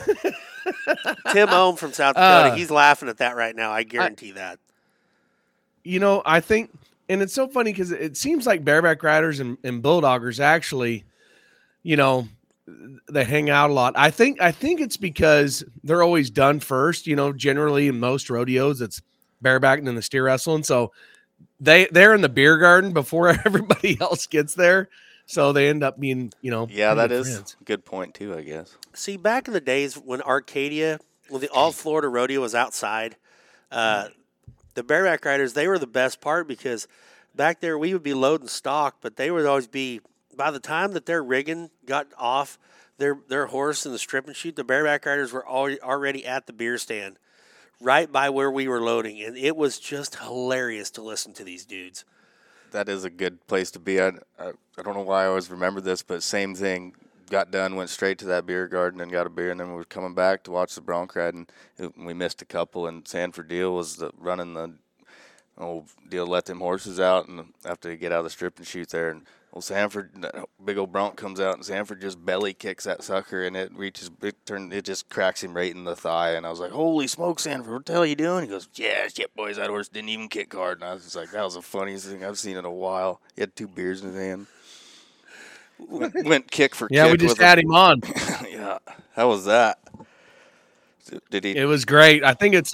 Tim 1.31 1.49
Ohm 1.49 1.75
from 1.75 1.91
South 1.91 2.13
Dakota, 2.13 2.51
Uh, 2.51 2.55
he's 2.55 2.69
laughing 2.69 3.09
at 3.09 3.17
that 3.17 3.35
right 3.35 3.55
now. 3.55 3.71
I 3.71 3.81
guarantee 3.81 4.33
that. 4.33 4.59
you 5.83 5.99
know, 5.99 6.21
I 6.23 6.39
think, 6.39 6.69
and 7.13 7.21
it's 7.21 7.33
so 7.33 7.47
funny 7.47 7.71
because 7.71 7.91
it 7.91 8.17
seems 8.17 8.45
like 8.47 8.65
bareback 8.65 9.01
riders 9.03 9.39
and, 9.39 9.57
and 9.63 9.81
bulldoggers 9.83 10.39
actually, 10.39 11.03
you 11.83 11.95
know, 11.95 12.27
they 13.09 13.23
hang 13.23 13.49
out 13.49 13.69
a 13.69 13.73
lot. 13.73 13.93
I 13.95 14.09
think, 14.09 14.41
I 14.41 14.51
think 14.51 14.81
it's 14.81 14.97
because 14.97 15.63
they're 15.83 16.01
always 16.03 16.29
done 16.29 16.59
first. 16.59 17.07
You 17.07 17.15
know, 17.15 17.31
generally 17.33 17.87
in 17.87 17.99
most 17.99 18.29
rodeos, 18.29 18.81
it's 18.81 19.01
bareback 19.41 19.79
and 19.79 19.87
then 19.87 19.95
the 19.95 20.01
steer 20.01 20.25
wrestling. 20.25 20.63
So 20.63 20.91
they 21.59 21.87
they're 21.91 22.13
in 22.15 22.21
the 22.21 22.29
beer 22.29 22.57
garden 22.57 22.93
before 22.93 23.27
everybody 23.45 23.97
else 24.01 24.27
gets 24.27 24.55
there. 24.55 24.89
so 25.25 25.51
they 25.53 25.69
end 25.69 25.83
up 25.83 25.99
being, 25.99 26.31
you 26.41 26.51
know, 26.51 26.67
Yeah, 26.69 26.93
that 26.95 27.11
is 27.11 27.27
good 27.27 27.33
friends. 27.35 27.55
a 27.59 27.63
good 27.65 27.85
point 27.85 28.13
too. 28.15 28.35
I 28.35 28.41
guess. 28.41 28.77
See, 28.93 29.17
back 29.17 29.47
in 29.47 29.53
the 29.53 29.61
days 29.61 29.95
when 29.95 30.21
Arcadia, 30.21 30.99
when 31.29 31.41
the 31.41 31.49
All 31.49 31.71
Florida 31.71 32.07
Rodeo 32.07 32.41
was 32.41 32.55
outside, 32.55 33.17
uh, 33.71 34.07
the 34.73 34.83
bareback 34.83 35.25
riders 35.25 35.53
they 35.53 35.67
were 35.67 35.79
the 35.79 35.87
best 35.87 36.21
part 36.21 36.47
because 36.47 36.87
back 37.35 37.59
there 37.59 37.77
we 37.77 37.93
would 37.93 38.03
be 38.03 38.13
loading 38.13 38.47
stock, 38.47 38.97
but 39.01 39.15
they 39.15 39.31
would 39.31 39.45
always 39.45 39.67
be. 39.67 40.01
By 40.35 40.49
the 40.49 40.59
time 40.59 40.93
that 40.93 41.05
their 41.05 41.23
rigging 41.23 41.69
got 41.85 42.07
off 42.17 42.57
their 42.97 43.19
their 43.27 43.47
horse 43.47 43.85
in 43.85 43.91
the 43.91 43.99
strip 43.99 44.25
and 44.25 44.35
shoot, 44.35 44.55
the 44.55 44.63
bareback 44.63 45.05
riders 45.05 45.31
were 45.31 45.47
already 45.47 46.25
at 46.25 46.47
the 46.47 46.53
beer 46.53 46.77
stand, 46.77 47.19
right 47.79 48.11
by 48.11 48.29
where 48.29 48.49
we 48.49 48.67
were 48.67 48.81
loading, 48.81 49.21
and 49.21 49.37
it 49.37 49.55
was 49.55 49.77
just 49.77 50.15
hilarious 50.15 50.89
to 50.91 51.03
listen 51.03 51.33
to 51.33 51.43
these 51.43 51.65
dudes. 51.65 52.03
That 52.71 52.89
is 52.89 53.03
a 53.03 53.11
good 53.11 53.45
place 53.45 53.69
to 53.71 53.79
be. 53.79 54.01
I, 54.01 54.13
I 54.39 54.53
I 54.77 54.81
don't 54.81 54.95
know 54.95 55.01
why 55.01 55.25
I 55.25 55.27
always 55.27 55.51
remember 55.51 55.81
this, 55.81 56.01
but 56.01 56.23
same 56.23 56.55
thing. 56.55 56.95
Got 57.33 57.49
done, 57.49 57.75
went 57.75 57.89
straight 57.89 58.19
to 58.19 58.25
that 58.25 58.45
beer 58.45 58.67
garden 58.67 59.01
and 59.01 59.11
got 59.11 59.25
a 59.25 59.29
beer, 59.31 59.49
and 59.49 59.59
then 59.59 59.69
we 59.69 59.73
were 59.73 59.85
coming 59.85 60.13
back 60.13 60.43
to 60.43 60.51
watch 60.51 60.75
the 60.75 60.81
bronc 60.81 61.15
ride, 61.15 61.33
and 61.33 61.51
we 61.97 62.13
missed 62.13 62.43
a 62.43 62.45
couple. 62.45 62.85
And 62.85 63.07
Sanford 63.07 63.47
Deal 63.47 63.73
was 63.73 63.95
the, 63.95 64.11
running 64.19 64.53
the 64.53 64.73
old 65.57 65.87
deal, 66.07 66.27
let 66.27 66.45
them 66.45 66.59
horses 66.59 66.99
out, 66.99 67.27
and 67.27 67.51
after 67.65 67.89
they 67.89 67.97
get 67.97 68.11
out 68.11 68.19
of 68.19 68.25
the 68.25 68.29
strip 68.29 68.59
and 68.59 68.67
shoot 68.67 68.89
there, 68.89 69.09
and 69.09 69.23
old 69.51 69.63
Sanford, 69.63 70.11
big 70.63 70.77
old 70.77 70.91
bronc 70.91 71.15
comes 71.15 71.39
out, 71.39 71.55
and 71.55 71.65
Sanford 71.65 72.01
just 72.01 72.23
belly 72.23 72.53
kicks 72.53 72.83
that 72.83 73.01
sucker, 73.01 73.43
and 73.43 73.57
it 73.57 73.75
reaches, 73.75 74.11
it 74.21 74.45
turned, 74.45 74.71
it 74.71 74.85
just 74.85 75.09
cracks 75.09 75.43
him 75.43 75.55
right 75.55 75.73
in 75.73 75.85
the 75.85 75.95
thigh, 75.95 76.33
and 76.33 76.45
I 76.45 76.51
was 76.51 76.59
like, 76.59 76.69
"Holy 76.69 77.07
smoke, 77.07 77.39
Sanford! 77.39 77.73
What 77.73 77.85
the 77.87 77.93
hell 77.93 78.03
are 78.03 78.05
you 78.05 78.15
doing?" 78.15 78.43
He 78.43 78.49
goes, 78.51 78.69
"Yeah, 78.75 79.07
shit, 79.07 79.35
boys, 79.35 79.55
that 79.55 79.71
horse 79.71 79.89
didn't 79.89 80.09
even 80.09 80.29
kick 80.29 80.53
hard," 80.53 80.81
and 80.81 80.87
I 80.87 80.93
was 80.93 81.05
just 81.05 81.15
like, 81.15 81.31
"That 81.31 81.43
was 81.43 81.55
the 81.55 81.63
funniest 81.63 82.05
thing 82.05 82.23
I've 82.23 82.37
seen 82.37 82.57
in 82.57 82.65
a 82.65 82.71
while." 82.71 83.21
He 83.35 83.41
had 83.41 83.55
two 83.55 83.67
beers 83.67 84.01
in 84.01 84.09
his 84.09 84.17
hand. 84.17 84.45
Went, 85.79 86.25
went 86.25 86.51
kick 86.51 86.75
for 86.75 86.87
Yeah, 86.91 87.03
kick 87.05 87.11
we 87.13 87.17
just 87.17 87.37
with 87.37 87.45
had 87.45 87.59
him 87.59 87.71
on. 87.71 88.01
yeah, 88.49 88.77
how 89.15 89.29
was 89.29 89.45
that? 89.45 89.79
Did 91.29 91.43
he? 91.43 91.55
It 91.55 91.65
was 91.65 91.85
great. 91.85 92.23
I 92.23 92.33
think 92.33 92.55
it's 92.55 92.73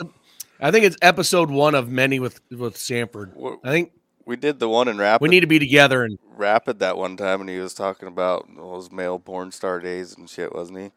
I 0.59 0.71
think 0.71 0.85
it's 0.85 0.97
episode 1.01 1.49
one 1.49 1.75
of 1.75 1.89
many 1.89 2.19
with 2.19 2.39
with 2.51 2.77
Sanford. 2.77 3.33
Wha- 3.35 3.57
I 3.63 3.69
think 3.69 3.91
we 4.25 4.35
did 4.35 4.59
the 4.59 4.69
one 4.69 4.87
in 4.87 4.97
Rapid. 4.97 5.23
we 5.23 5.29
need 5.29 5.39
to 5.39 5.47
be 5.47 5.59
together 5.59 6.03
and 6.03 6.19
Rapid 6.35 6.79
that 6.79 6.97
one 6.97 7.17
time, 7.17 7.41
and 7.41 7.49
he 7.49 7.57
was 7.57 7.73
talking 7.73 8.07
about 8.07 8.47
those 8.55 8.91
male 8.91 9.19
porn 9.19 9.51
star 9.51 9.79
days 9.79 10.15
and 10.15 10.29
shit, 10.29 10.53
wasn't 10.53 10.79
he? 10.79 10.91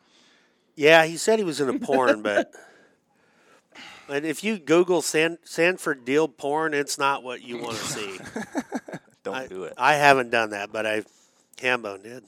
Yeah, 0.77 1.05
he 1.05 1.17
said 1.17 1.38
he 1.38 1.45
was 1.45 1.61
in 1.61 1.69
a 1.69 1.79
porn, 1.79 2.23
but 2.23 2.53
but 4.07 4.25
if 4.25 4.45
you 4.45 4.59
Google 4.59 5.03
San, 5.03 5.38
Sanford 5.45 6.05
Deal 6.05 6.29
porn, 6.29 6.75
it's 6.75 6.99
not 6.99 7.23
what 7.23 7.43
you 7.43 7.59
want 7.59 7.77
to 7.77 7.85
see. 7.85 8.19
Don't 9.23 9.35
I, 9.35 9.47
do 9.47 9.65
it. 9.65 9.75
I 9.79 9.95
haven't 9.95 10.31
done 10.31 10.51
that, 10.51 10.73
but 10.73 10.87
I 10.87 11.05
Hambone 11.57 12.03
did. 12.03 12.25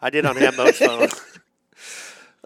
I 0.00 0.10
did 0.10 0.24
on 0.26 0.36
Hambone's 0.36 0.78
phone. 0.78 1.08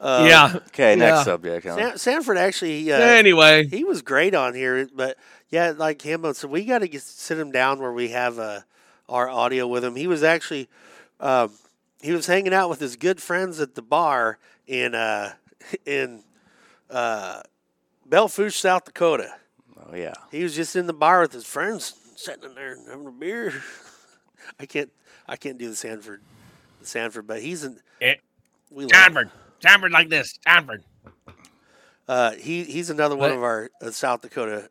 yeah. 0.00 0.52
Okay, 0.68 0.94
next 0.96 1.18
Yeah. 1.18 1.22
subject. 1.24 1.66
Huh? 1.66 1.74
San, 1.76 1.98
Sanford 1.98 2.38
actually, 2.38 2.90
uh, 2.92 2.98
Anyway, 2.98 3.66
he 3.66 3.84
was 3.84 4.02
great 4.02 4.34
on 4.34 4.54
here, 4.54 4.88
but 4.94 5.16
yeah, 5.50 5.72
like 5.76 5.98
Hambone 6.00 6.34
said, 6.34 6.50
we 6.50 6.64
got 6.64 6.78
to 6.82 7.00
sit 7.00 7.38
him 7.38 7.50
down 7.50 7.80
where 7.80 7.92
we 7.92 8.08
have 8.10 8.38
uh, 8.38 8.60
our 9.08 9.28
audio 9.28 9.66
with 9.66 9.84
him. 9.84 9.96
He 9.96 10.06
was 10.06 10.22
actually, 10.22 10.68
um, 11.20 11.52
he 12.02 12.12
was 12.12 12.26
hanging 12.26 12.54
out 12.54 12.68
with 12.70 12.80
his 12.80 12.96
good 12.96 13.20
friends 13.20 13.58
at 13.60 13.74
the 13.74 13.82
bar 13.82 14.38
in 14.66 14.94
uh, 14.94 15.32
in 15.86 16.22
uh, 16.90 17.42
Belle 18.06 18.28
Fourche, 18.28 18.54
South 18.56 18.84
Dakota. 18.84 19.34
oh 19.90 19.94
yeah, 19.96 20.14
He 20.30 20.42
was 20.42 20.54
just 20.54 20.76
in 20.76 20.86
the 20.86 20.92
bar 20.92 21.20
with 21.22 21.32
his 21.32 21.44
friends, 21.46 21.94
sitting 22.16 22.44
in 22.44 22.54
there 22.54 22.76
having 22.88 23.06
a 23.06 23.10
beer. 23.10 23.52
I 24.60 24.64
can't, 24.66 24.90
I 25.28 25.36
can't 25.36 25.58
do 25.58 25.68
the 25.68 25.76
Sanford, 25.76 26.22
the 26.80 26.86
Sanford, 26.86 27.26
but 27.26 27.42
he's 27.42 27.64
in. 27.64 27.78
Eh, 28.00 28.14
We 28.70 28.84
love. 28.84 28.92
Sanford, 28.94 29.30
Sanford 29.60 29.92
like 29.92 30.08
this, 30.08 30.38
Sanford. 30.46 30.82
Uh, 32.08 32.32
he 32.32 32.64
he's 32.64 32.88
another 32.90 33.16
one 33.16 33.30
of 33.32 33.42
our 33.42 33.70
uh, 33.82 33.90
South 33.90 34.22
Dakota 34.22 34.70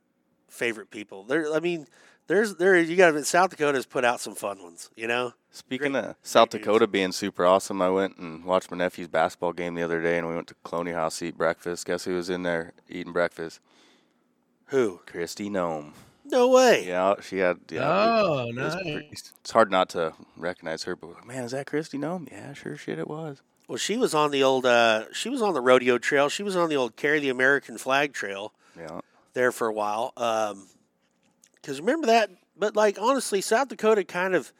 favorite 0.49 0.89
people. 0.89 1.23
There, 1.23 1.53
I 1.53 1.59
mean, 1.59 1.85
there's 2.25 2.55
there 2.55 2.75
you 2.79 2.95
got 2.95 3.11
to 3.11 3.23
South 3.23 3.51
Dakota's 3.51 3.85
put 3.85 4.03
out 4.03 4.19
some 4.19 4.33
fun 4.33 4.63
ones. 4.63 4.89
You 4.95 5.05
know, 5.07 5.33
Speaking 5.51 5.91
Great- 5.91 6.03
of 6.03 6.15
South 6.23 6.49
great 6.49 6.61
dudes. 6.61 6.65
Dakota 6.67 6.87
being 6.87 7.11
super 7.11 7.45
awesome, 7.45 7.79
I 7.81 7.89
went 7.89 8.17
and 8.17 8.43
watched 8.43 8.71
my 8.71 8.77
nephew's 8.77 9.07
basketball 9.07 9.53
game 9.53 9.75
the 9.75 9.83
other 9.83 10.01
day, 10.01 10.17
and 10.17 10.27
we 10.27 10.33
went 10.33 10.47
to 10.47 10.55
Colonial 10.63 10.95
House 10.97 11.19
to 11.19 11.27
eat 11.27 11.37
breakfast. 11.37 11.85
Guess 11.85 12.05
who 12.05 12.15
was 12.15 12.29
in 12.31 12.41
there 12.41 12.73
eating 12.89 13.13
breakfast? 13.13 13.59
who? 14.71 14.99
Kristi 15.05 15.49
Noem. 15.49 15.93
No 16.29 16.49
way. 16.49 16.85
Yeah, 16.87 17.15
she 17.21 17.37
had. 17.37 17.59
Yeah, 17.69 17.87
Oh, 17.89 18.49
it 18.49 18.55
was 18.55 18.75
nice. 18.75 18.83
pretty- 18.83 19.07
it's 19.11 19.51
hard 19.51 19.71
not 19.71 19.89
to 19.89 20.13
recognize 20.35 20.83
her, 20.83 20.95
but 20.95 21.25
man, 21.25 21.43
is 21.43 21.51
that 21.51 21.65
Kristi 21.67 21.97
Noem? 21.99 22.29
Yeah, 22.31 22.53
sure, 22.53 22.75
shit, 22.77 22.99
it 22.99 23.07
was. 23.07 23.41
Well, 23.67 23.77
she 23.77 23.97
was 23.97 24.13
on 24.13 24.31
the 24.31 24.43
old. 24.43 24.65
Uh, 24.65 25.05
she 25.13 25.29
was 25.29 25.41
on 25.41 25.53
the 25.53 25.61
rodeo 25.61 25.97
trail. 25.97 26.29
She 26.29 26.43
was 26.43 26.55
on 26.55 26.69
the 26.69 26.75
old 26.75 26.95
carry 26.95 27.19
the 27.19 27.29
American 27.29 27.77
flag 27.77 28.13
trail 28.13 28.53
Yeah, 28.77 29.01
there 29.33 29.51
for 29.51 29.67
a 29.67 29.73
while. 29.73 30.11
Because 31.55 31.79
remember 31.79 32.07
that. 32.07 32.29
But 32.57 32.75
like 32.75 32.97
honestly, 32.99 33.41
South 33.41 33.67
Dakota 33.67 34.03
kind 34.03 34.35
of 34.35 34.51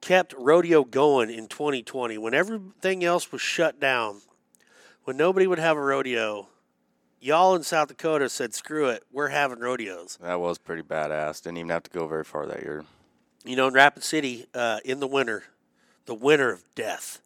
kept 0.00 0.34
rodeo 0.36 0.82
going 0.84 1.30
in 1.30 1.46
2020 1.46 2.18
when 2.18 2.34
everything 2.34 3.04
else 3.04 3.30
was 3.32 3.40
shut 3.40 3.78
down. 3.80 4.20
When 5.04 5.16
nobody 5.16 5.46
would 5.46 5.58
have 5.60 5.76
a 5.76 5.80
rodeo, 5.80 6.48
y'all 7.22 7.54
in 7.54 7.62
South 7.62 7.88
Dakota 7.88 8.28
said, 8.28 8.52
"Screw 8.52 8.88
it, 8.88 9.04
we're 9.10 9.28
having 9.28 9.60
rodeos." 9.60 10.18
that 10.20 10.40
was 10.40 10.58
pretty 10.58 10.82
badass. 10.82 11.42
Didn't 11.42 11.58
even 11.58 11.70
have 11.70 11.84
to 11.84 11.90
go 11.90 12.06
very 12.06 12.24
far 12.24 12.44
that 12.46 12.62
year. 12.62 12.84
You 13.44 13.56
know, 13.56 13.68
in 13.68 13.74
Rapid 13.74 14.04
City, 14.04 14.46
uh, 14.54 14.80
in 14.84 15.00
the 15.00 15.06
winter, 15.06 15.44
the 16.06 16.14
winter 16.14 16.50
of 16.50 16.62
death, 16.74 17.20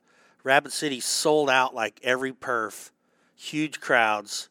Rapid 0.44 0.72
City 0.72 1.00
sold 1.00 1.50
out 1.50 1.74
like 1.74 1.98
every 2.02 2.32
perf, 2.32 2.90
huge 3.35 3.80
crowds, 3.80 4.48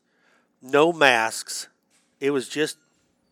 no 0.62 0.92
masks. 0.92 1.68
It 2.20 2.32
was 2.32 2.48
just, 2.50 2.78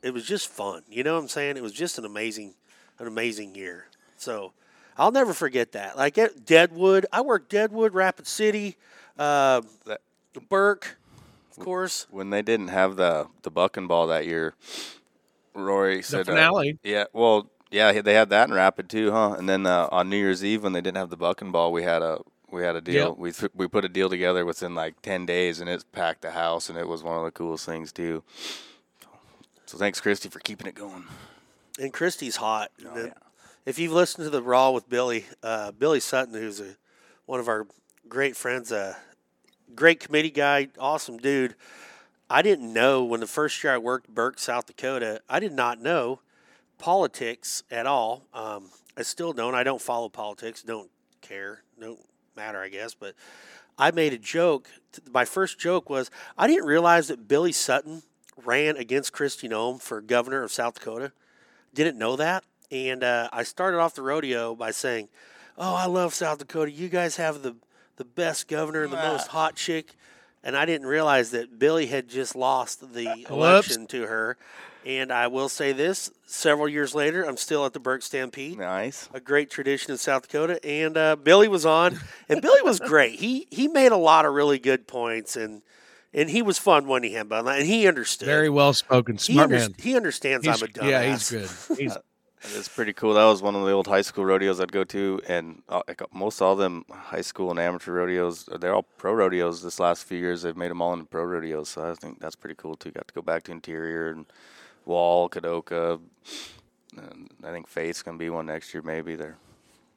it 0.01 0.13
was 0.13 0.25
just 0.25 0.47
fun. 0.47 0.83
You 0.89 1.03
know 1.03 1.15
what 1.15 1.21
I'm 1.21 1.27
saying? 1.27 1.57
It 1.57 1.63
was 1.63 1.73
just 1.73 1.97
an 1.97 2.05
amazing, 2.05 2.53
an 2.99 3.07
amazing 3.07 3.55
year. 3.55 3.85
So, 4.17 4.53
I'll 4.97 5.11
never 5.11 5.33
forget 5.33 5.71
that. 5.71 5.97
Like 5.97 6.17
at 6.17 6.45
Deadwood, 6.45 7.05
I 7.11 7.21
worked 7.21 7.49
Deadwood, 7.49 7.93
Rapid 7.93 8.27
City, 8.27 8.77
uh, 9.17 9.61
Burke, 10.49 10.97
of 11.57 11.63
course. 11.63 12.07
When 12.09 12.29
they 12.29 12.41
didn't 12.41 12.69
have 12.69 12.95
the 12.95 13.27
the 13.43 13.51
bucking 13.51 13.87
ball 13.87 14.07
that 14.07 14.25
year, 14.25 14.55
Rory 15.53 15.97
The 15.97 16.03
said, 16.03 16.29
uh, 16.29 16.31
finale. 16.33 16.79
Yeah, 16.83 17.05
well, 17.13 17.49
yeah, 17.71 18.01
they 18.01 18.13
had 18.13 18.29
that 18.29 18.49
in 18.49 18.53
Rapid 18.53 18.89
too, 18.89 19.11
huh? 19.11 19.35
And 19.37 19.47
then 19.47 19.65
uh, 19.65 19.87
on 19.91 20.09
New 20.09 20.17
Year's 20.17 20.43
Eve 20.43 20.63
when 20.63 20.73
they 20.73 20.81
didn't 20.81 20.97
have 20.97 21.09
the 21.09 21.17
bucking 21.17 21.51
ball, 21.51 21.71
we 21.71 21.83
had 21.83 22.01
a 22.01 22.19
we 22.51 22.63
had 22.63 22.75
a 22.75 22.81
deal. 22.81 23.09
Yep. 23.09 23.17
We 23.17 23.31
th- 23.31 23.51
we 23.55 23.67
put 23.67 23.85
a 23.85 23.89
deal 23.89 24.09
together 24.09 24.45
within 24.45 24.75
like 24.75 25.01
ten 25.01 25.25
days, 25.25 25.59
and 25.59 25.69
it 25.69 25.83
packed 25.91 26.21
the 26.21 26.31
house, 26.31 26.69
and 26.69 26.77
it 26.77 26.87
was 26.87 27.03
one 27.03 27.17
of 27.17 27.23
the 27.23 27.31
coolest 27.31 27.65
things 27.65 27.91
too. 27.91 28.23
So 29.65 29.77
thanks, 29.77 29.99
Kristi, 29.99 30.31
for 30.31 30.39
keeping 30.39 30.67
it 30.67 30.75
going. 30.75 31.05
And 31.79 31.91
Kristi's 31.91 32.35
hot. 32.35 32.71
Oh, 32.85 32.93
And 32.95 33.07
yeah. 33.07 33.13
If 33.65 33.79
you've 33.79 33.93
listened 33.93 34.25
to 34.25 34.29
the 34.29 34.41
Raw 34.41 34.71
with 34.71 34.89
Billy, 34.89 35.25
uh, 35.41 35.71
Billy 35.71 35.99
Sutton, 35.99 36.33
who's 36.33 36.59
a, 36.59 36.75
one 37.25 37.39
of 37.39 37.47
our 37.47 37.65
great 38.07 38.35
friends, 38.35 38.71
a 38.71 38.97
great 39.75 39.99
committee 39.99 40.31
guy, 40.31 40.69
awesome 40.79 41.17
dude. 41.17 41.55
I 42.29 42.41
didn't 42.41 42.71
know 42.73 43.03
when 43.03 43.19
the 43.19 43.27
first 43.27 43.63
year 43.63 43.73
I 43.73 43.77
worked 43.77 44.09
Burke, 44.09 44.39
South 44.39 44.65
Dakota, 44.65 45.21
I 45.29 45.39
did 45.39 45.53
not 45.53 45.81
know 45.81 46.21
politics 46.77 47.63
at 47.69 47.85
all. 47.85 48.23
Um, 48.33 48.71
I 48.97 49.03
still 49.03 49.33
don't. 49.33 49.55
I 49.55 49.63
don't 49.63 49.81
follow 49.81 50.09
politics, 50.09 50.63
don't 50.63 50.89
care, 51.21 51.63
don't 51.79 51.99
matter, 52.35 52.61
I 52.61 52.69
guess. 52.69 52.93
But 52.93 53.15
I 53.77 53.91
made 53.91 54.13
a 54.13 54.17
joke. 54.17 54.69
My 55.11 55.25
first 55.25 55.59
joke 55.59 55.89
was 55.89 56.11
I 56.37 56.47
didn't 56.47 56.65
realize 56.65 57.07
that 57.07 57.27
Billy 57.27 57.51
Sutton 57.51 58.03
ran 58.43 58.77
against 58.77 59.13
Kristi 59.13 59.49
Noem 59.49 59.81
for 59.81 60.01
governor 60.01 60.43
of 60.43 60.51
South 60.51 60.75
Dakota. 60.75 61.11
Didn't 61.73 61.97
know 61.97 62.15
that. 62.15 62.43
And 62.71 63.03
uh, 63.03 63.29
I 63.31 63.43
started 63.43 63.79
off 63.79 63.95
the 63.95 64.01
rodeo 64.01 64.55
by 64.55 64.71
saying, 64.71 65.09
Oh, 65.57 65.75
I 65.75 65.85
love 65.85 66.13
South 66.13 66.39
Dakota. 66.39 66.71
You 66.71 66.89
guys 66.89 67.17
have 67.17 67.43
the, 67.43 67.55
the 67.97 68.05
best 68.05 68.47
governor 68.47 68.83
and 68.83 68.91
the 68.93 68.97
most 68.97 69.27
hot 69.27 69.55
chick. 69.55 69.93
And 70.43 70.57
I 70.57 70.65
didn't 70.65 70.87
realize 70.87 71.31
that 71.31 71.57
Billy 71.57 71.85
had 71.85 72.09
just 72.09 72.35
lost 72.35 72.93
the 72.93 73.25
election 73.29 73.87
to 73.87 74.07
her. 74.07 74.37
And 74.85 75.13
I 75.13 75.27
will 75.27 75.47
say 75.47 75.71
this 75.71 76.11
several 76.25 76.67
years 76.67 76.93
later, 76.93 77.23
I'm 77.23 77.37
still 77.37 77.65
at 77.65 77.71
the 77.71 77.79
Burke 77.79 78.01
Stampede 78.01 78.57
Nice. 78.57 79.07
a 79.13 79.21
great 79.21 79.49
tradition 79.49 79.91
in 79.91 79.97
South 79.97 80.23
Dakota. 80.23 80.59
And 80.65 80.97
uh, 80.97 81.15
Billy 81.15 81.47
was 81.47 81.65
on, 81.65 81.99
and 82.27 82.41
Billy 82.41 82.61
was 82.61 82.79
great. 82.85 83.19
He 83.19 83.47
he 83.49 83.69
made 83.69 83.93
a 83.93 83.97
lot 83.97 84.25
of 84.25 84.33
really 84.33 84.59
good 84.59 84.85
points, 84.85 85.37
and 85.37 85.61
and 86.13 86.29
he 86.29 86.41
was 86.41 86.59
fun 86.59 86.87
when 86.87 87.03
he 87.03 87.13
had 87.13 87.31
and 87.31 87.65
he 87.65 87.87
understood. 87.87 88.25
Very 88.25 88.49
well 88.49 88.73
spoken, 88.73 89.15
he, 89.15 89.33
smart 89.33 89.51
man. 89.51 89.73
he 89.79 89.95
understands 89.95 90.45
He's, 90.45 90.61
I'm 90.61 90.67
a 90.69 90.71
dumbass. 90.71 90.89
yeah, 90.89 91.11
he's 91.11 91.29
good. 91.31 91.77
He's 91.77 91.97
It's 92.45 92.67
pretty 92.67 92.93
cool. 92.93 93.13
That 93.13 93.25
was 93.25 93.41
one 93.41 93.55
of 93.55 93.65
the 93.65 93.71
old 93.71 93.87
high 93.87 94.01
school 94.01 94.25
rodeos 94.25 94.59
I'd 94.59 94.71
go 94.71 94.83
to, 94.83 95.21
and 95.27 95.61
uh, 95.69 95.81
like, 95.87 96.01
most 96.13 96.41
all 96.41 96.55
them 96.55 96.83
high 96.91 97.21
school 97.21 97.49
and 97.51 97.59
amateur 97.59 97.93
rodeos, 97.93 98.49
they're 98.59 98.75
all 98.75 98.85
pro 98.97 99.13
rodeos. 99.13 99.63
This 99.63 99.79
last 99.79 100.03
few 100.03 100.17
years, 100.17 100.41
they've 100.41 100.57
made 100.57 100.69
them 100.69 100.81
all 100.81 100.93
into 100.93 101.05
pro 101.05 101.23
rodeos. 101.23 101.69
So 101.69 101.89
I 101.89 101.93
think 101.93 102.19
that's 102.19 102.35
pretty 102.35 102.55
cool 102.57 102.75
too. 102.75 102.91
Got 102.91 103.07
to 103.07 103.13
go 103.13 103.21
back 103.21 103.43
to 103.43 103.51
interior 103.51 104.09
and 104.09 104.25
Wall, 104.85 105.29
Kadoka. 105.29 105.99
And 106.97 107.29
I 107.43 107.51
think 107.51 107.67
Faith's 107.67 108.03
gonna 108.03 108.17
be 108.17 108.29
one 108.29 108.45
next 108.45 108.73
year, 108.73 108.83
maybe. 108.83 109.15
They're 109.15 109.37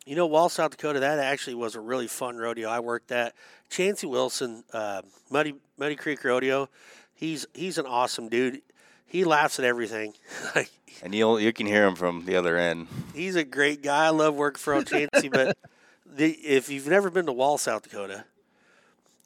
You 0.07 0.15
know, 0.15 0.27
Wall, 0.27 0.49
South 0.49 0.71
Dakota, 0.71 1.01
that 1.01 1.19
actually 1.19 1.55
was 1.55 1.75
a 1.75 1.81
really 1.81 2.07
fun 2.07 2.37
rodeo. 2.37 2.69
I 2.69 2.81
worked 2.81 3.11
at 3.11 3.35
Chancey 3.69 4.07
Wilson, 4.07 4.63
uh, 4.73 5.03
Muddy 5.31 5.57
Muddy 5.77 5.97
Creek 5.97 6.23
Rodeo. 6.25 6.69
He's 7.13 7.45
he's 7.55 7.77
an 7.77 7.87
awesome 7.87 8.29
dude. 8.29 8.63
He 9.07 9.25
laughs 9.25 9.59
at 9.59 9.65
everything. 9.65 10.15
like 10.55 10.71
And 11.03 11.15
you 11.15 11.39
you 11.39 11.53
can 11.53 11.67
hear 11.67 11.87
him 11.87 11.95
from 11.95 12.25
the 12.25 12.37
other 12.37 12.57
end. 12.57 12.89
he's 13.15 13.37
a 13.37 13.45
great 13.45 13.83
guy. 13.83 14.07
I 14.07 14.11
love 14.11 14.35
working 14.35 14.59
for 14.59 14.75
old 14.75 14.87
Chancey, 14.87 15.29
but 15.29 15.57
the, 16.07 16.33
if 16.33 16.69
you've 16.69 16.89
never 16.89 17.11
been 17.11 17.27
to 17.27 17.33
Wall, 17.33 17.59
South 17.59 17.83
Dakota, 17.83 18.25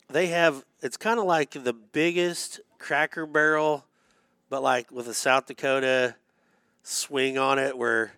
they 0.09 0.27
have 0.29 0.65
it's 0.83 0.97
kind 0.97 1.19
of 1.19 1.25
like 1.27 1.51
the 1.51 1.73
biggest 1.73 2.61
Cracker 2.79 3.27
Barrel, 3.27 3.85
but 4.49 4.63
like 4.63 4.91
with 4.91 5.09
a 5.09 5.15
South 5.15 5.47
Dakota 5.47 6.15
swing 6.83 7.39
on 7.39 7.59
it, 7.59 7.77
where 7.77 8.13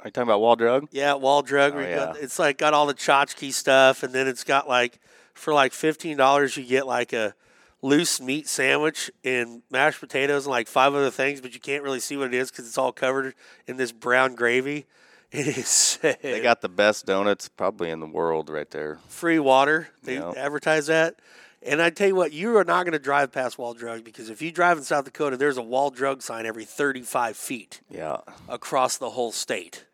Are 0.00 0.06
you 0.06 0.10
talking 0.10 0.28
about 0.28 0.40
Wall 0.40 0.56
Drug? 0.56 0.88
yeah, 0.90 1.14
wall 1.14 1.42
drug. 1.42 1.74
Oh, 1.76 1.80
you 1.80 1.94
got- 1.94 2.16
it's 2.18 2.38
like 2.38 2.58
got 2.58 2.74
all 2.74 2.86
the 2.86 2.94
tchotchke 2.94 3.52
stuff, 3.52 4.02
and 4.02 4.12
then 4.12 4.26
it's 4.28 4.44
got 4.44 4.68
like 4.68 4.98
for 5.34 5.52
like 5.54 5.72
fifteen 5.72 6.16
dollars 6.16 6.56
you 6.56 6.64
get 6.64 6.86
like 6.86 7.12
a 7.12 7.34
loose 7.82 8.20
meat 8.20 8.48
sandwich 8.48 9.10
and 9.24 9.62
mashed 9.70 10.00
potatoes 10.00 10.46
and 10.46 10.50
like 10.50 10.66
five 10.68 10.94
other 10.94 11.10
things, 11.10 11.40
but 11.40 11.54
you 11.54 11.60
can't 11.60 11.82
really 11.82 12.00
see 12.00 12.16
what 12.16 12.26
it 12.26 12.34
is 12.34 12.50
because 12.50 12.66
it's 12.66 12.78
all 12.78 12.92
covered 12.92 13.34
in 13.66 13.76
this 13.76 13.92
brown 13.92 14.34
gravy. 14.34 14.86
It 15.30 15.46
is 15.46 15.68
sick. 15.68 16.22
They 16.22 16.40
got 16.40 16.62
the 16.62 16.70
best 16.70 17.04
donuts 17.04 17.50
probably 17.50 17.90
in 17.90 18.00
the 18.00 18.06
world 18.06 18.48
right 18.48 18.70
there. 18.70 18.98
free 19.08 19.38
water. 19.38 19.88
They 20.02 20.14
Yeah. 20.14 20.32
advertise 20.34 20.86
that. 20.86 21.16
And 21.62 21.82
I 21.82 21.90
tell 21.90 22.08
you 22.08 22.14
what, 22.14 22.32
you 22.32 22.56
are 22.56 22.64
not 22.64 22.84
going 22.84 22.92
to 22.94 22.98
drive 22.98 23.30
past 23.30 23.58
Wall 23.58 23.74
Drug 23.74 24.04
because 24.04 24.30
if 24.30 24.40
you 24.40 24.50
drive 24.50 24.78
in 24.78 24.84
South 24.84 25.04
Dakota, 25.04 25.36
there's 25.36 25.58
a 25.58 25.62
Wall 25.62 25.90
Drug 25.90 26.22
sign 26.22 26.46
every 26.46 26.64
35 26.64 27.36
feet 27.36 27.82
Yeah. 27.90 28.18
across 28.48 28.96
the 28.96 29.10
whole 29.10 29.30
state. 29.32 29.84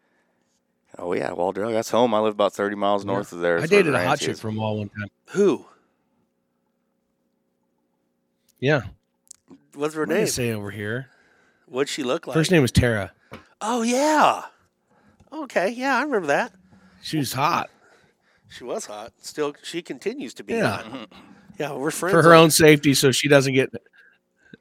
Oh 0.97 1.13
yeah, 1.15 1.33
Wall 1.33 1.51
Drug. 1.53 1.73
That's 1.73 1.91
home. 1.91 2.15
I 2.15 2.21
live 2.21 2.35
about 2.35 2.53
thirty 2.53 2.77
miles 2.77 3.05
north 3.05 3.33
of 3.33 3.41
there. 3.41 3.59
I 3.59 3.67
dated 3.67 3.93
a 3.93 4.05
hot 4.05 4.21
chick 4.21 4.37
from 4.37 4.55
Wall 4.55 4.79
one 4.79 4.91
time. 4.91 5.09
Who? 5.31 5.67
Yeah. 8.65 8.81
What's 9.75 9.95
her 9.95 10.07
What 10.07 10.09
name? 10.09 10.27
say 10.27 10.53
over 10.53 10.71
here? 10.71 11.09
What'd 11.67 11.91
she 11.91 12.03
look 12.03 12.27
like? 12.27 12.33
First 12.35 12.51
name 12.51 12.63
was 12.63 12.73
Tara. 12.73 13.13
Oh 13.61 13.83
yeah. 13.83 14.45
Okay, 15.31 15.69
yeah, 15.71 15.99
I 15.99 16.03
remember 16.03 16.29
that. 16.29 16.53
She 17.03 17.19
was 17.19 17.33
hot 17.35 17.69
She 18.49 18.65
was 18.65 18.87
hot. 18.87 19.13
Still, 19.21 19.55
she 19.63 19.83
continues 19.83 20.33
to 20.35 20.45
be 20.45 20.55
Yeah. 20.55 20.79
hot. 20.79 21.09
Yeah, 21.59 21.73
we're 21.75 21.91
friends. 21.91 22.15
for 22.15 22.23
her 22.23 22.33
on- 22.35 22.45
own 22.45 22.51
safety, 22.51 22.95
so 22.95 23.13
she 23.13 23.29
doesn't 23.29 23.53
get. 23.55 23.71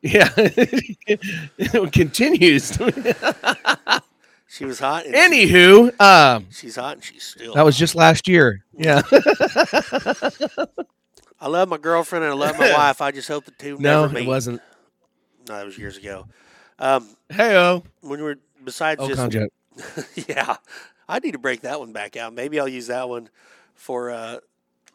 Yeah, 0.01 0.29
it 0.37 1.93
continues. 1.93 2.77
She 4.49 4.65
was 4.65 4.79
hot. 4.79 5.05
Anywho, 5.05 5.99
um, 5.99 6.45
she's 6.51 6.75
hot, 6.75 6.95
and 6.97 7.03
she's 7.03 7.23
still. 7.23 7.53
that 7.55 7.63
was 7.65 7.75
just 7.77 7.95
last 7.95 8.27
year. 8.27 8.63
Yeah. 8.77 9.01
I 11.43 11.47
love 11.47 11.67
my 11.67 11.77
girlfriend 11.77 12.23
and 12.23 12.31
I 12.31 12.37
love 12.37 12.57
my 12.57 12.71
wife. 12.77 13.01
I 13.01 13.11
just 13.11 13.27
hope 13.27 13.43
the 13.43 13.51
two 13.51 13.77
no, 13.77 14.03
never 14.03 14.13
meet. 14.13 14.23
it 14.23 14.27
wasn't. 14.27 14.61
No, 15.49 15.61
it 15.61 15.65
was 15.65 15.77
years 15.77 15.97
ago. 15.97 16.25
Um, 16.79 17.05
Hey, 17.29 17.57
oh, 17.57 17.83
when 17.99 18.19
we 18.19 18.23
were 18.23 18.37
besides 18.63 19.01
oh, 19.01 19.09
just 19.09 19.35
yeah, 20.29 20.55
I 21.09 21.19
need 21.19 21.33
to 21.33 21.39
break 21.39 21.61
that 21.61 21.81
one 21.81 21.91
back 21.91 22.15
out. 22.15 22.33
Maybe 22.33 22.59
I'll 22.59 22.67
use 22.67 22.87
that 22.87 23.09
one 23.09 23.29
for 23.75 24.09
uh, 24.09 24.37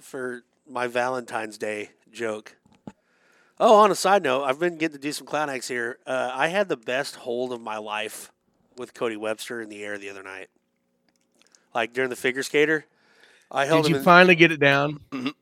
for 0.01 0.42
my 0.66 0.86
Valentine's 0.86 1.59
Day 1.59 1.90
joke. 2.12 2.57
Oh, 3.61 3.74
on 3.74 3.90
a 3.90 3.94
side 3.94 4.22
note, 4.22 4.44
I've 4.44 4.59
been 4.59 4.78
getting 4.78 4.96
to 4.96 5.03
do 5.03 5.12
some 5.12 5.26
clown 5.26 5.51
acts 5.51 5.68
here. 5.68 5.99
Uh, 6.07 6.30
I 6.32 6.49
had 6.49 6.68
the 6.68 6.76
best 6.76 7.16
hold 7.16 7.53
of 7.53 7.61
my 7.61 7.76
life 7.76 8.32
with 8.76 8.94
Cody 8.94 9.16
Webster 9.16 9.61
in 9.61 9.68
the 9.68 9.84
air 9.84 9.99
the 9.99 10.09
other 10.09 10.22
night. 10.22 10.49
Like 11.74 11.92
during 11.92 12.09
the 12.09 12.16
figure 12.16 12.42
skater, 12.42 12.86
I 13.51 13.66
held 13.66 13.82
Did 13.82 13.90
you 13.90 13.96
in, 13.99 14.03
finally 14.03 14.36
get 14.36 14.53
it 14.53 14.61
down? 14.61 15.01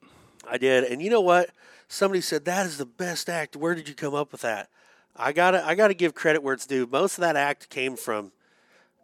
I 0.48 0.58
did, 0.58 0.84
and 0.84 1.02
you 1.02 1.10
know 1.10 1.20
what? 1.20 1.50
Somebody 1.88 2.20
said 2.20 2.44
that 2.44 2.66
is 2.66 2.78
the 2.78 2.86
best 2.86 3.28
act. 3.28 3.56
Where 3.56 3.74
did 3.74 3.88
you 3.88 3.94
come 3.94 4.14
up 4.14 4.32
with 4.32 4.40
that? 4.42 4.68
I 5.16 5.32
gotta, 5.32 5.64
I 5.64 5.74
gotta 5.74 5.94
give 5.94 6.14
credit 6.14 6.42
where 6.42 6.54
it's 6.54 6.66
due. 6.66 6.86
Most 6.90 7.16
of 7.16 7.22
that 7.22 7.36
act 7.36 7.70
came 7.70 7.96
from 7.96 8.32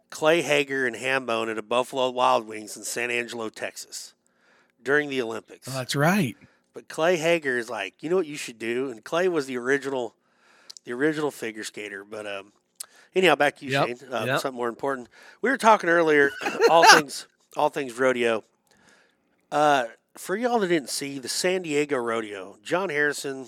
Clay 0.09 0.41
Hager 0.41 0.85
and 0.85 0.95
Hambone 0.95 1.49
at 1.49 1.57
a 1.57 1.63
Buffalo 1.63 2.09
Wild 2.09 2.47
Wings 2.47 2.77
in 2.77 2.83
San 2.83 3.09
Angelo, 3.09 3.49
Texas, 3.49 4.13
during 4.83 5.09
the 5.09 5.21
Olympics. 5.21 5.67
Oh, 5.67 5.71
that's 5.77 5.95
right. 5.95 6.35
But 6.73 6.87
Clay 6.87 7.17
Hager 7.17 7.57
is 7.57 7.69
like, 7.69 7.95
you 8.01 8.09
know 8.09 8.15
what 8.15 8.27
you 8.27 8.35
should 8.35 8.59
do? 8.59 8.89
And 8.91 9.03
Clay 9.03 9.27
was 9.27 9.45
the 9.45 9.57
original, 9.57 10.13
the 10.85 10.93
original 10.93 11.31
figure 11.31 11.63
skater. 11.63 12.03
But 12.03 12.27
um, 12.27 12.51
anyhow, 13.15 13.35
back 13.35 13.57
to 13.57 13.65
you, 13.65 13.71
Yep, 13.71 13.87
Shane. 13.87 13.97
Uh, 14.11 14.23
yep. 14.25 14.39
Something 14.39 14.57
more 14.57 14.69
important. 14.69 15.07
We 15.41 15.49
were 15.49 15.57
talking 15.57 15.89
earlier, 15.89 16.31
all 16.69 16.83
things, 16.95 17.27
all 17.55 17.69
things 17.69 17.97
rodeo. 17.97 18.43
Uh, 19.51 19.85
for 20.15 20.35
y'all 20.35 20.59
that 20.59 20.67
didn't 20.67 20.89
see 20.89 21.19
the 21.19 21.29
San 21.29 21.63
Diego 21.63 21.97
rodeo, 21.97 22.57
John 22.63 22.89
Harrison 22.89 23.47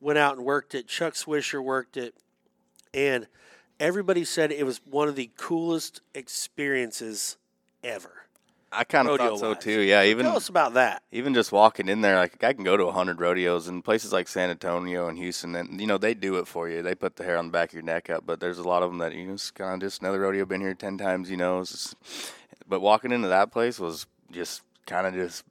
went 0.00 0.18
out 0.18 0.36
and 0.36 0.44
worked 0.44 0.74
it. 0.74 0.88
Chuck 0.88 1.14
Swisher 1.14 1.62
worked 1.62 1.96
it, 1.96 2.14
and 2.92 3.26
everybody 3.78 4.24
said 4.24 4.50
it 4.52 4.66
was 4.66 4.80
one 4.84 5.08
of 5.08 5.16
the 5.16 5.30
coolest 5.36 6.00
experiences 6.14 7.36
ever. 7.84 8.10
I 8.74 8.84
kind 8.84 9.06
of 9.06 9.18
thought 9.18 9.38
so 9.38 9.52
wise. 9.52 9.62
too. 9.62 9.80
Yeah, 9.80 10.02
even 10.04 10.24
Tell 10.24 10.36
us 10.36 10.48
about 10.48 10.74
that. 10.74 11.02
even 11.12 11.34
just 11.34 11.52
walking 11.52 11.90
in 11.90 12.00
there, 12.00 12.16
like 12.16 12.42
I 12.42 12.54
can 12.54 12.64
go 12.64 12.74
to 12.76 12.90
hundred 12.90 13.20
rodeos 13.20 13.68
in 13.68 13.82
places 13.82 14.14
like 14.14 14.28
San 14.28 14.48
Antonio 14.48 15.08
and 15.08 15.18
Houston, 15.18 15.54
and 15.54 15.78
you 15.78 15.86
know 15.86 15.98
they 15.98 16.14
do 16.14 16.36
it 16.36 16.48
for 16.48 16.70
you. 16.70 16.80
They 16.80 16.94
put 16.94 17.16
the 17.16 17.24
hair 17.24 17.36
on 17.36 17.46
the 17.48 17.52
back 17.52 17.68
of 17.68 17.74
your 17.74 17.82
neck 17.82 18.08
up, 18.08 18.24
but 18.24 18.40
there's 18.40 18.58
a 18.58 18.62
lot 18.62 18.82
of 18.82 18.90
them 18.90 18.98
that 18.98 19.14
you 19.14 19.26
know 19.26 19.34
it's 19.34 19.50
kind 19.50 19.74
of 19.74 19.86
just 19.86 20.00
another 20.00 20.20
rodeo. 20.20 20.46
Been 20.46 20.62
here 20.62 20.72
ten 20.72 20.96
times, 20.96 21.30
you 21.30 21.36
know. 21.36 21.60
Just, 21.60 21.96
but 22.66 22.80
walking 22.80 23.12
into 23.12 23.28
that 23.28 23.52
place 23.52 23.78
was 23.78 24.06
just 24.30 24.62
kind 24.86 25.06
of 25.06 25.12
just 25.12 25.44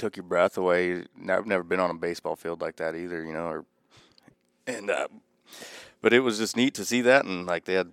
took 0.00 0.16
your 0.16 0.24
breath 0.24 0.56
away. 0.56 1.04
I've 1.28 1.46
never 1.46 1.62
been 1.62 1.78
on 1.78 1.90
a 1.90 1.94
baseball 1.94 2.34
field 2.34 2.60
like 2.60 2.76
that 2.76 2.96
either, 2.96 3.24
you 3.24 3.32
know. 3.32 3.46
Or 3.46 3.64
and 4.66 4.90
uh, 4.90 5.08
but 6.00 6.12
it 6.12 6.20
was 6.20 6.38
just 6.38 6.56
neat 6.56 6.74
to 6.74 6.84
see 6.84 7.02
that, 7.02 7.24
and 7.24 7.46
like 7.46 7.66
they 7.66 7.74
had 7.74 7.92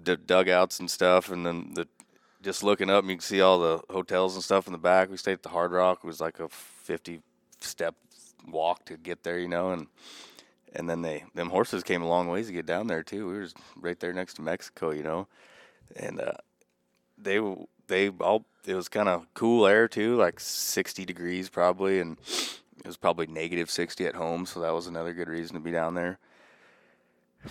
the 0.00 0.16
dugouts 0.16 0.78
and 0.78 0.90
stuff, 0.90 1.30
and 1.30 1.44
then 1.44 1.72
the 1.74 1.88
just 2.42 2.62
looking 2.62 2.90
up, 2.90 3.02
and 3.02 3.10
you 3.10 3.16
can 3.16 3.22
see 3.22 3.40
all 3.40 3.58
the 3.58 3.80
hotels 3.90 4.34
and 4.34 4.44
stuff 4.44 4.66
in 4.66 4.72
the 4.72 4.78
back. 4.78 5.10
We 5.10 5.16
stayed 5.16 5.32
at 5.32 5.42
the 5.42 5.48
Hard 5.48 5.72
Rock. 5.72 6.00
It 6.04 6.06
was 6.06 6.20
like 6.20 6.38
a 6.38 6.48
fifty 6.48 7.20
step 7.60 7.94
walk 8.46 8.84
to 8.84 8.96
get 8.96 9.24
there, 9.24 9.38
you 9.38 9.48
know, 9.48 9.72
and 9.72 9.86
and 10.74 10.88
then 10.88 11.02
they 11.02 11.24
them 11.34 11.50
horses 11.50 11.82
came 11.82 12.02
a 12.02 12.08
long 12.08 12.28
ways 12.28 12.46
to 12.46 12.52
get 12.52 12.66
down 12.66 12.86
there 12.86 13.02
too. 13.02 13.26
We 13.26 13.34
were 13.34 13.48
right 13.80 13.98
there 13.98 14.12
next 14.12 14.34
to 14.34 14.42
Mexico, 14.42 14.90
you 14.90 15.02
know, 15.02 15.26
and 15.96 16.20
uh, 16.20 16.32
they 17.16 17.40
they 17.88 18.08
all 18.08 18.44
it 18.66 18.74
was 18.74 18.88
kind 18.88 19.08
of 19.08 19.26
cool 19.34 19.66
air 19.66 19.88
too, 19.88 20.16
like 20.16 20.40
sixty 20.40 21.04
degrees 21.04 21.48
probably, 21.48 22.00
and 22.00 22.18
it 22.78 22.86
was 22.86 22.96
probably 22.96 23.26
negative 23.26 23.70
sixty 23.70 24.06
at 24.06 24.14
home, 24.14 24.46
so 24.46 24.60
that 24.60 24.74
was 24.74 24.86
another 24.86 25.12
good 25.12 25.28
reason 25.28 25.54
to 25.54 25.60
be 25.60 25.72
down 25.72 25.94
there. 25.94 26.18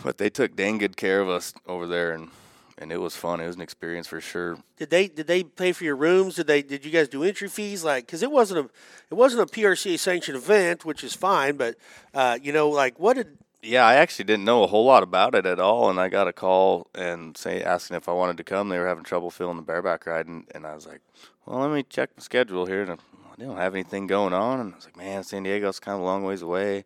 But 0.03 0.17
they 0.17 0.29
took 0.29 0.55
dang 0.55 0.77
good 0.77 0.97
care 0.97 1.21
of 1.21 1.29
us 1.29 1.53
over 1.65 1.87
there, 1.87 2.13
and 2.13 2.29
and 2.77 2.91
it 2.91 2.97
was 2.97 3.15
fun. 3.15 3.39
It 3.39 3.47
was 3.47 3.55
an 3.55 3.61
experience 3.61 4.07
for 4.07 4.21
sure. 4.21 4.57
Did 4.77 4.89
they 4.89 5.07
did 5.07 5.27
they 5.27 5.43
pay 5.43 5.71
for 5.71 5.83
your 5.83 5.95
rooms? 5.95 6.35
Did 6.35 6.47
they 6.47 6.61
did 6.61 6.85
you 6.85 6.91
guys 6.91 7.07
do 7.07 7.23
entry 7.23 7.47
fees? 7.47 7.83
Like, 7.83 8.05
because 8.05 8.21
it 8.21 8.31
wasn't 8.31 8.65
a 8.65 8.69
it 9.09 9.15
wasn't 9.15 9.41
a 9.41 9.51
PRCA 9.51 9.97
sanctioned 9.97 10.37
event, 10.37 10.85
which 10.85 11.03
is 11.03 11.13
fine. 11.13 11.57
But 11.57 11.75
uh, 12.13 12.37
you 12.41 12.51
know, 12.51 12.69
like, 12.69 12.99
what 12.99 13.15
did 13.15 13.37
Yeah, 13.67 13.85
I 13.85 13.95
actually 13.95 14.23
didn't 14.23 14.45
know 14.45 14.63
a 14.63 14.67
whole 14.67 14.85
lot 14.85 15.03
about 15.03 15.35
it 15.35 15.45
at 15.45 15.59
all, 15.59 15.89
and 15.89 15.99
I 15.99 16.07
got 16.07 16.29
a 16.29 16.31
call 16.31 16.87
and 16.95 17.35
say 17.35 17.61
asking 17.61 17.97
if 17.97 18.07
I 18.07 18.13
wanted 18.13 18.37
to 18.37 18.45
come. 18.45 18.69
They 18.69 18.79
were 18.79 18.87
having 18.87 19.03
trouble 19.03 19.29
filling 19.29 19.57
the 19.57 19.61
bareback 19.61 20.05
ride, 20.05 20.25
and, 20.25 20.45
and 20.55 20.65
I 20.65 20.73
was 20.73 20.87
like, 20.87 21.01
"Well, 21.45 21.59
let 21.59 21.71
me 21.71 21.83
check 21.83 22.11
my 22.15 22.23
schedule 22.23 22.65
here." 22.65 22.83
And 22.83 22.91
I 22.91 22.95
don't 23.37 23.57
have 23.57 23.75
anything 23.75 24.07
going 24.07 24.31
on, 24.31 24.61
and 24.61 24.71
I 24.71 24.75
was 24.77 24.85
like, 24.85 24.95
"Man, 24.95 25.21
San 25.25 25.43
Diego's 25.43 25.81
kind 25.81 25.95
of 25.95 26.01
a 26.01 26.05
long 26.05 26.23
ways 26.23 26.41
away 26.41 26.85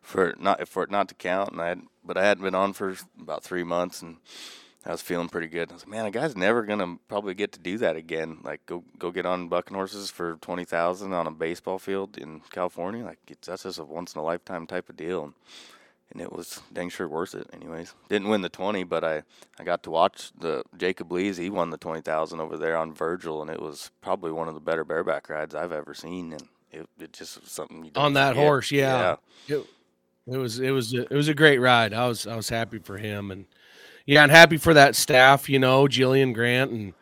for 0.00 0.34
not 0.40 0.66
for 0.66 0.82
it 0.82 0.90
not 0.90 1.08
to 1.10 1.14
count." 1.14 1.52
And 1.52 1.60
I 1.60 1.68
had, 1.68 1.82
but 2.04 2.16
I 2.16 2.24
hadn't 2.24 2.42
been 2.42 2.56
on 2.56 2.72
for 2.72 2.96
about 3.20 3.44
three 3.44 3.62
months, 3.62 4.02
and 4.02 4.16
I 4.84 4.90
was 4.90 5.02
feeling 5.02 5.28
pretty 5.28 5.46
good. 5.46 5.70
I 5.70 5.74
was 5.74 5.82
like, 5.82 5.90
"Man, 5.90 6.06
a 6.06 6.10
guy's 6.10 6.36
never 6.36 6.64
gonna 6.64 6.96
probably 7.06 7.34
get 7.34 7.52
to 7.52 7.60
do 7.60 7.78
that 7.78 7.94
again. 7.94 8.38
Like, 8.42 8.66
go 8.66 8.82
go 8.98 9.12
get 9.12 9.24
on 9.24 9.48
bucking 9.48 9.76
horses 9.76 10.10
for 10.10 10.34
twenty 10.40 10.64
thousand 10.64 11.12
on 11.12 11.28
a 11.28 11.30
baseball 11.30 11.78
field 11.78 12.18
in 12.18 12.40
California. 12.50 13.04
Like, 13.04 13.20
it's, 13.28 13.46
that's 13.46 13.62
just 13.62 13.78
a 13.78 13.84
once 13.84 14.16
in 14.16 14.20
a 14.20 14.24
lifetime 14.24 14.66
type 14.66 14.88
of 14.88 14.96
deal." 14.96 15.22
And, 15.22 15.34
and 16.12 16.20
it 16.22 16.32
was 16.32 16.60
dang 16.72 16.88
sure 16.88 17.08
worth 17.08 17.34
it. 17.34 17.48
Anyways, 17.52 17.94
didn't 18.08 18.28
win 18.28 18.42
the 18.42 18.48
twenty, 18.48 18.84
but 18.84 19.04
I 19.04 19.22
I 19.58 19.64
got 19.64 19.82
to 19.84 19.90
watch 19.90 20.32
the 20.38 20.62
Jacob 20.76 21.10
Lees. 21.12 21.36
He 21.36 21.50
won 21.50 21.70
the 21.70 21.76
twenty 21.78 22.00
thousand 22.00 22.40
over 22.40 22.56
there 22.56 22.76
on 22.76 22.92
Virgil, 22.94 23.42
and 23.42 23.50
it 23.50 23.60
was 23.60 23.90
probably 24.00 24.32
one 24.32 24.48
of 24.48 24.54
the 24.54 24.60
better 24.60 24.84
bareback 24.84 25.28
rides 25.28 25.54
I've 25.54 25.72
ever 25.72 25.94
seen. 25.94 26.32
And 26.32 26.48
it, 26.70 26.88
it 26.98 27.12
just 27.12 27.40
was 27.40 27.50
something 27.50 27.84
you 27.84 27.90
don't 27.90 28.04
On 28.04 28.12
that 28.14 28.30
forget. 28.30 28.44
horse, 28.44 28.70
yeah. 28.70 29.16
It, 29.48 29.66
it 30.26 30.36
was 30.36 30.60
it 30.60 30.70
was 30.70 30.94
a, 30.94 31.02
it 31.02 31.14
was 31.14 31.28
a 31.28 31.34
great 31.34 31.58
ride. 31.58 31.92
I 31.92 32.06
was 32.06 32.26
I 32.26 32.36
was 32.36 32.48
happy 32.48 32.78
for 32.78 32.96
him 32.96 33.30
and 33.30 33.46
yeah, 34.06 34.22
and 34.22 34.32
happy 34.32 34.56
for 34.56 34.74
that 34.74 34.96
staff. 34.96 35.48
You 35.48 35.58
know, 35.58 35.84
Jillian 35.84 36.34
Grant 36.34 36.70
and 36.70 36.94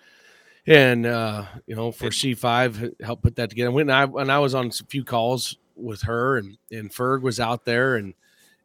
and 0.67 1.07
uh, 1.07 1.45
you 1.67 1.75
know 1.77 1.93
for 1.93 2.11
C 2.11 2.35
five 2.35 2.93
helped 3.03 3.23
put 3.23 3.37
that 3.37 3.51
together. 3.51 3.71
When 3.71 3.91
I 3.91 4.05
when 4.05 4.31
I 4.31 4.39
was 4.39 4.55
on 4.55 4.69
a 4.69 4.85
few 4.89 5.05
calls 5.05 5.57
with 5.77 6.03
her 6.03 6.39
and 6.39 6.57
and 6.71 6.91
Ferg 6.91 7.23
was 7.23 7.41
out 7.41 7.65
there 7.65 7.97
and 7.97 8.15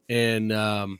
and 0.09 0.51
um, 0.51 0.99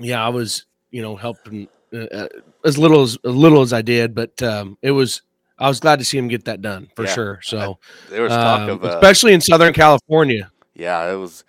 yeah, 0.00 0.24
I 0.24 0.28
was 0.28 0.66
you 0.90 1.02
know 1.02 1.16
helping 1.16 1.68
uh, 1.92 1.98
uh, 1.98 2.28
as 2.64 2.78
little 2.78 3.02
as 3.02 3.18
as 3.24 3.34
little 3.34 3.62
as 3.62 3.72
I 3.72 3.82
did, 3.82 4.14
but 4.14 4.42
um, 4.42 4.78
it 4.82 4.90
was 4.92 5.22
I 5.58 5.68
was 5.68 5.80
glad 5.80 5.98
to 6.00 6.04
see 6.04 6.18
him 6.18 6.28
get 6.28 6.44
that 6.46 6.62
done 6.62 6.88
for 6.96 7.04
Yeah, 7.04 7.14
sure. 7.14 7.40
So, 7.42 7.78
There 8.10 8.22
was 8.22 8.32
talk 8.32 8.60
um, 8.62 8.70
of 8.70 8.84
uh, 8.84 8.88
especially 8.88 9.34
in 9.34 9.40
Southern 9.40 9.72
California. 9.72 10.50
Yeah, 10.74 11.12
it 11.12 11.16
was. 11.16 11.44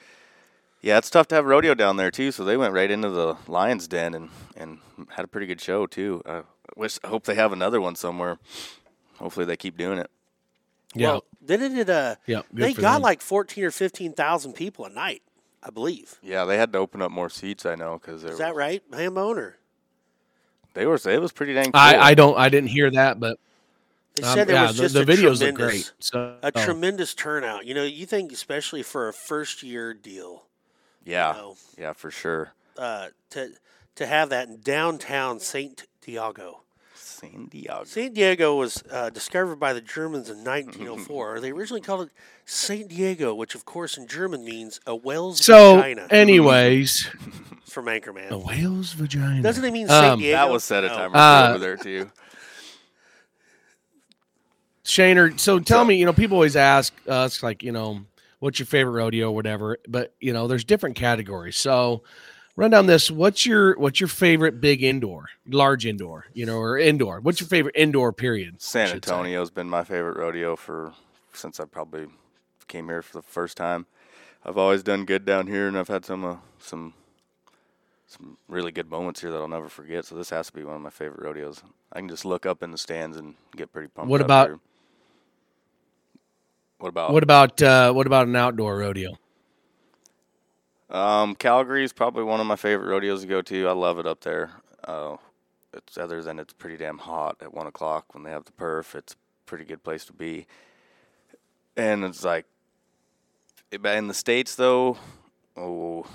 Yeah, 0.81 0.99
it's 0.99 1.09
tough 1.09 1.27
to 1.29 1.35
have 1.35 1.45
rodeo 1.45 1.73
down 1.73 1.97
there 1.97 2.11
too. 2.11 2.31
So 2.31 2.45
they 2.45 2.57
went 2.57 2.71
right 2.73 2.91
into 2.91 3.09
the 3.09 3.37
lion's 3.47 3.87
den 3.87 4.13
and 4.13 4.29
and 4.55 4.77
had 5.09 5.25
a 5.25 5.27
pretty 5.27 5.47
good 5.47 5.59
show 5.59 5.87
too. 5.87 6.21
I 6.27 6.43
wish, 6.75 6.99
I 7.03 7.07
hope 7.07 7.23
they 7.25 7.33
have 7.35 7.51
another 7.51 7.81
one 7.81 7.95
somewhere. 7.95 8.37
Hopefully 9.17 9.45
they 9.47 9.57
keep 9.57 9.77
doing 9.77 9.97
it. 9.97 10.11
Yeah, 10.93 11.07
Well, 11.13 11.23
didn't 11.43 11.75
it? 11.77 11.89
Uh, 11.89 12.15
yeah. 12.27 12.41
they 12.53 12.73
got 12.73 12.93
them. 12.93 13.01
like 13.01 13.21
fourteen 13.21 13.63
or 13.63 13.71
fifteen 13.71 14.13
thousand 14.13 14.53
people 14.53 14.85
a 14.85 14.89
night, 14.89 15.23
I 15.65 15.71
believe. 15.71 16.19
Yeah, 16.21 16.45
they 16.45 16.57
had 16.57 16.71
to 16.73 16.79
open 16.79 17.01
up 17.01 17.11
more 17.11 17.29
seats. 17.29 17.65
I 17.65 17.75
know 17.75 17.99
because 17.99 18.23
Is 18.23 18.37
that 18.37 18.55
right, 18.55 18.83
Hambone? 18.91 19.37
Or 19.37 19.57
they 20.75 20.85
were. 20.85 20.99
It 21.03 21.21
was 21.21 21.31
pretty 21.31 21.53
dang. 21.53 21.71
Cool. 21.71 21.81
I, 21.81 21.97
I 21.97 22.13
don't 22.13 22.37
I 22.37 22.49
didn't 22.49 22.69
hear 22.69 22.91
that, 22.91 23.19
but 23.19 23.39
they 24.15 24.23
um, 24.23 24.35
said 24.35 24.47
there 24.47 24.55
yeah, 24.55 24.67
was 24.67 24.77
just 24.77 24.93
the 24.93 25.01
a 25.01 25.05
videos 25.05 25.39
look 25.41 25.55
tremendous, 25.55 25.89
great. 25.89 25.91
So 25.99 26.37
a 26.43 26.51
tremendous 26.51 27.13
turnout. 27.13 27.65
You 27.65 27.73
know, 27.73 27.83
you 27.83 28.05
think 28.05 28.31
especially 28.31 28.83
for 28.83 29.07
a 29.07 29.13
first 29.13 29.63
year 29.63 29.93
deal, 29.93 30.43
yeah, 31.03 31.33
you 31.33 31.41
know, 31.41 31.55
yeah, 31.77 31.93
for 31.93 32.11
sure. 32.11 32.51
uh, 32.77 33.07
to 33.31 33.49
to 33.95 34.05
have 34.05 34.29
that 34.29 34.47
in 34.47 34.61
downtown 34.61 35.39
Saint 35.39 35.85
Diego. 36.01 36.61
San 37.15 37.45
Diego. 37.45 37.83
San 37.85 38.13
Diego 38.13 38.55
was 38.55 38.83
uh, 38.91 39.09
discovered 39.09 39.55
by 39.57 39.73
the 39.73 39.81
Germans 39.81 40.29
in 40.29 40.43
1904. 40.43 41.39
they 41.39 41.51
originally 41.51 41.81
called 41.81 42.07
it 42.07 42.13
Saint 42.45 42.89
Diego, 42.89 43.33
which 43.33 43.55
of 43.55 43.65
course 43.65 43.97
in 43.97 44.07
German 44.07 44.43
means 44.43 44.79
a 44.85 44.95
whale's 44.95 45.43
so 45.43 45.75
vagina. 45.77 46.07
anyways, 46.11 47.07
It's 47.61 47.71
from 47.73 47.85
Anchorman. 47.85 48.29
a 48.29 48.37
whale's 48.37 48.93
vagina. 48.93 49.41
Doesn't 49.41 49.63
it 49.63 49.71
mean 49.71 49.87
Saint 49.87 50.05
Um, 50.05 50.19
Diego? 50.19 50.37
That 50.37 50.49
was 50.51 50.63
said 50.63 50.83
a 50.83 50.87
No. 50.89 50.93
time 50.95 51.13
or 51.13 51.17
Uh, 51.17 51.49
over 51.51 51.59
there 51.59 51.77
too. 51.77 52.11
Shaner, 54.83 55.39
so 55.39 55.59
tell 55.59 55.81
So- 55.81 55.85
me, 55.85 55.95
you 55.95 56.05
know, 56.05 56.13
people 56.13 56.35
always 56.37 56.55
ask 56.55 56.93
us, 57.07 57.41
like, 57.41 57.63
you 57.63 57.71
know, 57.71 58.01
what's 58.39 58.59
your 58.59 58.67
favorite 58.67 58.91
rodeo 58.91 59.29
or 59.29 59.35
whatever, 59.35 59.79
but 59.87 60.13
you 60.19 60.31
know, 60.33 60.47
there's 60.47 60.63
different 60.63 60.95
categories. 60.95 61.57
So 61.57 62.03
run 62.55 62.71
down 62.71 62.85
this. 62.85 63.11
What's 63.11 63.45
your 63.45 63.77
what's 63.77 63.99
your 63.99 64.07
favorite 64.07 64.61
big 64.61 64.83
indoor, 64.83 65.27
large 65.47 65.85
indoor, 65.85 66.25
you 66.33 66.45
know, 66.45 66.57
or 66.57 66.77
indoor? 66.77 67.19
What's 67.19 67.39
your 67.39 67.47
favorite 67.47 67.75
indoor 67.75 68.11
period? 68.13 68.61
San? 68.61 68.89
Antonio's 68.89 69.49
been 69.51 69.69
my 69.69 69.83
favorite 69.83 70.17
rodeo 70.17 70.55
for 70.55 70.93
since 71.33 71.59
I 71.59 71.65
probably 71.65 72.07
came 72.67 72.87
here 72.87 73.01
for 73.01 73.17
the 73.17 73.21
first 73.23 73.57
time. 73.57 73.85
I've 74.45 74.57
always 74.57 74.83
done 74.83 75.05
good 75.05 75.25
down 75.25 75.47
here, 75.47 75.67
and 75.67 75.77
I've 75.77 75.87
had 75.87 76.05
some 76.05 76.23
uh, 76.23 76.35
some 76.59 76.93
some 78.07 78.37
really 78.47 78.71
good 78.71 78.89
moments 78.89 79.21
here 79.21 79.31
that 79.31 79.37
I'll 79.37 79.47
never 79.47 79.69
forget. 79.69 80.05
So 80.05 80.15
this 80.15 80.29
has 80.29 80.47
to 80.47 80.53
be 80.53 80.63
one 80.63 80.75
of 80.75 80.81
my 80.81 80.91
favorite 80.91 81.23
rodeos. 81.25 81.63
I 81.91 81.99
can 81.99 82.07
just 82.09 82.25
look 82.25 82.45
up 82.45 82.61
in 82.61 82.71
the 82.71 82.77
stands 82.77 83.17
and 83.17 83.35
get 83.55 83.73
pretty 83.73 83.87
pumped. 83.87 84.09
What 84.09 84.21
about- 84.21 84.47
here. 84.49 84.59
what 86.77 86.89
about 86.89 87.11
What 87.13 87.23
about 87.23 87.61
uh 87.61 87.91
what 87.93 88.05
about 88.05 88.27
an 88.27 88.35
outdoor 88.35 88.77
rodeo? 88.77 89.17
Um, 90.89 91.35
is 91.41 91.93
probably 91.93 92.23
one 92.23 92.39
of 92.39 92.47
my 92.47 92.55
favorite 92.55 92.87
rodeos 92.89 93.21
to 93.21 93.27
go 93.27 93.41
to. 93.41 93.67
I 93.67 93.71
love 93.71 93.99
it 93.99 94.05
up 94.05 94.21
there. 94.21 94.51
Uh, 94.83 95.17
it's 95.73 95.97
other 95.97 96.21
than 96.21 96.39
it's 96.39 96.53
pretty 96.53 96.77
damn 96.77 96.99
hot 96.99 97.37
at 97.41 97.53
one 97.53 97.67
o'clock 97.67 98.13
when 98.13 98.23
they 98.23 98.29
have 98.29 98.45
the 98.45 98.51
perf. 98.51 98.95
It's 98.95 99.13
a 99.13 99.15
pretty 99.45 99.65
good 99.65 99.83
place 99.83 100.05
to 100.05 100.13
be. 100.13 100.45
And 101.75 102.03
it's 102.05 102.23
like, 102.23 102.45
in 103.71 104.07
the 104.07 104.13
states 104.13 104.55
though, 104.55 104.97
oh, 105.57 106.05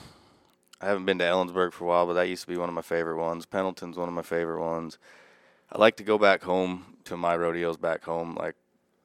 I 0.80 0.86
haven't 0.86 1.04
been 1.04 1.18
to 1.18 1.24
Ellensburg 1.24 1.72
for 1.72 1.84
a 1.84 1.88
while, 1.88 2.06
but 2.06 2.14
that 2.14 2.28
used 2.28 2.42
to 2.42 2.48
be 2.48 2.56
one 2.56 2.68
of 2.68 2.74
my 2.74 2.80
favorite 2.82 3.18
ones. 3.18 3.44
Pendleton's 3.44 3.98
one 3.98 4.08
of 4.08 4.14
my 4.14 4.22
favorite 4.22 4.60
ones. 4.62 4.98
I 5.70 5.78
like 5.78 5.96
to 5.96 6.04
go 6.04 6.16
back 6.16 6.42
home 6.42 6.96
to 7.04 7.16
my 7.16 7.36
rodeos 7.36 7.76
back 7.76 8.04
home. 8.04 8.34
Like, 8.34 8.56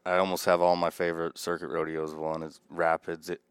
I 0.06 0.18
almost 0.18 0.46
have 0.46 0.62
all 0.62 0.76
my 0.76 0.90
favorite 0.90 1.38
circuit 1.38 1.68
rodeos. 1.68 2.16
One 2.16 2.44
is 2.44 2.62
Rapids, 2.70 3.30
it- 3.30 3.42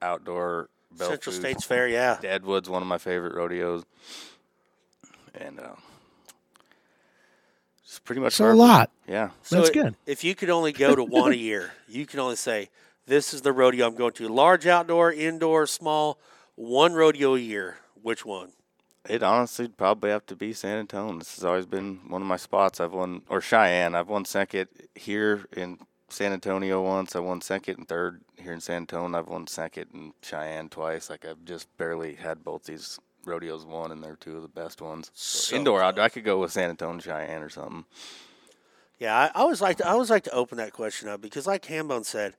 outdoor. 0.95 1.09
Central 1.09 1.33
Belfast. 1.33 1.41
States 1.41 1.65
Fair, 1.65 1.89
yeah. 1.89 2.19
Deadwood's 2.21 2.69
one 2.71 2.83
of 2.83 2.89
my 2.89 2.99
favorite 2.99 3.35
rodeos, 3.35 3.85
and 5.35 5.59
uh, 5.61 5.75
it's 7.85 7.99
pretty 8.01 8.21
much 8.21 8.35
So 8.35 8.51
a 8.51 8.55
lot. 8.55 8.91
Yeah, 9.09 9.31
So 9.43 9.57
That's 9.57 9.71
i- 9.71 9.73
good. 9.73 9.97
If 10.07 10.25
you 10.25 10.35
could 10.35 10.51
only 10.51 10.73
go 10.73 10.95
to 10.95 11.05
one 11.05 11.33
a 11.33 11.37
year, 11.37 11.73
you 11.89 12.07
can 12.07 12.21
only 12.21 12.37
say, 12.37 12.71
"This 13.07 13.35
is 13.35 13.43
the 13.43 13.53
rodeo 13.53 13.87
I'm 13.87 13.95
going 13.97 14.13
to." 14.15 14.29
Large 14.29 14.67
outdoor, 14.67 15.13
indoor, 15.13 15.67
small, 15.67 16.19
one 16.55 16.95
rodeo 16.95 17.35
a 17.35 17.39
year. 17.41 17.79
Which 18.03 18.25
one? 18.25 18.51
it 19.07 19.23
honestly 19.23 19.69
probably 19.69 20.09
have 20.09 20.25
to 20.25 20.35
be 20.35 20.55
San 20.55 20.79
Antonio. 20.79 21.19
This 21.19 21.35
has 21.35 21.45
always 21.45 21.67
been 21.67 22.01
one 22.09 22.23
of 22.23 22.27
my 22.29 22.39
spots. 22.39 22.81
I've 22.81 22.95
won 22.95 23.21
or 23.29 23.43
Cheyenne. 23.43 23.95
I've 23.95 24.09
won 24.09 24.25
second 24.25 24.69
here 24.95 25.45
in 25.55 25.79
San 26.15 26.33
Antonio 26.33 26.81
once. 26.81 27.17
I 27.17 27.19
won 27.19 27.41
second 27.41 27.79
and 27.79 27.89
third 27.89 28.21
here 28.37 28.53
in 28.53 28.61
San 28.61 28.77
Antonio. 28.77 29.19
I've 29.19 29.27
won 29.27 29.49
second 29.49 29.87
in 29.93 30.13
Cheyenne 30.23 30.69
twice. 30.69 31.11
Like 31.11 31.25
I've 31.25 31.45
just 31.45 31.67
barely 31.77 32.15
had 32.15 32.45
both 32.45 32.65
these 32.65 33.01
rodeos 33.25 33.65
won, 33.67 33.91
and 33.91 34.03
they're 34.03 34.15
two 34.15 34.37
of 34.37 34.43
the 34.43 34.49
best 34.49 34.81
ones. 34.81 35.11
So 35.15 35.57
indoor, 35.57 35.83
outdoor, 35.83 36.05
I 36.05 36.09
could 36.09 36.25
go 36.25 36.39
with 36.39 36.53
San 36.53 36.71
Antonio, 36.71 37.01
Cheyenne, 37.01 37.43
or 37.43 37.49
something. 37.49 37.85
Yeah, 39.01 39.17
I, 39.17 39.27
I 39.27 39.41
always 39.41 39.61
like 39.61 39.79
to, 39.79 39.89
I 39.89 39.91
always 39.91 40.09
like 40.09 40.23
to 40.25 40.33
open 40.33 40.59
that 40.59 40.73
question 40.73 41.09
up 41.09 41.21
because, 41.21 41.49
like 41.49 41.65
Hambone 41.65 42.05
said, 42.05 42.37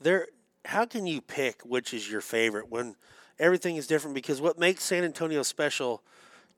there. 0.00 0.28
How 0.66 0.86
can 0.86 1.06
you 1.06 1.20
pick 1.20 1.62
which 1.62 1.92
is 1.92 2.10
your 2.10 2.22
favorite 2.22 2.70
when 2.70 2.96
everything 3.38 3.76
is 3.76 3.86
different? 3.86 4.14
Because 4.14 4.40
what 4.40 4.58
makes 4.58 4.84
San 4.84 5.04
Antonio 5.04 5.42
special 5.42 6.02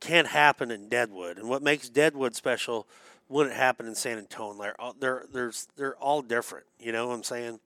can't 0.01 0.29
happen 0.29 0.71
in 0.71 0.89
Deadwood, 0.89 1.39
and 1.39 1.49
what 1.49 1.63
makes 1.63 1.89
Deadwood 1.89 2.35
special 2.35 2.89
wouldn't 3.29 3.57
happen 3.57 3.87
in 3.87 3.95
San 3.95 4.19
Antonio. 4.19 4.61
They're 4.61 4.81
all, 4.81 4.95
they're 4.99 5.25
there's 5.33 5.69
they're 5.77 5.97
all 5.97 6.23
different. 6.23 6.67
You 6.79 6.93
know 6.93 7.09
what 7.09 7.15
I'm 7.15 7.25
saying? 7.25 7.61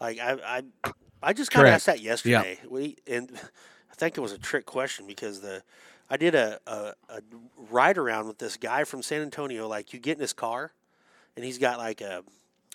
Like 0.00 0.18
I 0.18 0.62
I, 0.84 0.92
I 1.22 1.32
just 1.32 1.50
kind 1.50 1.66
of 1.66 1.74
asked 1.74 1.86
that 1.86 2.00
yesterday. 2.00 2.58
We 2.68 2.96
and 3.06 3.30
I 3.90 3.94
think 3.94 4.16
it 4.16 4.20
was 4.20 4.32
a 4.32 4.38
trick 4.38 4.66
question 4.66 5.06
because 5.06 5.40
the 5.40 5.62
I 6.10 6.16
did 6.16 6.34
a, 6.34 6.60
a, 6.66 6.92
a 7.08 7.22
ride 7.70 7.98
around 7.98 8.26
with 8.26 8.38
this 8.38 8.56
guy 8.56 8.84
from 8.84 9.02
San 9.02 9.22
Antonio. 9.22 9.66
Like 9.68 9.92
you 9.92 9.98
get 9.98 10.16
in 10.16 10.20
his 10.20 10.32
car, 10.32 10.72
and 11.36 11.44
he's 11.44 11.58
got 11.58 11.78
like 11.78 12.02
uh, 12.02 12.22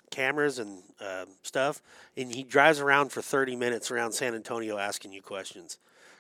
cameras 0.09 0.59
and 0.59 0.81
uh, 0.99 1.25
stuff, 1.43 1.81
and 2.17 2.33
he 2.33 2.43
drives 2.43 2.79
around 2.79 3.11
for 3.11 3.21
30 3.21 3.55
minutes 3.55 3.91
around 3.91 4.13
San 4.13 4.33
Antonio 4.33 4.77
asking 4.77 5.13
you 5.13 5.21
questions. 5.21 5.77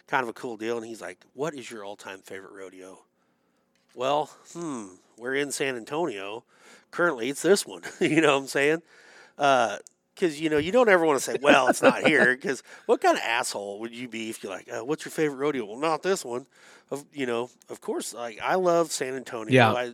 Kind 0.07 0.23
of 0.23 0.29
a 0.29 0.33
cool 0.33 0.57
deal. 0.57 0.77
And 0.77 0.85
he's 0.85 1.01
like, 1.01 1.23
"What 1.33 1.53
is 1.53 1.69
your 1.69 1.83
all-time 1.83 2.19
favorite 2.19 2.53
rodeo?" 2.53 3.03
Well, 3.95 4.29
hmm, 4.53 4.87
we're 5.19 5.35
in 5.35 5.51
San 5.51 5.75
Antonio. 5.75 6.43
Currently, 6.91 7.29
it's 7.29 7.41
this 7.41 7.65
one. 7.65 7.83
you 7.99 8.21
know 8.21 8.33
what 8.35 8.43
I'm 8.43 8.47
saying? 8.47 8.81
Because 9.37 10.41
you 10.41 10.49
know 10.49 10.57
you 10.57 10.71
don't 10.71 10.89
ever 10.89 11.05
want 11.05 11.19
to 11.19 11.23
say, 11.23 11.37
"Well, 11.41 11.67
it's 11.67 11.81
not 11.81 12.05
here." 12.07 12.35
Because 12.39 12.63
what 12.87 13.01
kind 13.01 13.17
of 13.17 13.23
asshole 13.23 13.79
would 13.79 13.93
you 13.95 14.07
be 14.07 14.29
if 14.29 14.43
you're 14.43 14.51
like, 14.51 14.67
uh, 14.71 14.83
"What's 14.83 15.05
your 15.05 15.11
favorite 15.11 15.37
rodeo?" 15.37 15.65
Well, 15.65 15.77
not 15.77 16.01
this 16.03 16.25
one. 16.25 16.45
Of 16.91 17.05
you 17.13 17.25
know, 17.27 17.49
of 17.69 17.81
course, 17.81 18.13
like 18.13 18.39
I 18.41 18.55
love 18.55 18.91
San 18.91 19.15
Antonio. 19.15 19.53
Yeah. 19.53 19.71
I, 19.71 19.93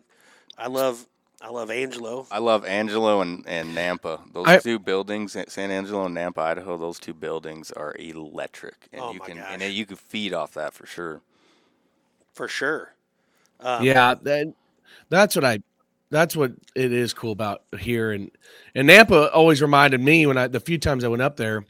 I 0.58 0.68
love, 0.68 1.06
I 1.42 1.50
love 1.50 1.70
Angelo. 1.70 2.26
I 2.32 2.40
love 2.40 2.64
Angelo 2.64 3.20
and, 3.20 3.44
and 3.46 3.76
Nampa. 3.76 4.22
Those 4.32 4.48
I- 4.48 4.60
two 4.60 4.80
buildings, 4.80 5.36
San 5.50 5.70
Angelo 5.72 6.06
and 6.06 6.16
Nampa, 6.16 6.38
Idaho. 6.38 6.78
Those 6.78 6.98
two 6.98 7.14
buildings 7.14 7.72
are 7.74 7.94
electric, 8.00 8.88
and 8.94 9.02
Oh 9.02 9.12
you 9.12 9.20
my 9.20 9.26
can 9.26 9.38
gosh. 9.38 9.48
and 9.52 9.62
you 9.64 9.86
can 9.86 9.98
feed 9.98 10.34
off 10.34 10.54
that 10.54 10.74
for 10.74 10.86
sure. 10.86 11.20
for 12.34 12.48
sure. 12.48 12.94
Um, 13.60 13.84
yeah, 13.84 14.16
that, 14.24 14.54
that's 15.10 15.36
what 15.36 15.46
I. 15.46 15.60
That's 16.12 16.36
what 16.36 16.54
it 16.76 16.94
is 16.94 17.14
cool 17.14 17.32
about 17.32 17.64
here, 17.80 18.12
and 18.12 18.30
and 18.76 18.88
Nampa 18.88 19.32
always 19.34 19.62
reminded 19.62 20.00
me 20.02 20.26
when 20.28 20.38
I 20.38 20.48
the 20.48 20.60
few 20.60 20.78
times 20.78 21.04
I 21.04 21.08
went 21.08 21.22
up 21.24 21.36
there 21.36 21.66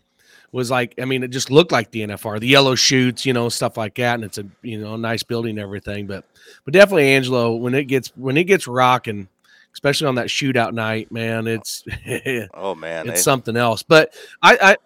was 0.52 0.70
like 0.72 0.94
I 1.02 1.06
mean 1.06 1.24
it 1.24 1.30
just 1.30 1.50
looked 1.52 1.72
like 1.72 1.92
the 1.92 2.02
NFR, 2.02 2.40
the 2.40 2.48
yellow 2.48 2.76
chutes, 2.76 3.26
you 3.26 3.34
know, 3.34 3.50
stuff 3.50 3.78
like 3.78 3.96
that, 3.96 4.16
and 4.16 4.24
it's 4.24 4.38
a 4.38 4.46
you 4.62 4.80
know 4.80 4.96
nice 4.98 5.24
building 5.24 5.52
and 5.52 5.60
everything, 5.60 6.06
but 6.06 6.26
but 6.64 6.74
definitely 6.74 7.10
Angelo 7.14 7.56
when 7.56 7.74
it 7.74 7.86
gets 7.86 8.10
when 8.16 8.38
it 8.38 8.44
gets 8.44 8.68
rocking, 8.68 9.28
especially 9.74 10.08
on 10.08 10.16
that 10.16 10.28
shootout 10.28 10.74
night, 10.74 11.12
man, 11.12 11.48
it's 11.48 11.84
it's 11.88 12.50
Oh 12.54 12.76
man, 12.76 13.08
they- 13.08 13.16
something 13.16 13.56
else. 13.58 13.84
But 13.84 14.14
I 14.42 14.58
I 14.62 14.78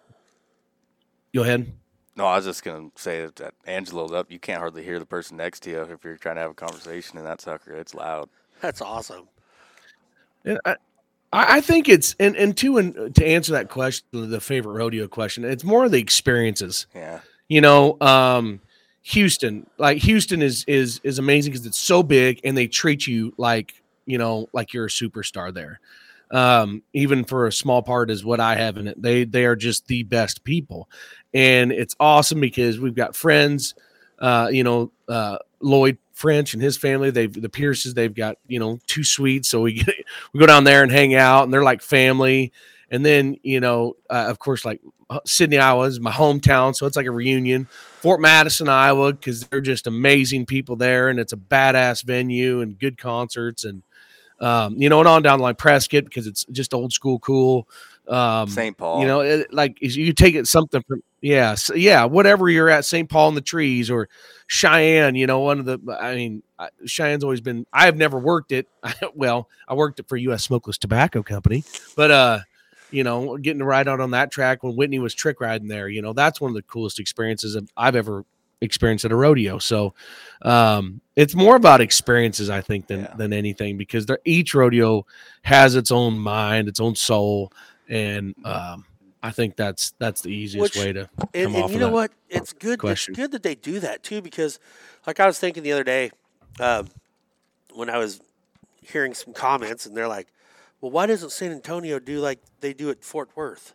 go 1.34 1.42
ahead. 1.42 1.72
No, 2.20 2.26
I 2.26 2.36
was 2.36 2.44
just 2.44 2.62
gonna 2.62 2.90
say 2.96 3.22
that, 3.22 3.36
that 3.36 3.54
Angelo's 3.64 4.12
up. 4.12 4.30
You 4.30 4.38
can't 4.38 4.58
hardly 4.58 4.84
hear 4.84 4.98
the 4.98 5.06
person 5.06 5.38
next 5.38 5.60
to 5.60 5.70
you 5.70 5.80
if 5.80 6.04
you're 6.04 6.18
trying 6.18 6.34
to 6.34 6.42
have 6.42 6.50
a 6.50 6.54
conversation 6.54 7.16
in 7.16 7.24
that 7.24 7.40
sucker. 7.40 7.72
It's 7.72 7.94
loud. 7.94 8.28
that's 8.60 8.82
awesome. 8.82 9.26
And 10.44 10.60
I, 10.66 10.72
I 11.32 11.56
I 11.56 11.60
think 11.62 11.88
it's 11.88 12.14
and 12.20 12.36
and 12.36 12.54
to 12.58 12.76
and 12.76 13.14
to 13.14 13.26
answer 13.26 13.52
that 13.52 13.70
question, 13.70 14.06
the 14.12 14.38
favorite 14.38 14.74
rodeo 14.74 15.08
question, 15.08 15.46
it's 15.46 15.64
more 15.64 15.86
of 15.86 15.92
the 15.92 15.98
experiences. 15.98 16.86
Yeah, 16.94 17.20
You 17.48 17.62
know, 17.62 17.96
um, 18.02 18.60
Houston, 19.00 19.66
like 19.78 19.96
Houston 20.02 20.42
is 20.42 20.66
is 20.68 21.00
is 21.02 21.18
amazing 21.18 21.52
because 21.52 21.64
it's 21.64 21.80
so 21.80 22.02
big 22.02 22.38
and 22.44 22.54
they 22.54 22.66
treat 22.66 23.06
you 23.06 23.32
like 23.38 23.82
you 24.04 24.18
know 24.18 24.46
like 24.52 24.74
you're 24.74 24.86
a 24.86 24.90
superstar 24.90 25.54
there. 25.54 25.80
Um, 26.32 26.82
even 26.92 27.24
for 27.24 27.46
a 27.46 27.52
small 27.52 27.82
part 27.82 28.08
is 28.08 28.24
what 28.24 28.38
I 28.38 28.54
have 28.56 28.76
in 28.76 28.86
it. 28.86 29.00
They 29.00 29.24
they 29.24 29.46
are 29.46 29.56
just 29.56 29.86
the 29.88 30.02
best 30.04 30.44
people, 30.44 30.88
and 31.34 31.72
it's 31.72 31.94
awesome 32.00 32.40
because 32.40 32.78
we've 32.78 32.94
got 32.94 33.16
friends. 33.16 33.74
Uh, 34.18 34.48
you 34.52 34.62
know, 34.62 34.92
uh, 35.08 35.38
Lloyd 35.60 35.98
French 36.12 36.52
and 36.52 36.62
his 36.62 36.76
family. 36.76 37.10
They've 37.10 37.32
the 37.32 37.48
Pierces. 37.48 37.94
They've 37.94 38.14
got 38.14 38.36
you 38.46 38.58
know 38.58 38.78
two 38.86 39.02
suites, 39.02 39.48
so 39.48 39.62
we 39.62 39.72
get, 39.82 39.94
we 40.32 40.40
go 40.40 40.46
down 40.46 40.64
there 40.64 40.82
and 40.82 40.92
hang 40.92 41.14
out, 41.14 41.44
and 41.44 41.52
they're 41.52 41.64
like 41.64 41.82
family. 41.82 42.52
And 42.90 43.06
then 43.06 43.36
you 43.42 43.60
know, 43.60 43.96
uh, 44.10 44.26
of 44.28 44.38
course, 44.38 44.64
like 44.64 44.80
uh, 45.08 45.20
Sidney, 45.24 45.58
Iowa 45.58 45.84
is 45.84 45.98
my 45.98 46.12
hometown, 46.12 46.74
so 46.74 46.86
it's 46.86 46.96
like 46.96 47.06
a 47.06 47.10
reunion. 47.10 47.66
Fort 48.00 48.20
Madison, 48.20 48.68
Iowa, 48.68 49.12
because 49.12 49.44
they're 49.44 49.60
just 49.60 49.86
amazing 49.86 50.46
people 50.46 50.76
there, 50.76 51.08
and 51.08 51.18
it's 51.18 51.32
a 51.32 51.36
badass 51.36 52.02
venue 52.04 52.60
and 52.60 52.78
good 52.78 52.98
concerts, 52.98 53.64
and 53.64 53.82
um, 54.40 54.76
you 54.76 54.88
know, 54.88 54.98
and 54.98 55.08
on 55.08 55.22
down 55.22 55.38
the 55.38 55.44
line 55.44 55.54
Prescott 55.54 56.04
because 56.04 56.26
it's 56.26 56.44
just 56.52 56.74
old 56.74 56.92
school 56.92 57.18
cool. 57.20 57.68
Um, 58.08 58.48
St. 58.48 58.76
Paul. 58.76 59.00
You 59.00 59.06
know, 59.06 59.20
it, 59.20 59.52
like 59.54 59.78
you 59.80 60.12
take 60.12 60.34
it 60.34 60.46
something 60.48 60.82
from 60.86 61.02
yeah, 61.20 61.54
so, 61.54 61.74
yeah, 61.74 62.04
whatever 62.04 62.48
you're 62.48 62.70
at, 62.70 62.84
St. 62.84 63.08
Paul 63.08 63.28
in 63.30 63.34
the 63.34 63.40
trees 63.40 63.90
or 63.90 64.08
Cheyenne. 64.46 65.14
You 65.14 65.26
know, 65.26 65.40
one 65.40 65.58
of 65.58 65.66
the 65.66 65.78
I 66.00 66.14
mean, 66.14 66.42
Cheyenne's 66.86 67.24
always 67.24 67.40
been. 67.40 67.66
I've 67.72 67.96
never 67.96 68.18
worked 68.18 68.52
it. 68.52 68.68
well, 69.14 69.48
I 69.68 69.74
worked 69.74 70.00
it 70.00 70.08
for 70.08 70.16
U.S. 70.16 70.44
Smokeless 70.44 70.78
Tobacco 70.78 71.22
Company, 71.22 71.64
but 71.96 72.10
uh, 72.10 72.38
you 72.90 73.04
know, 73.04 73.36
getting 73.36 73.60
to 73.60 73.64
ride 73.64 73.86
out 73.88 74.00
on 74.00 74.12
that 74.12 74.30
track 74.30 74.62
when 74.62 74.76
Whitney 74.76 74.98
was 74.98 75.14
trick 75.14 75.40
riding 75.40 75.68
there. 75.68 75.88
You 75.88 76.02
know, 76.02 76.12
that's 76.12 76.40
one 76.40 76.50
of 76.50 76.54
the 76.54 76.62
coolest 76.62 76.98
experiences 76.98 77.56
I've 77.76 77.96
ever 77.96 78.24
experienced 78.62 79.04
at 79.06 79.12
a 79.12 79.16
rodeo. 79.16 79.58
So 79.58 79.94
um, 80.42 81.00
it's 81.16 81.34
more 81.34 81.56
about 81.56 81.80
experiences, 81.80 82.50
I 82.50 82.60
think, 82.60 82.86
than 82.88 83.00
Yeah. 83.00 83.14
than 83.16 83.32
anything 83.32 83.76
because 83.76 84.06
each 84.24 84.54
rodeo 84.54 85.06
has 85.42 85.76
its 85.76 85.90
own 85.90 86.18
mind, 86.18 86.68
its 86.68 86.80
own 86.80 86.94
soul, 86.94 87.52
and 87.88 88.34
um, 88.44 88.84
I 89.22 89.30
think 89.30 89.56
that's 89.56 89.92
that's 89.98 90.22
the 90.22 90.30
easiest 90.30 90.62
Which- 90.62 90.76
way 90.84 90.92
to 90.94 91.08
And, 91.34 91.46
come 91.46 91.54
and 91.54 91.64
off 91.64 91.70
you 91.70 91.76
of 91.76 91.80
know 91.82 91.90
what? 91.90 92.10
It's 92.28 92.52
good. 92.52 92.78
question. 92.78 93.12
It's 93.12 93.18
good 93.18 93.32
that 93.32 93.42
they 93.42 93.54
do 93.54 93.78
that 93.80 94.02
too, 94.02 94.22
because, 94.22 94.58
like 95.06 95.20
I 95.20 95.26
was 95.26 95.38
thinking 95.38 95.62
the 95.62 95.72
other 95.72 95.84
day, 95.84 96.10
um, 96.58 96.88
when 97.74 97.90
I 97.90 97.98
was 97.98 98.20
hearing 98.82 99.14
some 99.14 99.32
comments, 99.34 99.84
and 99.86 99.96
they're 99.96 100.08
like, 100.08 100.28
"Well, 100.80 100.90
why 100.90 101.06
doesn't 101.06 101.30
San 101.32 101.52
Antonio 101.52 101.98
do 101.98 102.18
like 102.20 102.40
they 102.60 102.72
do 102.72 102.90
at 102.90 103.04
Fort 103.04 103.28
Worth?" 103.36 103.74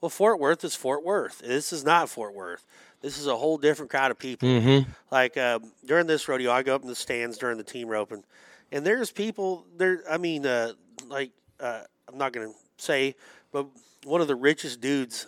Well, 0.00 0.10
Fort 0.10 0.38
Worth 0.40 0.62
is 0.64 0.74
Fort 0.74 1.04
Worth. 1.04 1.38
This 1.38 1.72
is 1.72 1.84
not 1.84 2.08
Fort 2.08 2.34
Worth. 2.34 2.64
This 3.00 3.18
is 3.18 3.26
a 3.26 3.36
whole 3.36 3.56
different 3.58 3.90
crowd 3.90 4.10
of 4.10 4.18
people. 4.18 4.48
Mhm. 4.48 4.86
Like 5.10 5.36
um, 5.36 5.72
during 5.84 6.06
this 6.06 6.28
rodeo, 6.28 6.52
I 6.52 6.62
go 6.62 6.74
up 6.74 6.82
in 6.82 6.88
the 6.88 6.94
stands 6.94 7.38
during 7.38 7.56
the 7.58 7.64
team 7.64 7.88
roping, 7.88 8.24
and 8.70 8.84
there's 8.86 9.10
people 9.10 9.66
there. 9.76 10.02
I 10.08 10.18
mean, 10.18 10.44
uh, 10.46 10.72
like 11.08 11.30
uh, 11.60 11.82
I'm 12.08 12.18
not 12.18 12.32
gonna 12.32 12.52
say, 12.76 13.14
but 13.52 13.66
one 14.04 14.20
of 14.20 14.28
the 14.28 14.34
richest 14.34 14.80
dudes 14.80 15.26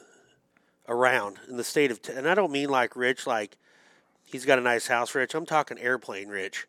around 0.89 1.39
in 1.49 1.57
the 1.57 1.65
state 1.65 1.91
of, 1.91 2.01
and 2.15 2.29
I 2.29 2.35
don't 2.35 2.53
mean 2.53 2.69
like 2.69 2.97
rich, 2.97 3.27
like 3.27 3.57
he's 4.25 4.45
got 4.45 4.59
a 4.59 4.63
nice 4.63 4.87
house, 4.87 5.15
rich. 5.15 5.35
I'm 5.35 5.47
talking 5.47 5.79
airplane 5.79 6.29
rich. 6.29 6.67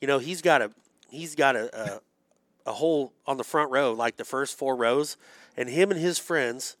You 0.00 0.08
know, 0.08 0.18
he's 0.18 0.42
got 0.42 0.62
a 0.62 0.70
he's 1.10 1.34
got 1.34 1.56
a 1.56 2.00
a, 2.66 2.70
a 2.70 2.72
hole 2.72 3.12
on 3.26 3.36
the 3.36 3.44
front 3.44 3.70
row, 3.70 3.92
like 3.92 4.16
the 4.16 4.24
first 4.24 4.58
four 4.58 4.76
rows, 4.76 5.16
and 5.56 5.68
him 5.68 5.90
and 5.90 6.00
his 6.00 6.18
friends. 6.18 6.76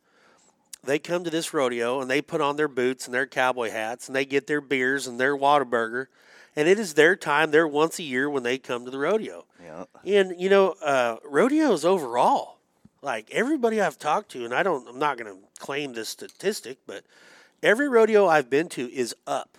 They 0.82 0.98
come 0.98 1.24
to 1.24 1.30
this 1.30 1.54
rodeo 1.54 2.02
and 2.02 2.10
they 2.10 2.20
put 2.20 2.42
on 2.42 2.56
their 2.56 2.68
boots 2.68 3.06
and 3.06 3.14
their 3.14 3.26
cowboy 3.26 3.70
hats 3.70 4.06
and 4.06 4.14
they 4.14 4.26
get 4.26 4.46
their 4.46 4.60
beers 4.60 5.06
and 5.06 5.18
their 5.18 5.34
Whataburger, 5.34 6.08
and 6.54 6.68
it 6.68 6.78
is 6.78 6.92
their 6.92 7.16
time. 7.16 7.50
They're 7.50 7.66
once 7.66 7.98
a 7.98 8.02
year 8.02 8.28
when 8.28 8.42
they 8.42 8.58
come 8.58 8.84
to 8.84 8.90
the 8.90 8.98
rodeo. 8.98 9.46
Yeah. 9.62 9.84
And 10.04 10.38
you 10.38 10.50
know, 10.50 10.74
uh, 10.84 11.16
rodeos 11.24 11.86
overall, 11.86 12.58
like 13.04 13.30
everybody 13.30 13.80
I've 13.80 13.98
talked 13.98 14.30
to, 14.30 14.44
and 14.44 14.54
I 14.54 14.62
don't, 14.62 14.88
I'm 14.88 14.98
not 14.98 15.18
going 15.18 15.30
to 15.30 15.38
claim 15.60 15.92
this 15.92 16.08
statistic, 16.08 16.78
but 16.86 17.04
every 17.62 17.88
rodeo 17.88 18.26
I've 18.26 18.48
been 18.48 18.68
to 18.70 18.90
is 18.92 19.14
up. 19.26 19.58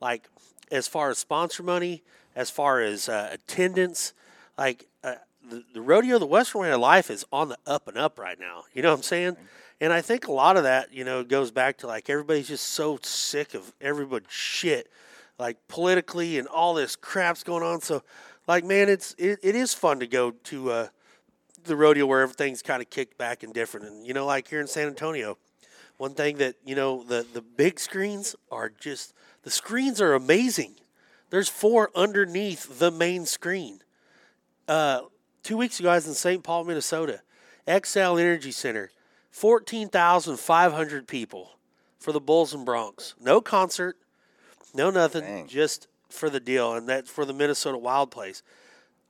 Like 0.00 0.28
as 0.72 0.88
far 0.88 1.10
as 1.10 1.18
sponsor 1.18 1.62
money, 1.62 2.02
as 2.34 2.50
far 2.50 2.80
as 2.80 3.08
uh, 3.08 3.28
attendance, 3.30 4.14
like 4.56 4.86
uh, 5.04 5.16
the, 5.48 5.64
the 5.74 5.82
rodeo, 5.82 6.18
the 6.18 6.26
Western 6.26 6.62
Way 6.62 6.72
of 6.72 6.80
Life 6.80 7.10
is 7.10 7.26
on 7.30 7.50
the 7.50 7.58
up 7.66 7.88
and 7.88 7.98
up 7.98 8.18
right 8.18 8.40
now. 8.40 8.64
You 8.72 8.82
know 8.82 8.90
what 8.90 8.98
I'm 8.98 9.02
saying? 9.02 9.36
And 9.80 9.92
I 9.92 10.00
think 10.00 10.26
a 10.26 10.32
lot 10.32 10.56
of 10.56 10.62
that, 10.62 10.92
you 10.92 11.04
know, 11.04 11.22
goes 11.22 11.50
back 11.50 11.78
to 11.78 11.86
like 11.86 12.08
everybody's 12.08 12.48
just 12.48 12.70
so 12.70 12.98
sick 13.02 13.54
of 13.54 13.72
everybody's 13.80 14.30
shit, 14.30 14.90
like 15.38 15.56
politically 15.68 16.38
and 16.38 16.48
all 16.48 16.74
this 16.74 16.96
crap's 16.96 17.44
going 17.44 17.62
on. 17.62 17.80
So, 17.80 18.02
like, 18.46 18.64
man, 18.64 18.88
it's 18.88 19.14
it, 19.18 19.40
it 19.42 19.54
is 19.54 19.74
fun 19.74 20.00
to 20.00 20.06
go 20.06 20.30
to 20.30 20.70
uh, 20.70 20.88
the 21.64 21.76
rodeo 21.76 22.06
where 22.06 22.22
everything's 22.22 22.62
kind 22.62 22.82
of 22.82 22.90
kicked 22.90 23.18
back 23.18 23.42
and 23.42 23.52
different. 23.52 23.86
And 23.86 24.06
you 24.06 24.14
know, 24.14 24.26
like 24.26 24.48
here 24.48 24.60
in 24.60 24.66
San 24.66 24.88
Antonio, 24.88 25.38
one 25.96 26.14
thing 26.14 26.38
that 26.38 26.56
you 26.64 26.74
know 26.74 27.02
the 27.02 27.26
the 27.32 27.42
big 27.42 27.78
screens 27.80 28.34
are 28.50 28.70
just 28.70 29.14
the 29.42 29.50
screens 29.50 30.00
are 30.00 30.14
amazing. 30.14 30.74
There's 31.30 31.48
four 31.48 31.90
underneath 31.94 32.78
the 32.78 32.90
main 32.90 33.26
screen. 33.26 33.80
Uh, 34.66 35.02
two 35.42 35.56
weeks 35.56 35.78
ago, 35.78 35.90
I 35.90 35.96
was 35.96 36.08
in 36.08 36.14
St. 36.14 36.42
Paul, 36.42 36.64
Minnesota. 36.64 37.20
Xcel 37.66 38.18
Energy 38.18 38.50
Center, 38.50 38.90
fourteen 39.30 39.88
thousand 39.88 40.38
five 40.38 40.72
hundred 40.72 41.06
people 41.06 41.58
for 41.98 42.12
the 42.12 42.20
Bulls 42.20 42.54
and 42.54 42.66
Broncs. 42.66 43.12
No 43.20 43.42
concert, 43.42 43.98
no 44.74 44.90
nothing, 44.90 45.22
Dang. 45.22 45.46
just 45.48 45.86
for 46.08 46.30
the 46.30 46.40
deal, 46.40 46.72
and 46.72 46.88
that's 46.88 47.10
for 47.10 47.26
the 47.26 47.34
Minnesota 47.34 47.76
Wild 47.76 48.10
Place. 48.10 48.42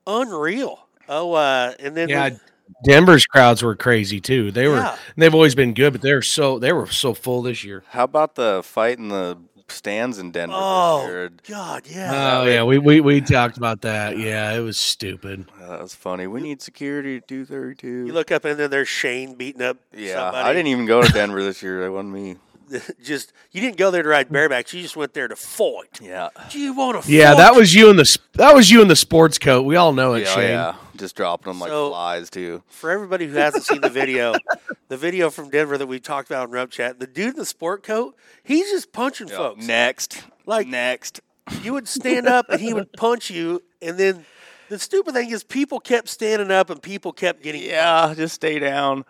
Unreal. 0.08 0.87
Oh, 1.08 1.32
uh, 1.32 1.72
and 1.78 1.96
then 1.96 2.08
Yeah, 2.08 2.30
the- 2.30 2.40
Denver's 2.84 3.26
crowds 3.26 3.62
were 3.62 3.74
crazy 3.74 4.20
too. 4.20 4.50
They 4.50 4.68
were 4.68 4.76
Yeah. 4.76 4.96
they've 5.16 5.34
always 5.34 5.54
been 5.54 5.74
good, 5.74 5.92
but 5.94 6.02
they're 6.02 6.22
so 6.22 6.58
they 6.58 6.72
were 6.72 6.86
so 6.86 7.14
full 7.14 7.42
this 7.42 7.64
year. 7.64 7.82
How 7.90 8.04
about 8.04 8.34
the 8.34 8.62
fight 8.62 8.98
in 8.98 9.08
the 9.08 9.38
stands 9.70 10.18
in 10.18 10.30
Denver? 10.30 10.54
oh? 10.56 11.28
God, 11.48 11.82
yeah. 11.88 12.40
Oh 12.40 12.44
yeah, 12.46 12.62
we, 12.62 12.78
we 12.78 13.00
we 13.00 13.20
talked 13.20 13.56
about 13.56 13.82
that. 13.82 14.18
Yeah, 14.18 14.52
it 14.54 14.60
was 14.60 14.78
stupid. 14.78 15.46
Uh, 15.60 15.68
that 15.68 15.82
was 15.82 15.94
funny. 15.94 16.26
We 16.26 16.40
need 16.40 16.60
security 16.62 17.16
at 17.16 17.26
two 17.28 17.44
thirty 17.44 17.74
two. 17.74 18.06
You 18.06 18.12
look 18.12 18.30
up 18.30 18.44
and 18.44 18.58
then 18.58 18.70
there's 18.70 18.88
Shane 18.88 19.34
beating 19.34 19.62
up 19.62 19.78
Yeah, 19.94 20.14
somebody. 20.14 20.48
I 20.48 20.52
didn't 20.52 20.68
even 20.68 20.86
go 20.86 21.02
to 21.02 21.12
Denver 21.12 21.42
this 21.42 21.62
year. 21.62 21.80
That 21.82 21.92
wasn't 21.92 22.12
me. 22.12 22.36
just 23.02 23.32
you 23.52 23.60
didn't 23.60 23.76
go 23.76 23.90
there 23.90 24.02
to 24.02 24.08
ride 24.08 24.28
barebacks. 24.28 24.72
You 24.72 24.82
just 24.82 24.96
went 24.96 25.14
there 25.14 25.28
to 25.28 25.36
fight. 25.36 26.00
Yeah. 26.00 26.28
Do 26.50 26.58
you 26.58 26.72
want 26.74 27.02
to? 27.02 27.10
Yeah, 27.12 27.34
that 27.34 27.54
was 27.54 27.74
you 27.74 27.90
in 27.90 27.96
the 27.96 28.04
sp- 28.06 28.24
that 28.34 28.54
was 28.54 28.70
you 28.70 28.82
in 28.82 28.88
the 28.88 28.96
sports 28.96 29.38
coat. 29.38 29.62
We 29.64 29.76
all 29.76 29.92
know 29.92 30.14
it, 30.14 30.20
Yeah, 30.24 30.34
Shane. 30.34 30.50
yeah. 30.50 30.74
Just 30.96 31.16
dropping 31.16 31.52
them 31.52 31.60
like 31.60 31.70
So- 31.70 31.90
flies 31.90 32.30
too. 32.30 32.62
for 32.68 32.90
everybody 32.90 33.26
who 33.26 33.34
hasn't 33.36 33.64
seen 33.64 33.80
the 33.80 33.88
video. 33.90 34.34
the 34.88 34.96
video 34.96 35.30
from 35.30 35.50
Denver 35.50 35.78
that 35.78 35.86
we 35.86 36.00
talked 36.00 36.30
about 36.30 36.48
in 36.48 36.50
Rump 36.52 36.70
Chat. 36.70 36.98
The 37.00 37.06
dude 37.06 37.30
in 37.34 37.36
the 37.36 37.44
sport 37.46 37.82
coat, 37.82 38.16
he's 38.42 38.70
just 38.70 38.92
punching 38.92 39.28
folks. 39.28 39.64
Next, 39.66 40.22
Like- 40.46 40.66
next. 40.66 41.20
You 41.62 41.72
would 41.72 41.88
stand 41.88 42.26
up 42.26 42.50
and 42.50 42.60
he 42.60 42.74
would 42.74 42.92
punch 42.96 43.30
you, 43.30 43.62
and 43.80 43.96
then 43.96 44.26
the 44.68 44.78
stupid 44.78 45.14
thing 45.14 45.30
is 45.30 45.42
people 45.44 45.80
kept 45.80 46.08
standing 46.08 46.50
up 46.50 46.68
and 46.68 46.82
people 46.82 47.10
kept 47.12 47.42
getting. 47.42 47.62
Yeah, 47.62 48.12
just 48.14 48.34
stay 48.34 48.58
down. 48.58 49.06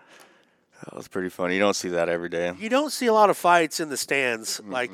That 0.84 0.94
was 0.94 1.08
pretty 1.08 1.28
funny. 1.28 1.54
You 1.54 1.60
don't 1.60 1.76
see 1.76 1.88
that 1.90 2.08
every 2.08 2.28
day. 2.28 2.52
You 2.58 2.68
don't 2.68 2.90
see 2.90 3.06
a 3.06 3.12
lot 3.12 3.30
of 3.30 3.36
fights 3.36 3.80
in 3.80 3.88
the 3.88 3.96
stands. 3.96 4.60
Like, 4.64 4.92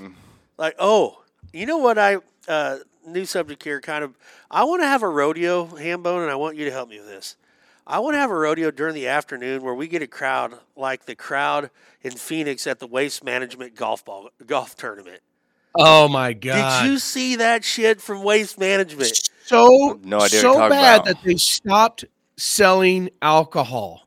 like 0.56 0.74
oh, 0.78 1.22
you 1.52 1.66
know 1.66 1.78
what? 1.78 1.98
I 1.98 2.18
uh, 2.48 2.78
new 3.06 3.24
subject 3.24 3.62
here. 3.62 3.80
Kind 3.80 4.04
of. 4.04 4.16
I 4.50 4.64
want 4.64 4.82
to 4.82 4.86
have 4.86 5.02
a 5.02 5.08
rodeo, 5.08 5.66
Hambone, 5.66 6.22
and 6.22 6.30
I 6.30 6.36
want 6.36 6.56
you 6.56 6.64
to 6.64 6.70
help 6.70 6.88
me 6.88 6.98
with 6.98 7.08
this. 7.08 7.36
I 7.86 7.98
want 7.98 8.14
to 8.14 8.18
have 8.18 8.30
a 8.30 8.34
rodeo 8.34 8.70
during 8.70 8.94
the 8.94 9.08
afternoon 9.08 9.62
where 9.62 9.74
we 9.74 9.88
get 9.88 10.00
a 10.00 10.06
crowd 10.06 10.54
like 10.74 11.04
the 11.04 11.14
crowd 11.14 11.70
in 12.02 12.12
Phoenix 12.12 12.66
at 12.66 12.78
the 12.78 12.86
Waste 12.86 13.22
Management 13.22 13.74
golf 13.74 14.04
ball 14.04 14.30
golf 14.46 14.74
tournament. 14.74 15.20
Oh 15.76 16.08
my 16.08 16.32
god! 16.32 16.82
Did 16.82 16.90
you 16.90 16.98
see 16.98 17.36
that 17.36 17.62
shit 17.62 18.00
from 18.00 18.22
Waste 18.22 18.58
Management? 18.58 19.28
so 19.44 20.00
No 20.02 20.20
idea 20.20 20.40
so 20.40 20.68
bad 20.68 21.00
about. 21.00 21.04
that 21.04 21.22
they 21.24 21.36
stopped 21.36 22.06
selling 22.38 23.10
alcohol. 23.20 24.03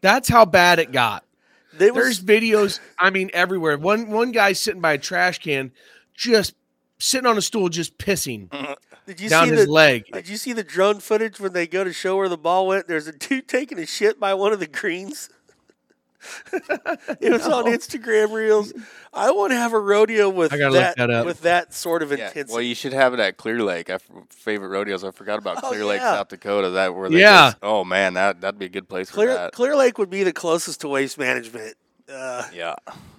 That's 0.00 0.28
how 0.28 0.44
bad 0.44 0.78
it 0.78 0.92
got. 0.92 1.24
There 1.72 1.92
There's 1.92 2.22
videos. 2.22 2.80
I 2.98 3.10
mean, 3.10 3.30
everywhere. 3.32 3.76
One 3.78 4.10
one 4.10 4.32
guy 4.32 4.52
sitting 4.52 4.80
by 4.80 4.94
a 4.94 4.98
trash 4.98 5.38
can, 5.38 5.72
just 6.14 6.54
sitting 6.98 7.26
on 7.26 7.36
a 7.36 7.42
stool, 7.42 7.68
just 7.68 7.98
pissing 7.98 8.48
did 9.06 9.20
you 9.20 9.28
down 9.28 9.48
see 9.48 9.54
his 9.54 9.66
the 9.66 9.72
leg. 9.72 10.04
did 10.12 10.28
you 10.28 10.36
see 10.36 10.52
the 10.52 10.64
drone 10.64 11.00
footage 11.00 11.38
when 11.38 11.52
they 11.52 11.66
go 11.66 11.84
to 11.84 11.92
show 11.92 12.16
where 12.16 12.28
the 12.28 12.38
ball 12.38 12.66
went? 12.66 12.88
There's 12.88 13.06
a 13.06 13.12
dude 13.12 13.48
taking 13.48 13.78
a 13.78 13.86
shit 13.86 14.18
by 14.18 14.34
one 14.34 14.52
of 14.52 14.60
the 14.60 14.66
greens. 14.66 15.28
It 17.20 17.32
was 17.32 17.46
on 17.46 17.64
Instagram 17.66 18.32
reels. 18.32 18.72
I 19.12 19.30
want 19.30 19.52
to 19.52 19.56
have 19.56 19.72
a 19.72 19.78
rodeo 19.80 20.28
with 20.28 20.52
I 20.52 20.58
gotta 20.58 20.72
look 20.72 20.80
that, 20.80 20.96
that 20.96 21.10
up. 21.10 21.26
with 21.26 21.40
that 21.42 21.72
sort 21.74 22.02
of 22.02 22.10
Yeah. 22.10 22.28
intensity. 22.28 22.52
Well, 22.52 22.62
you 22.62 22.74
should 22.74 22.92
have 22.92 23.14
it 23.14 23.20
at 23.20 23.36
Clear 23.36 23.62
Lake. 23.62 23.90
I 23.90 23.94
f- 23.94 24.02
favorite 24.30 24.68
rodeos. 24.68 25.04
I 25.04 25.10
forgot 25.10 25.38
about 25.38 25.62
Oh, 25.64 25.68
Clear 25.68 25.84
Lake, 25.84 26.00
yeah. 26.00 26.14
South 26.16 26.28
Dakota. 26.28 26.70
That 26.70 26.94
where 26.94 27.08
they 27.08 27.20
Yeah. 27.20 27.46
just- 27.48 27.56
oh 27.62 27.84
man, 27.84 28.14
that 28.14 28.40
that'd 28.40 28.58
be 28.58 28.66
a 28.66 28.70
good 28.70 28.88
place 28.88 29.08
for 29.08 29.14
Clear 29.16 29.34
that. 29.34 29.52
Clear 29.52 29.76
Lake 29.76 29.98
would 29.98 30.10
be 30.10 30.22
the 30.22 30.32
closest 30.32 30.80
to 30.82 30.88
Waste 30.88 31.18
Management. 31.18 31.76
Uh, 32.12 32.44
Yeah. 32.54 32.74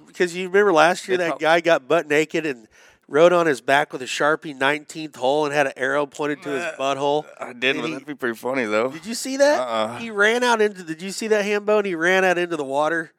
because 0.06 0.36
you 0.36 0.48
remember 0.48 0.72
last 0.74 1.08
year 1.08 1.18
They 1.18 1.26
that 1.26 1.30
prob- 1.32 1.42
guy 1.42 1.60
got 1.62 1.88
butt 1.88 2.08
naked 2.08 2.46
and 2.46 2.68
rode 3.08 3.32
on 3.34 3.46
his 3.46 3.62
back 3.62 3.94
with 3.94 4.02
a 4.02 4.06
sharpie 4.06 4.58
19th 4.58 5.16
hole 5.16 5.46
and 5.46 5.54
had 5.54 5.68
an 5.68 5.74
arrow 5.78 6.06
pointed 6.06 6.42
to 6.44 6.50
his 6.50 6.64
Uh, 6.64 6.76
butthole. 6.78 7.26
I 7.40 7.54
did, 7.54 7.76
And 7.76 7.82
but 7.82 7.88
he- 7.88 7.94
that'd 7.94 8.08
be 8.08 8.16
pretty 8.16 8.36
funny 8.36 8.66
though. 8.66 8.90
Did 8.90 9.06
you 9.06 9.14
see 9.14 9.38
that? 9.38 9.60
Uh-uh. 9.60 9.98
He 10.00 10.12
ran 10.12 10.44
out 10.44 10.62
into. 10.62 10.84
Did 10.84 11.02
you 11.02 11.12
see 11.12 11.28
that 11.28 11.46
hambone? 11.46 11.86
He 11.86 11.96
ran 11.96 12.26
out 12.26 12.38
into 12.38 12.58
the 12.58 12.64
water. 12.66 13.14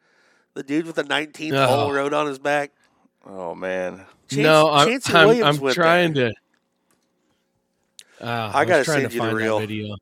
The 0.53 0.63
dude 0.63 0.85
with 0.85 0.95
the 0.95 1.03
19th 1.03 1.53
Oh. 1.55 1.65
hole 1.67 1.91
rode 1.93 2.13
on 2.13 2.27
his 2.27 2.39
back. 2.39 2.71
Oh 3.25 3.55
man. 3.55 4.05
Chance- 4.29 4.43
no, 4.43 4.69
I'm 4.71 4.87
Chancey 4.87 5.13
I'm, 5.13 5.27
Williams 5.27 5.57
I'm 5.57 5.63
went 5.63 5.75
trying 5.75 6.13
there. 6.13 6.29
to. 6.29 6.35
Uh, 8.21 8.51
I 8.53 8.59
was 8.59 8.67
gotta 8.67 8.83
trying 8.83 8.99
send 9.01 9.09
to 9.11 9.15
you 9.15 9.21
the 9.21 9.25
find 9.27 9.37
that 9.37 9.43
reel. 9.43 9.59
video. 9.59 9.95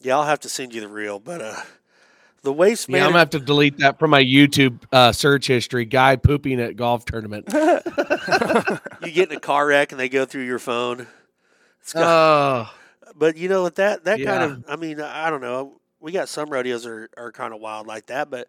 Yeah, 0.00 0.16
I'll 0.16 0.24
have 0.24 0.40
to 0.40 0.48
send 0.48 0.72
you 0.74 0.80
the 0.80 0.88
reel, 0.88 1.18
but 1.18 1.40
uh, 1.40 1.56
the 2.44 2.52
waste 2.52 2.88
man. 2.88 3.00
Yeah, 3.00 3.06
I'm 3.06 3.10
gonna 3.10 3.18
have 3.20 3.30
to 3.30 3.40
delete 3.40 3.78
that 3.78 3.98
from 3.98 4.10
my 4.10 4.22
YouTube 4.22 4.78
uh, 4.92 5.10
search 5.10 5.48
history. 5.48 5.84
Guy 5.84 6.14
pooping 6.16 6.60
at 6.60 6.76
golf 6.76 7.04
tournament. 7.04 7.48
you 7.52 9.10
get 9.10 9.30
in 9.30 9.36
a 9.36 9.40
car 9.40 9.66
wreck 9.66 9.90
and 9.92 10.00
they 10.00 10.08
go 10.08 10.24
through 10.24 10.44
your 10.44 10.58
phone. 10.58 11.06
It's 11.80 11.92
got, 11.92 12.04
Oh, 12.04 12.74
but 13.16 13.36
you 13.36 13.48
know 13.48 13.62
what 13.62 13.76
that 13.76 14.04
that 14.04 14.20
Yeah. 14.20 14.38
kind 14.38 14.42
of 14.52 14.64
I 14.68 14.76
mean 14.76 15.00
I 15.00 15.30
don't 15.30 15.40
know. 15.40 15.80
We 16.00 16.12
got 16.12 16.28
some 16.28 16.50
rodeos 16.50 16.86
are, 16.86 17.08
are 17.16 17.32
kind 17.32 17.54
of 17.54 17.60
wild 17.60 17.86
like 17.86 18.06
that, 18.06 18.30
but 18.30 18.48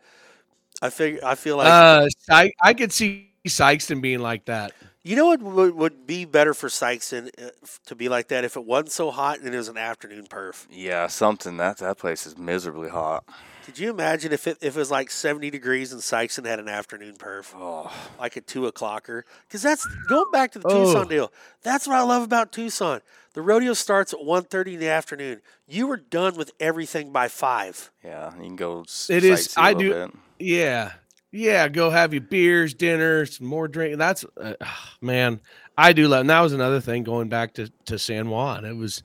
I 0.82 0.90
figure 0.90 1.20
I 1.24 1.36
feel 1.36 1.58
like 1.58 1.68
uh, 1.68 2.08
I 2.30 2.52
I 2.62 2.74
could 2.74 2.92
see 2.92 3.30
Sykeston 3.48 4.02
being 4.02 4.20
like 4.20 4.46
that. 4.46 4.74
you 5.04 5.16
know 5.16 5.28
what 5.28 5.42
would, 5.42 5.76
would 5.76 6.08
be 6.08 6.26
better 6.26 6.54
for 6.54 6.68
Sykeston 6.68 7.30
uh, 7.42 7.52
to 7.86 7.96
be 7.96 8.10
like 8.10 8.28
that 8.30 8.44
if 8.44 8.58
it 8.58 8.66
wasn't 8.66 8.92
so 8.92 9.12
hot 9.12 9.40
and 9.40 9.54
it 9.54 9.58
was 9.58 9.70
an 9.70 9.78
afternoon 9.78 10.26
perf. 10.28 10.66
Yeah, 10.70 11.08
something 11.08 11.58
that 11.58 11.78
that 11.78 11.98
place 11.98 12.26
is 12.28 12.38
miserably 12.38 12.90
hot. 12.90 13.24
Could 13.66 13.80
you 13.80 13.90
imagine 13.90 14.32
if 14.32 14.46
it 14.48 14.58
if 14.62 14.76
it 14.76 14.80
was 14.80 14.92
like 14.92 15.10
seventy 15.10 15.50
degrees 15.50 15.92
and 15.92 16.00
Sykeston 16.02 16.46
had 16.46 16.60
an 16.60 16.70
afternoon 16.70 17.16
perf, 17.16 17.52
Oh, 17.56 17.92
like 18.20 18.36
a 18.36 18.42
two 18.42 18.72
o'clocker? 18.72 19.24
Because 19.48 19.62
that's 19.64 19.86
going 20.08 20.32
back 20.32 20.52
to 20.52 20.60
the 20.60 20.68
Oh. 20.68 20.86
Tucson 20.86 21.08
deal. 21.08 21.32
That's 21.64 21.88
what 21.88 21.96
I 21.96 22.02
love 22.04 22.22
about 22.24 22.52
Tucson. 22.52 23.02
The 23.34 23.42
rodeo 23.42 23.74
starts 23.74 24.14
at 24.14 24.20
1.30 24.22 24.76
in 24.76 24.80
the 24.80 24.88
afternoon. 24.88 25.42
You 25.68 25.88
were 25.88 25.98
done 25.98 26.36
with 26.38 26.52
everything 26.60 27.12
by 27.12 27.28
five. 27.28 27.92
yeah, 28.04 28.34
you 28.38 28.44
can 28.44 28.56
go. 28.56 28.86
It 29.10 29.24
is- 29.26 29.48
sightsee 29.50 29.58
a 29.58 29.60
I 29.62 29.68
little 29.74 29.82
do- 29.82 29.94
bit. 30.12 30.12
Yeah, 30.40 30.92
yeah. 31.32 31.68
Go 31.68 31.90
have 31.90 32.14
your 32.14 32.22
beers, 32.22 32.74
dinner, 32.76 33.26
some 33.26 33.48
more 33.48 33.68
drink. 33.68 33.98
That's 33.98 34.24
uh, 34.40 34.54
man. 35.02 35.42
I 35.78 35.92
do 35.92 36.08
love. 36.08 36.22
And 36.22 36.30
that 36.30 36.40
was 36.42 36.54
another 36.54 36.80
thing 36.80 37.04
going 37.04 37.30
back 37.30 37.56
to 37.56 37.70
to 37.88 37.98
San 37.98 38.30
Juan. 38.30 38.64
It 38.64 38.78
was 38.78 39.02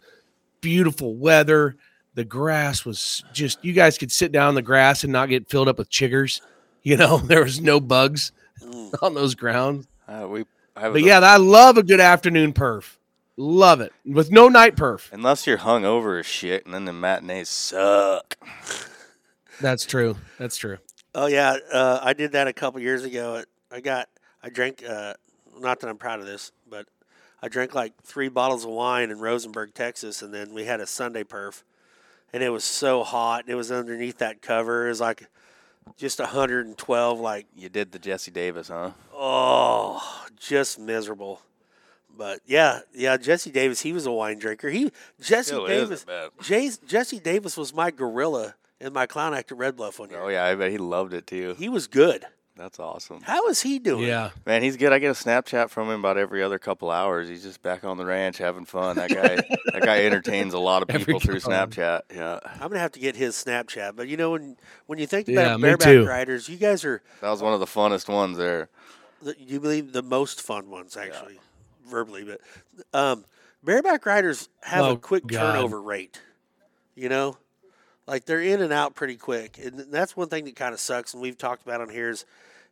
beautiful 0.61 1.17
weather. 1.17 1.77
The 2.15 2.25
grass 2.25 2.85
was 2.85 3.25
just. 3.33 3.65
You 3.65 3.73
guys 3.73 3.97
could 3.99 4.11
sit 4.13 4.33
down 4.33 4.51
in 4.51 4.55
the 4.57 4.63
grass 4.63 5.05
and 5.05 5.13
not 5.13 5.29
get 5.29 5.49
filled 5.49 5.69
up 5.69 5.79
with 5.79 5.91
chiggers. 5.91 6.41
You 6.83 6.97
know, 6.97 7.19
there 7.25 7.43
was 7.45 7.61
no 7.61 7.81
bugs 7.81 8.33
Mm. 8.63 8.95
on 9.03 9.15
those 9.15 9.35
grounds. 9.35 9.87
Uh, 10.07 10.27
we 10.29 10.41
I 10.77 10.89
But 10.91 10.97
a- 10.97 11.01
yeah, 11.03 11.21
I 11.21 11.39
love 11.39 11.79
a 11.79 11.83
good 11.83 12.01
afternoon 12.01 12.53
perf. 12.53 12.97
Love 13.39 13.81
it 13.81 13.91
with 14.05 14.31
no 14.31 14.49
night 14.51 14.77
perf. 14.77 15.11
unless 15.13 15.47
you're 15.47 15.57
hung 15.57 15.87
over 15.87 16.19
as 16.19 16.27
shit, 16.27 16.67
and 16.67 16.75
then 16.75 16.85
the 16.85 16.93
matinees 16.93 17.49
suck. 17.49 18.37
That's 19.61 19.85
true. 19.87 20.17
That's 20.39 20.57
true. 20.57 20.79
Oh 21.15 21.27
yeah, 21.27 21.57
uh, 21.73 22.01
I 22.03 22.13
did 22.13 22.33
that 22.33 22.49
a 22.49 22.53
couple 22.53 22.81
years 22.81 23.05
ago. 23.05 23.43
I 23.71 23.81
got 23.81 24.09
I 24.43 24.49
drank. 24.51 24.83
Uh, 24.87 25.15
not 25.59 25.81
that 25.81 25.89
I'm 25.89 25.97
proud 25.97 26.21
of 26.21 26.27
this, 26.27 26.53
but 26.69 26.87
I 27.43 27.49
drank 27.49 27.75
like 27.75 27.95
three 28.03 28.29
bottles 28.29 28.65
of 28.65 28.71
wine 28.71 29.11
in 29.11 29.19
Rosenberg, 29.21 29.75
Texas, 29.75 30.23
and 30.23 30.33
then 30.33 30.53
we 30.55 30.65
had 30.65 30.81
a 30.81 30.87
Sunday 30.87 31.25
perf, 31.25 31.63
and 32.33 32.43
it 32.43 32.51
was 32.51 32.65
so 32.65 33.03
hot. 33.03 33.45
It 33.49 33.55
was 33.55 33.71
underneath 33.71 34.19
that 34.19 34.43
cover. 34.43 34.87
It 34.87 34.91
was 34.91 35.01
like 35.01 35.27
just 35.97 36.19
112. 36.19 37.21
Like 37.21 37.47
You 37.57 37.69
did 37.69 37.93
the 37.93 37.99
Jesse 37.99 38.31
Davis, 38.31 38.69
huh? 38.69 38.93
oh, 39.15 40.27
just 40.39 40.79
miserable. 40.79 41.43
But 42.17 42.41
yeah, 42.45 42.81
yeah, 42.93 43.17
Jesse 43.17 43.51
Davis, 43.51 43.81
he 43.81 43.93
was 43.93 44.05
a 44.05 44.13
wine 44.13 44.39
drinker. 44.39 44.69
He 44.69 44.91
Jesse 45.21 45.49
Still 45.49 45.67
Davis. 45.67 46.05
Jesse 46.43 47.21
Davis 47.21 47.57
was 47.57 47.73
my 47.73 47.91
gorilla 47.91 48.55
in 48.81 48.93
my 48.93 49.07
clown 49.07 49.35
act 49.35 49.53
at 49.53 49.59
Red 49.59 49.77
Bluff 49.77 49.99
one 49.99 50.09
oh, 50.11 50.13
year. 50.13 50.23
Oh 50.23 50.29
yeah, 50.29 50.45
I 50.45 50.55
bet 50.55 50.71
he 50.71 50.79
loved 50.79 51.15
it 51.15 51.27
too. 51.27 51.55
He 51.59 51.69
was 51.69 51.87
good. 51.87 52.27
That's 52.61 52.79
awesome. 52.79 53.23
How 53.23 53.49
is 53.49 53.63
he 53.63 53.79
doing? 53.79 54.07
Yeah. 54.07 54.31
Man, 54.45 54.63
he's 54.63 54.77
good. 54.77 54.93
I 54.93 54.99
get 54.99 55.09
a 55.09 55.15
Snapchat 55.15 55.71
from 55.71 55.89
him 55.89 56.01
about 56.01 56.19
every 56.19 56.43
other 56.43 56.59
couple 56.59 56.91
hours. 56.91 57.27
He's 57.27 57.43
just 57.43 57.63
back 57.63 57.85
on 57.85 57.97
the 57.97 58.05
ranch 58.05 58.37
having 58.37 58.67
fun. 58.67 58.97
That 58.97 59.09
guy, 59.09 59.37
that 59.73 59.81
guy 59.83 60.05
entertains 60.05 60.53
a 60.53 60.59
lot 60.59 60.83
of 60.83 60.91
Every 60.91 61.07
people 61.07 61.21
through 61.21 61.41
couple 61.41 61.55
hours. 61.55 61.71
Snapchat. 61.71 62.01
Yeah, 62.15 62.39
I'm 62.55 62.69
gonna 62.69 62.81
have 62.81 62.93
to 62.93 63.01
get 63.01 63.17
his 63.17 63.35
Snapchat. 63.35 63.97
But 63.97 64.09
you 64.09 64.19
know 64.19 64.33
when 64.33 64.59
when 64.87 64.99
you 64.99 65.07
think 65.07 65.27
about 65.31 65.59
me 65.59 65.69
bareback 65.69 65.87
too. 65.89 66.05
riders, 66.07 66.51
you 66.51 66.59
guys 66.59 66.85
are 66.85 67.01
that 67.23 67.31
was 67.31 67.41
one 67.41 67.55
of 67.55 67.61
the 67.61 67.67
funnest 67.67 68.13
ones 68.13 68.37
there. 68.37 68.69
the- 69.23 69.35
you 69.39 69.59
believe 69.59 69.93
the 69.95 70.03
most 70.03 70.43
fun 70.43 70.69
ones 70.69 70.99
actually, 70.99 71.39
verbally. 71.89 72.25
But 72.25 72.41
um, 72.93 73.25
bareback 73.65 74.05
riders 74.05 74.51
have 74.65 74.85
a 74.85 74.89
Oh, 74.89 74.97
quick 74.97 75.27
God. 75.27 75.55
turnover 75.55 75.81
rate. 75.81 76.21
You 76.95 77.09
know, 77.09 77.39
like 78.07 78.27
they're 78.27 78.43
in 78.43 78.61
and 78.61 78.71
out 78.73 78.95
pretty 78.95 79.17
quick, 79.17 79.57
and 79.57 79.79
that's 79.91 80.15
one 80.15 80.29
thing 80.29 80.45
that 80.45 80.57
kind 80.57 80.75
of 80.75 80.81
sucks. 80.81 81.15
And 81.15 81.23
we've 81.23 81.39
talked 81.39 81.63
about 81.63 81.81
on 81.81 81.89
here 81.89 82.11
is 82.11 82.27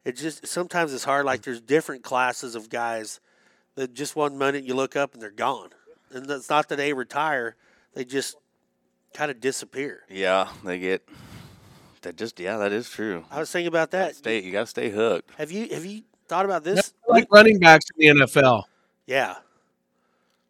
it 0.05 0.17
just 0.17 0.47
sometimes 0.47 0.93
it's 0.93 1.05
hard. 1.05 1.25
Like 1.25 1.43
there's 1.43 1.61
different 1.61 2.03
classes 2.03 2.55
of 2.55 2.69
guys 2.69 3.21
that 3.75 3.95
just 3.95 4.17
one 4.17 4.39
minute 4.39 4.65
you 4.65 4.75
look 4.75 4.97
up 4.97 5.15
and 5.15 5.23
they're 5.23 5.31
gone, 5.31 5.71
and 6.13 6.31
it's 6.31 6.51
not 6.51 6.69
that 6.69 6.77
they 6.77 6.93
retire; 6.93 7.57
they 7.95 8.05
just 8.05 8.37
kind 9.15 9.31
of 9.31 9.41
disappear. 9.41 10.03
Yeah, 10.09 10.49
they 10.65 10.79
get. 10.79 11.09
That 12.03 12.17
just 12.17 12.39
yeah, 12.39 12.59
that 12.59 12.73
is 12.73 12.89
true. 12.89 13.25
I 13.31 13.41
was 13.41 13.51
thinking 13.51 13.69
about 13.69 13.91
that. 13.91 14.17
Stay, 14.17 14.41
you 14.43 14.53
gotta 14.53 14.67
stay 14.67 14.91
hooked. 14.91 15.31
Have 15.37 15.51
you 15.51 15.69
have 15.75 15.85
you 15.85 16.03
thought 16.29 16.45
about 16.45 16.63
this? 16.63 16.95
Like 17.09 17.27
running 17.31 17.59
backs 17.59 17.87
in 17.97 18.17
the 18.19 18.25
NFL. 18.25 18.65
Yeah. 19.07 19.37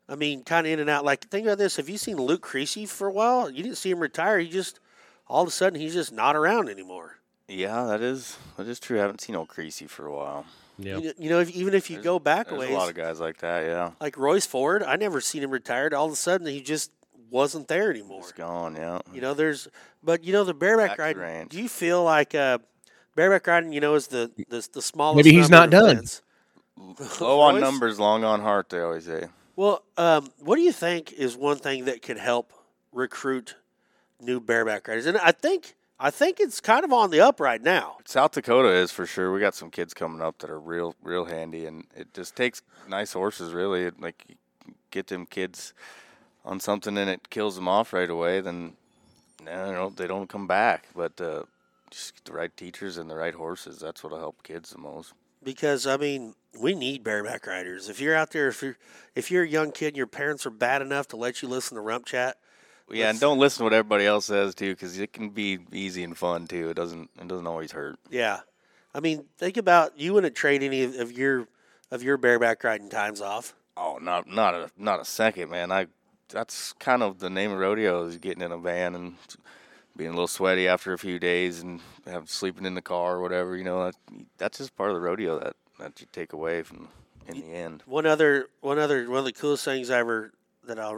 I 0.08 0.16
mean, 0.16 0.42
kind 0.42 0.66
of 0.66 0.72
in 0.72 0.80
and 0.80 0.88
out. 0.88 1.04
Like, 1.04 1.28
think 1.28 1.46
about 1.46 1.58
this. 1.58 1.76
Have 1.76 1.88
you 1.88 1.98
seen 1.98 2.16
Luke 2.16 2.40
Creasy 2.40 2.86
for 2.86 3.06
a 3.08 3.12
while? 3.12 3.50
You 3.50 3.62
didn't 3.62 3.76
see 3.76 3.90
him 3.90 4.00
retire. 4.00 4.38
He 4.38 4.48
just, 4.48 4.80
all 5.26 5.42
of 5.42 5.48
a 5.48 5.52
sudden, 5.52 5.78
he's 5.78 5.92
just 5.92 6.12
not 6.12 6.34
around 6.34 6.70
anymore. 6.70 7.17
Yeah, 7.48 7.84
that 7.84 8.00
is 8.02 8.36
that 8.56 8.66
is 8.68 8.78
true. 8.78 8.98
I 8.98 9.02
haven't 9.02 9.20
seen 9.20 9.34
old 9.34 9.48
Creasy 9.48 9.86
for 9.86 10.06
a 10.06 10.12
while. 10.14 10.44
Yeah. 10.78 10.98
You, 10.98 11.12
you 11.18 11.30
know, 11.30 11.40
if, 11.40 11.50
even 11.50 11.74
if 11.74 11.90
you 11.90 11.96
There's- 11.96 12.04
go 12.04 12.18
back 12.18 12.50
a 12.50 12.54
ways, 12.54 12.70
a 12.70 12.74
lot 12.74 12.88
of 12.88 12.94
guys 12.94 13.18
like 13.20 13.38
that. 13.38 13.64
Yeah, 13.64 13.90
like 14.00 14.16
Royce 14.16 14.46
Ford, 14.46 14.82
I 14.82 14.96
never 14.96 15.20
seen 15.20 15.42
him 15.42 15.50
retired. 15.50 15.92
All 15.94 16.06
of 16.06 16.12
a 16.12 16.16
sudden, 16.16 16.46
he 16.46 16.60
just 16.60 16.90
wasn't 17.30 17.68
there 17.68 17.90
anymore. 17.90 18.20
it's 18.20 18.32
gone. 18.32 18.76
Yeah, 18.76 19.00
You 19.12 19.20
know, 19.20 19.34
there's, 19.34 19.68
but 20.02 20.22
you 20.24 20.32
know, 20.32 20.44
the 20.44 20.54
bareback 20.54 20.90
Back 20.90 20.96
to 20.98 21.02
ride. 21.02 21.16
range. 21.16 21.50
Do 21.50 21.60
you 21.60 21.68
feel 21.68 22.04
like 22.04 22.34
uh, 22.34 22.58
bareback 23.16 23.46
riding? 23.46 23.72
You 23.72 23.80
know, 23.80 23.94
is 23.94 24.06
the 24.08 24.30
the, 24.48 24.66
the 24.72 24.82
smallest. 24.82 25.16
Maybe 25.24 25.36
he's 25.36 25.50
not 25.50 25.70
done. 25.70 25.90
events. 25.90 26.22
low 27.20 27.40
on 27.40 27.60
numbers, 27.60 27.98
long 27.98 28.22
on 28.24 28.40
heart. 28.40 28.68
They 28.68 28.80
always 28.80 29.04
say. 29.06 29.24
Well, 29.56 29.82
um, 29.96 30.30
what 30.38 30.54
do 30.56 30.62
you 30.62 30.70
think 30.72 31.12
is 31.12 31.36
one 31.36 31.56
thing 31.58 31.86
that 31.86 32.02
could 32.02 32.18
help 32.18 32.52
recruit 32.92 33.56
new 34.20 34.38
bareback 34.38 34.86
riders? 34.86 35.06
And 35.06 35.18
I 35.18 35.32
think 35.32 35.74
I 36.00 36.10
think 36.10 36.38
it's 36.38 36.60
kind 36.60 36.84
of 36.84 36.92
on 36.92 37.10
the 37.10 37.20
up 37.20 37.40
right 37.40 37.60
now. 37.60 37.98
South 38.04 38.30
Dakota 38.32 38.68
is 38.68 38.92
for 38.92 39.04
sure. 39.04 39.32
We 39.32 39.40
got 39.40 39.54
some 39.54 39.70
kids 39.70 39.94
coming 39.94 40.22
up 40.22 40.38
that 40.38 40.50
are 40.50 40.60
real, 40.60 40.94
real 41.02 41.24
handy, 41.24 41.66
and 41.66 41.84
it 41.96 42.14
just 42.14 42.36
takes 42.36 42.62
nice 42.88 43.12
horses. 43.12 43.52
Really, 43.52 43.84
It- 43.84 44.00
like 44.00 44.24
you 44.28 44.36
get 44.90 45.08
them 45.08 45.26
kids 45.26 45.74
on 46.44 46.60
something 46.60 46.96
and 46.96 47.10
it 47.10 47.30
kills 47.30 47.56
them 47.56 47.66
off 47.68 47.92
right 47.92 48.08
away. 48.08 48.40
Then 48.40 48.74
no, 49.44 49.66
they 49.66 49.72
don't, 49.72 49.96
they 49.96 50.06
don't 50.06 50.28
come 50.28 50.46
back. 50.46 50.86
But 50.94 51.20
uh, 51.20 51.42
just 51.90 52.14
get 52.14 52.24
the 52.26 52.32
right 52.32 52.56
teachers 52.56 52.96
and 52.96 53.10
the 53.10 53.16
right 53.16 53.34
horses. 53.34 53.80
That's 53.80 54.02
what'll 54.04 54.18
help 54.20 54.42
kids 54.44 54.70
the 54.70 54.78
most. 54.78 55.14
Because 55.42 55.86
I 55.86 55.96
mean, 55.96 56.34
we 56.60 56.74
need 56.74 57.02
bareback 57.02 57.46
riders. 57.46 57.88
If 57.88 58.00
you're 58.00 58.14
out 58.14 58.30
there, 58.30 58.48
if 58.48 58.62
you're 58.62 58.76
if 59.16 59.30
you're 59.32 59.44
a 59.44 59.48
young 59.48 59.72
kid, 59.72 59.88
and 59.88 59.96
your 59.96 60.06
parents 60.06 60.46
are 60.46 60.50
bad 60.50 60.80
enough 60.80 61.08
to 61.08 61.16
let 61.16 61.42
you 61.42 61.48
listen 61.48 61.74
to 61.74 61.80
Rump 61.80 62.06
Chat. 62.06 62.36
Yeah, 62.90 63.06
and 63.06 63.16
Let's- 63.16 63.20
don't 63.20 63.38
listen 63.38 63.58
to 63.58 63.64
what 63.64 63.72
everybody 63.72 64.06
else 64.06 64.26
says 64.26 64.54
too, 64.54 64.72
because 64.74 64.98
it 64.98 65.12
can 65.12 65.30
be 65.30 65.58
easy 65.72 66.02
and 66.04 66.16
fun 66.16 66.46
too. 66.46 66.70
It 66.70 66.74
doesn't. 66.74 67.10
It 67.20 67.28
doesn't 67.28 67.46
always 67.46 67.72
hurt. 67.72 67.98
Yeah, 68.10 68.40
I 68.94 69.00
mean, 69.00 69.26
think 69.36 69.56
about 69.56 69.98
you 69.98 70.14
wouldn't 70.14 70.34
trade 70.34 70.62
any 70.62 70.84
of- 70.84 71.12
your 71.12 71.48
of 71.90 72.02
your 72.02 72.16
bareback 72.16 72.62
riding 72.64 72.88
times 72.90 73.20
off. 73.20 73.54
Oh, 73.76 73.98
not 74.00 74.26
not 74.26 74.54
a 74.54 74.70
not 74.76 75.00
a 75.00 75.04
second, 75.04 75.50
man. 75.50 75.70
I 75.72 75.86
that's 76.28 76.72
kind 76.74 77.02
of 77.02 77.18
the 77.20 77.30
name 77.30 77.50
of 77.52 77.58
rodeo 77.58 78.04
is 78.04 78.16
getting 78.18 78.42
in 78.42 78.52
a 78.52 78.58
van 78.58 78.94
and 78.94 79.14
being 79.96 80.10
a 80.10 80.12
little 80.12 80.28
sweaty 80.28 80.68
after 80.68 80.92
a 80.92 80.98
few 80.98 81.18
days 81.18 81.60
and 81.60 81.80
have 82.06 82.28
sleeping 82.30 82.66
in 82.66 82.74
the 82.74 82.82
car 82.82 83.16
or 83.16 83.20
whatever. 83.22 83.56
You 83.56 83.64
know, 83.64 83.84
that, 83.86 83.94
that's 84.36 84.58
just 84.58 84.76
part 84.76 84.90
of 84.90 84.94
the 84.96 85.00
rodeo 85.00 85.38
that 85.38 85.56
that 85.78 86.00
you 86.00 86.06
take 86.12 86.32
away 86.32 86.62
from 86.62 86.88
in 87.26 87.40
the 87.40 87.46
end. 87.52 87.82
One 87.86 88.04
other, 88.06 88.48
one 88.60 88.78
other, 88.78 89.08
one 89.08 89.18
of 89.20 89.24
the 89.24 89.32
coolest 89.32 89.64
things 89.64 89.90
I 89.90 89.98
ever 90.00 90.32
that 90.64 90.78
I 90.78 90.92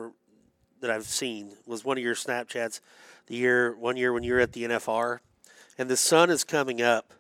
that 0.81 0.91
I've 0.91 1.05
seen 1.05 1.53
was 1.67 1.85
one 1.85 1.99
of 1.99 2.05
your 2.05 2.15
Snapchats. 2.15 2.81
The 3.27 3.37
year, 3.37 3.77
one 3.77 3.97
year 3.97 4.13
when 4.13 4.23
you 4.23 4.35
were 4.35 4.41
at 4.41 4.53
the 4.53 4.65
NFR, 4.65 5.21
and 5.79 5.89
the 5.89 5.97
sun 5.97 6.31
is 6.31 6.43
coming 6.45 6.83
up 6.83 7.13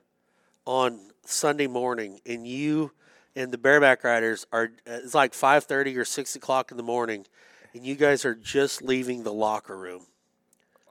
on 0.66 0.98
Sunday 1.24 1.66
morning, 1.66 2.20
and 2.26 2.46
you 2.46 2.92
and 3.36 3.52
the 3.52 3.58
bareback 3.58 4.02
riders 4.02 4.46
are. 4.52 4.72
uh, 4.88 4.92
It's 5.04 5.14
like 5.14 5.34
five 5.34 5.64
thirty 5.64 5.96
or 5.96 6.04
six 6.04 6.34
o'clock 6.34 6.70
in 6.70 6.76
the 6.76 6.82
morning, 6.82 7.26
and 7.74 7.84
you 7.86 7.94
guys 7.94 8.24
are 8.24 8.34
just 8.34 8.82
leaving 8.82 9.22
the 9.22 9.32
locker 9.32 9.76
room, 9.76 10.06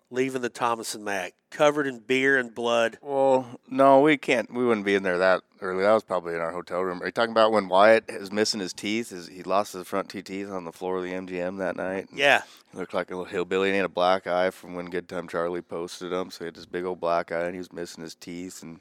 leaving 0.10 0.42
the 0.42 0.50
Thomas 0.50 0.96
and 0.96 1.04
Mack, 1.04 1.34
covered 1.52 1.86
in 1.86 2.00
beer 2.00 2.38
and 2.38 2.56
blood. 2.56 2.98
Well, 3.02 3.60
no, 3.70 4.00
we 4.00 4.16
can't. 4.18 4.54
We 4.54 4.66
wouldn't 4.66 4.86
be 4.86 4.96
in 4.96 5.04
there 5.04 5.18
that 5.18 5.42
early. 5.62 5.84
That 5.84 5.94
was 5.94 6.04
probably 6.04 6.34
in 6.36 6.42
our 6.42 6.52
hotel 6.52 6.82
room. 6.82 7.02
Are 7.02 7.06
you 7.06 7.12
talking 7.12 7.32
about 7.32 7.52
when 7.52 7.68
Wyatt 7.68 8.06
is 8.10 8.32
missing 8.32 8.60
his 8.60 8.74
teeth? 8.74 9.12
Is 9.12 9.28
he 9.28 9.44
lost 9.44 9.74
his 9.74 9.88
front 9.88 10.10
two 10.10 10.22
teeth 10.22 10.50
on 10.50 10.66
the 10.66 10.72
floor 10.72 10.98
of 10.98 11.04
the 11.04 11.12
MGM 11.14 11.58
that 11.60 11.76
night? 11.76 12.08
Yeah, 12.14 12.42
He 12.72 12.78
looked 12.78 12.94
like 12.94 13.10
a 13.12 13.16
little 13.16 13.26
hillbilly 13.26 13.70
and 13.70 13.74
he 13.76 13.78
had 13.78 13.86
a 13.86 13.90
black 13.90 14.28
eye 14.28 14.50
from 14.52 14.76
when 14.76 14.88
Good 14.88 15.08
Time 15.10 15.28
Charlie 15.28 15.62
posted 15.62 16.12
him. 16.12 16.32
So 16.32 16.40
he 16.40 16.46
had 16.46 16.56
this 16.56 16.66
big 16.66 16.86
old 16.86 17.00
black 17.00 17.32
eye 17.32 17.46
and 17.46 17.54
he 17.54 17.60
was 17.60 17.74
missing 17.74 18.04
his 18.04 18.16
teeth 18.16 18.62
and 18.64 18.80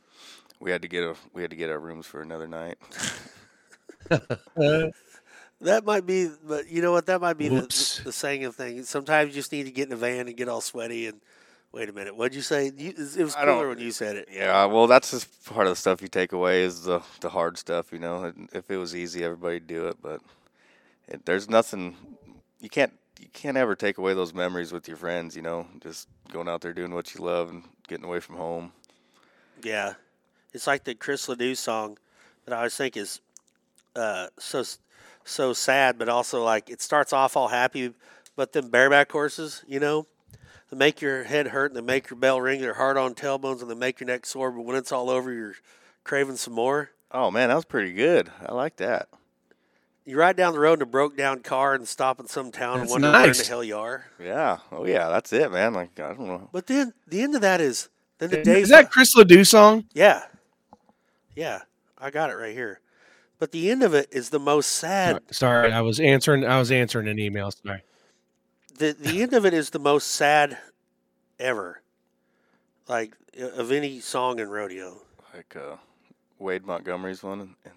we 0.60 0.70
had 0.70 0.82
to 0.82 0.88
get 0.88 1.04
a 1.04 1.14
we 1.32 1.42
had 1.42 1.50
to 1.50 1.56
get 1.56 1.70
our 1.70 1.78
rooms 1.78 2.06
for 2.06 2.20
another 2.22 2.46
night. 2.48 2.78
That 5.60 5.84
might 5.84 6.06
be, 6.06 6.30
but 6.44 6.68
you 6.68 6.82
know 6.82 6.92
what? 6.92 7.06
That 7.06 7.20
might 7.20 7.36
be 7.36 7.48
the, 7.48 7.62
the, 7.62 8.00
the 8.04 8.12
saying 8.12 8.44
of 8.44 8.54
things. 8.54 8.88
Sometimes 8.88 9.30
you 9.30 9.34
just 9.34 9.50
need 9.50 9.64
to 9.64 9.72
get 9.72 9.88
in 9.88 9.92
a 9.92 9.96
van 9.96 10.28
and 10.28 10.36
get 10.36 10.48
all 10.48 10.60
sweaty 10.60 11.06
and 11.06 11.20
wait 11.72 11.88
a 11.88 11.92
minute. 11.92 12.16
What'd 12.16 12.34
you 12.34 12.42
say? 12.42 12.70
You, 12.76 12.90
it 12.90 13.22
was 13.22 13.34
cooler 13.34 13.68
when 13.68 13.78
you 13.78 13.90
said 13.90 14.16
it. 14.16 14.28
Yeah, 14.32 14.64
well, 14.66 14.86
that's 14.86 15.10
just 15.10 15.44
part 15.46 15.66
of 15.66 15.72
the 15.72 15.76
stuff 15.76 16.02
you 16.02 16.08
take 16.08 16.32
away 16.32 16.62
is 16.62 16.82
the 16.82 17.00
the 17.20 17.30
hard 17.30 17.58
stuff. 17.58 17.92
You 17.92 17.98
know, 17.98 18.32
if 18.52 18.70
it 18.70 18.76
was 18.76 18.94
easy, 18.94 19.24
everybody'd 19.24 19.66
do 19.66 19.88
it. 19.88 19.96
But 20.02 20.20
it, 21.08 21.24
there's 21.24 21.48
nothing 21.48 21.96
you 22.60 22.68
can't 22.68 22.92
you 23.20 23.28
can't 23.32 23.56
ever 23.56 23.74
take 23.74 23.98
away 23.98 24.14
those 24.14 24.34
memories 24.34 24.72
with 24.72 24.88
your 24.88 24.96
friends. 24.96 25.36
You 25.36 25.42
know, 25.42 25.66
just 25.80 26.08
going 26.32 26.48
out 26.48 26.60
there 26.60 26.72
doing 26.72 26.94
what 26.94 27.14
you 27.14 27.22
love 27.22 27.50
and 27.50 27.64
getting 27.86 28.04
away 28.04 28.20
from 28.20 28.36
home. 28.36 28.72
Yeah, 29.62 29.94
it's 30.52 30.66
like 30.66 30.84
the 30.84 30.94
Chris 30.94 31.28
Ledoux 31.28 31.54
song 31.54 31.98
that 32.44 32.54
I 32.54 32.58
always 32.58 32.76
think 32.76 32.96
is 32.96 33.20
uh, 33.96 34.28
so 34.38 34.64
so 35.24 35.52
sad, 35.52 35.98
but 35.98 36.08
also 36.08 36.42
like 36.42 36.70
it 36.70 36.80
starts 36.80 37.12
off 37.12 37.36
all 37.36 37.48
happy, 37.48 37.92
but 38.36 38.52
then 38.52 38.68
bareback 38.68 39.10
horses, 39.10 39.64
you 39.66 39.80
know, 39.80 40.06
they 40.70 40.76
make 40.76 41.00
your 41.00 41.24
head 41.24 41.48
hurt 41.48 41.70
and 41.70 41.76
they 41.76 41.80
make 41.80 42.10
your 42.10 42.18
bell 42.18 42.40
ring. 42.40 42.60
They're 42.60 42.74
hard 42.74 42.96
on 42.96 43.14
tailbones 43.14 43.60
and 43.62 43.70
they 43.70 43.74
make 43.74 44.00
your 44.00 44.06
neck 44.06 44.26
sore. 44.26 44.50
But 44.50 44.62
when 44.62 44.76
it's 44.76 44.92
all 44.92 45.10
over, 45.10 45.32
you're 45.32 45.54
craving 46.04 46.36
some 46.36 46.54
more. 46.54 46.90
Oh 47.10 47.30
man, 47.30 47.48
that 47.48 47.54
was 47.54 47.64
pretty 47.64 47.92
good. 47.92 48.30
I 48.44 48.52
like 48.52 48.76
that. 48.76 49.08
You 50.04 50.16
ride 50.18 50.36
down 50.36 50.54
the 50.54 50.58
road 50.58 50.78
in 50.78 50.82
a 50.82 50.86
broke 50.86 51.16
down 51.16 51.40
car 51.40 51.74
and 51.74 51.86
stop 51.86 52.18
in 52.18 52.26
some 52.26 52.50
town 52.50 52.74
and 52.74 52.82
That's 52.82 52.92
wonder 52.92 53.10
where 53.10 53.16
in 53.20 53.22
the 53.24 53.28
nice. 53.28 53.46
hell 53.48 53.62
you 53.62 53.76
are. 53.76 54.06
Yeah. 54.18 54.58
Oh 54.72 54.86
yeah, 54.86 55.08
that's 55.08 55.32
it, 55.32 55.52
man. 55.52 55.74
Like 55.74 55.98
I 56.00 56.08
don't 56.14 56.26
know. 56.26 56.48
But 56.52 56.66
then 56.66 56.94
the 57.06 57.20
end 57.22 57.34
of 57.34 57.42
that 57.42 57.60
is 57.60 57.88
then 58.18 58.30
the 58.30 58.42
day 58.42 58.60
Is 58.62 58.70
that 58.70 58.90
Chris 58.90 59.14
Ledoux 59.14 59.44
song? 59.44 59.84
Yeah. 59.92 60.22
Yeah. 61.36 61.60
I 61.98 62.10
got 62.10 62.30
it 62.30 62.34
right 62.34 62.54
here. 62.54 62.80
But 63.38 63.52
the 63.52 63.70
end 63.70 63.82
of 63.82 63.94
it 63.94 64.08
is 64.10 64.30
the 64.30 64.40
most 64.40 64.68
sad. 64.68 65.20
Sorry, 65.30 65.72
I 65.72 65.80
was 65.80 66.00
answering. 66.00 66.44
I 66.44 66.58
was 66.58 66.72
answering 66.72 67.06
an 67.06 67.18
email. 67.18 67.50
Sorry. 67.50 67.82
The 68.78 68.92
the 68.98 69.22
end 69.22 69.32
of 69.34 69.44
it 69.44 69.54
is 69.54 69.70
the 69.70 69.78
most 69.78 70.08
sad 70.08 70.58
ever. 71.38 71.82
Like 72.86 73.14
uh, 73.40 73.48
of 73.50 73.72
any 73.72 74.00
song 74.00 74.38
in 74.38 74.48
rodeo. 74.48 74.96
Like 75.34 75.54
uh, 75.56 75.76
Wade 76.38 76.64
Montgomery's 76.64 77.22
one, 77.22 77.40
and, 77.64 77.72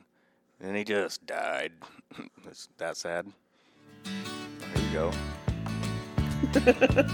and 0.62 0.78
he 0.78 0.84
just 0.84 1.26
died. 1.26 1.72
it's 2.48 2.70
that 2.78 2.98
sad. 2.98 3.26
There 4.04 4.84
you 4.84 4.92
go. 4.94 5.12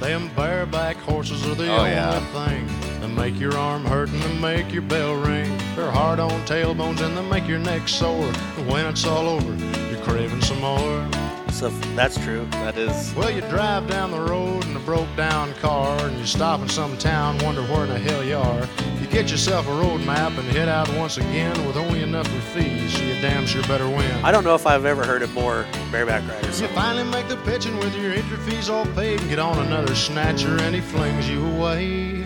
Them 0.00 0.30
bareback 0.34 0.96
horses 0.96 1.46
are 1.46 1.54
the 1.54 1.68
Oh, 1.70 1.76
only 1.78 1.90
yeah. 1.90 2.18
thing 2.32 2.66
that 3.00 3.08
make 3.08 3.38
your 3.38 3.54
arm 3.56 3.84
hurt 3.84 4.08
and 4.08 4.22
that 4.22 4.40
make 4.40 4.72
your 4.72 4.82
bell 4.82 5.14
ring. 5.14 5.50
They're 5.76 5.90
hard 5.90 6.18
on 6.18 6.30
tailbones 6.46 7.00
and 7.02 7.16
they 7.16 7.28
make 7.28 7.46
your 7.46 7.58
neck 7.58 7.86
sore. 7.86 8.32
And 8.56 8.66
when 8.66 8.86
it's 8.86 9.04
all 9.06 9.28
over, 9.28 9.54
you're 9.90 10.00
craving 10.02 10.40
some 10.40 10.60
more. 10.60 11.06
So 11.52 11.68
that's 11.94 12.16
true. 12.24 12.46
That 12.52 12.78
is. 12.78 13.12
Well, 13.14 13.30
you 13.30 13.42
drive 13.42 13.86
down 13.88 14.12
the 14.12 14.20
road 14.20 14.64
in 14.64 14.74
a 14.76 14.80
broke 14.80 15.14
down 15.16 15.52
car 15.54 15.98
and 16.06 16.18
you 16.18 16.24
stop 16.24 16.60
in 16.60 16.68
some 16.68 16.96
town, 16.96 17.38
wonder 17.38 17.62
where 17.64 17.84
in 17.84 17.90
the 17.90 17.98
hell 17.98 18.24
you 18.24 18.36
are. 18.36 18.66
You 18.98 19.06
get 19.08 19.30
yourself 19.30 19.66
a 19.68 19.72
road 19.72 20.00
map 20.06 20.32
and 20.38 20.48
head 20.48 20.68
out 20.68 20.88
once 20.94 21.18
again 21.18 21.66
with 21.66 21.76
only 21.76 22.02
enough 22.02 22.26
for 22.28 22.40
fees, 22.58 22.94
so 22.96 23.02
you 23.02 23.12
damn 23.20 23.46
sure 23.46 23.62
better 23.64 23.86
win. 23.88 24.24
I 24.24 24.30
don't 24.32 24.44
know 24.44 24.54
if 24.54 24.66
I've 24.66 24.86
ever 24.86 25.04
heard 25.04 25.20
of 25.22 25.34
more 25.34 25.66
bareback 25.92 26.26
riders. 26.30 26.60
You 26.62 26.68
finally 26.68 27.04
make 27.10 27.28
the 27.28 27.36
pitching 27.38 27.76
with 27.78 27.94
your 27.94 28.12
entry 28.12 28.38
fees 28.38 28.70
all 28.70 28.86
paid 28.86 29.20
and 29.20 29.28
get 29.28 29.38
on 29.38 29.58
another 29.66 29.94
snatcher 29.94 30.56
and 30.60 30.74
he 30.74 30.80
flings 30.80 31.28
you 31.28 31.44
away. 31.56 32.24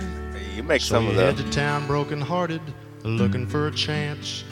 You 0.54 0.62
make 0.62 0.80
So 0.82 0.94
some 0.94 1.04
you 1.06 1.10
of 1.10 1.16
head 1.16 1.36
the. 1.38 1.42
to 1.42 1.50
town 1.50 1.86
broken 1.88 2.20
hearted, 2.20 2.62
looking 3.02 3.46
for 3.46 3.66
a 3.66 3.72
chance 3.72 4.44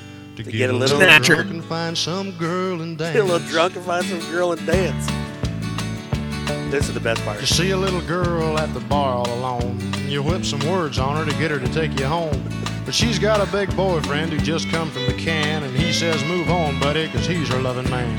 to, 0.45 0.53
get 0.53 0.71
a 0.71 0.73
little 0.73 0.99
Snatcher. 0.99 1.35
drunk 1.37 1.51
and 1.51 1.65
find 1.65 1.97
some 1.97 2.33
girl 2.33 2.81
and 2.83 2.97
dance. 2.99 3.13
Get 3.15 3.23
a 3.23 3.27
little 3.27 3.47
drunk 3.49 3.77
and 3.77 3.85
find 3.85 4.05
some 4.05 4.21
girl 4.31 4.53
and 4.53 4.67
dance. 4.67 5.07
This 6.71 6.89
is 6.89 6.95
the 6.95 7.01
best 7.01 7.23
part. 7.25 7.41
You 7.41 7.47
see 7.47 7.71
a 7.73 7.77
little 7.77 8.01
girl 8.03 8.59
at 8.59 8.73
the 8.73 8.81
bar 8.81 9.15
all 9.15 9.33
alone. 9.35 9.79
You 10.09 10.23
whip 10.23 10.45
some 10.45 10.61
words 10.71 10.99
on 10.99 11.17
her 11.17 11.31
to 11.31 11.39
get 11.39 11.51
her 11.51 11.59
to 11.59 11.69
take 11.73 11.99
you 12.01 12.07
home. 12.07 12.43
But 12.85 12.95
she's 12.95 13.19
got 13.19 13.47
a 13.47 13.51
big 13.53 13.75
boyfriend 13.77 14.33
who 14.33 14.39
just 14.39 14.69
come 14.71 14.91
from 14.91 15.07
the 15.07 15.13
can, 15.15 15.63
and 15.63 15.77
he 15.77 15.93
says, 15.93 16.23
Move 16.25 16.51
on, 16.51 16.81
buddy, 16.81 17.09
'cause 17.09 17.27
he's 17.27 17.49
her 17.49 17.61
loving 17.61 17.89
man. 17.91 18.19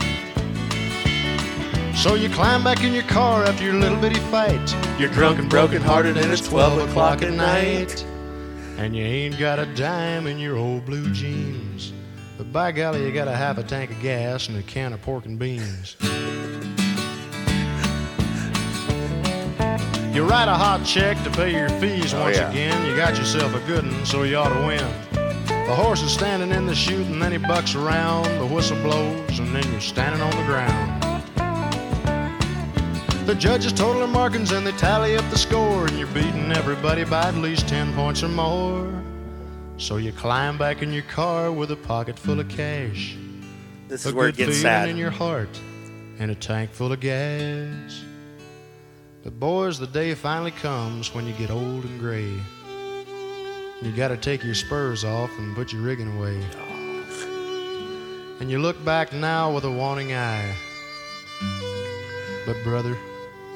So 1.96 2.16
you 2.16 2.30
climb 2.30 2.64
back 2.64 2.84
in 2.84 2.94
your 2.94 3.04
car 3.04 3.44
after 3.44 3.64
your 3.64 3.76
little 3.76 3.98
bitty 4.00 4.20
fight. 4.32 4.76
You're 5.00 5.10
drunk 5.10 5.40
and 5.40 5.50
broken 5.50 5.82
hearted, 5.82 6.18
and 6.18 6.32
it's 6.32 6.48
12 6.48 6.90
o'clock 6.90 7.22
at 7.22 7.32
night. 7.34 8.04
And 8.78 8.96
you 8.96 9.04
ain't 9.04 9.38
got 9.40 9.60
a 9.60 9.66
dime 9.68 10.28
in 10.28 10.38
your 10.40 10.58
old 10.58 10.86
blue 10.86 11.10
jeans. 11.12 11.94
But 12.44 12.52
by 12.52 12.72
golly, 12.74 13.06
you 13.06 13.14
got 13.14 13.30
a 13.30 13.36
half 13.36 13.58
a 13.58 13.64
tank 13.64 13.89
of 13.91 14.02
gas 14.02 14.50
and 14.50 14.58
a 14.58 14.64
can 14.64 14.91
of 14.91 15.02
pork 15.02 15.26
and 15.26 15.39
beans. 15.39 15.96
You 20.14 20.26
write 20.28 20.50
a 20.50 20.54
hot 20.54 20.82
check 20.86 21.24
to 21.24 21.30
pay 21.32 21.54
your 21.54 21.70
fees 21.80 22.14
Oh, 22.14 22.20
once 22.20 22.36
yeah. 22.36 22.50
again. 22.50 22.86
You 22.86 22.98
got 22.98 23.16
yourself 23.18 23.56
a 23.56 23.66
good 23.66 23.86
one, 23.89 24.06
so 24.06 24.24
you 24.24 24.36
ought 24.36 24.50
to 24.54 24.68
win. 24.68 24.86
The 25.14 25.74
horse 25.74 26.02
is 26.02 26.12
standing 26.12 26.52
in 26.52 26.66
the 26.66 26.76
chute, 26.76 27.08
and 27.08 27.22
then 27.22 27.32
he 27.32 27.38
bucks 27.38 27.76
around. 27.76 28.26
The 28.39 28.46
whistle 28.46 28.76
blows, 28.82 29.39
and 29.39 29.56
then 29.56 29.64
you're 29.72 29.80
standing 29.80 30.20
on 30.22 30.32
the 30.32 30.44
ground. 30.44 31.02
The 33.26 33.36
judges 33.36 33.72
total 33.72 34.00
their 34.00 34.08
markings 34.10 34.52
and 34.52 34.68
they 34.68 34.74
tally 34.74 35.16
up 35.16 35.24
the 35.30 35.38
score, 35.38 35.88
and 35.88 35.98
you're 35.98 36.08
beating 36.08 36.52
everybody 36.52 37.06
by 37.06 37.24
at 37.30 37.36
least 37.36 37.70
10 37.70 37.94
points 37.94 38.22
or 38.22 38.28
more. 38.28 38.91
So 39.84 39.98
you 39.98 40.14
climb 40.14 40.58
back 40.58 40.82
in 40.82 40.94
your 40.94 41.04
car 41.04 41.52
with 41.52 41.70
a 41.72 41.76
pocket 41.76 42.18
full 42.18 42.40
of 42.40 42.48
cash, 42.48 43.18
This 43.90 44.06
a 44.06 44.10
is 44.10 44.16
where 44.16 44.30
it 44.30 44.38
good 44.38 44.46
gets 44.46 44.60
feeling 44.60 44.62
sad. 44.62 44.88
in 44.88 44.96
your 44.96 45.12
heart, 45.12 45.60
and 46.20 46.32
a 46.32 46.36
tank 46.36 46.72
full 46.72 46.94
of 46.94 47.02
gas. 47.02 48.02
But 49.26 49.38
boys, 49.42 49.78
the 49.78 49.88
day 49.88 50.16
finally 50.16 50.52
comes 50.52 51.14
when 51.14 51.28
you 51.28 51.34
get 51.34 51.52
old 51.52 51.84
and 51.84 52.00
gray. 52.00 52.32
You 53.82 53.92
gotta 53.94 54.16
take 54.16 54.42
your 54.42 54.56
spurs 54.56 55.04
off 55.04 55.30
and 55.38 55.54
put 55.54 55.74
your 55.74 55.82
rigging 55.82 56.18
away. 56.18 56.42
And 58.40 58.50
you 58.50 58.60
look 58.60 58.82
back 58.86 59.12
now 59.12 59.54
with 59.54 59.66
a 59.66 59.72
wanting 59.72 60.14
eye. 60.14 60.56
But 62.46 62.56
brother, 62.64 62.98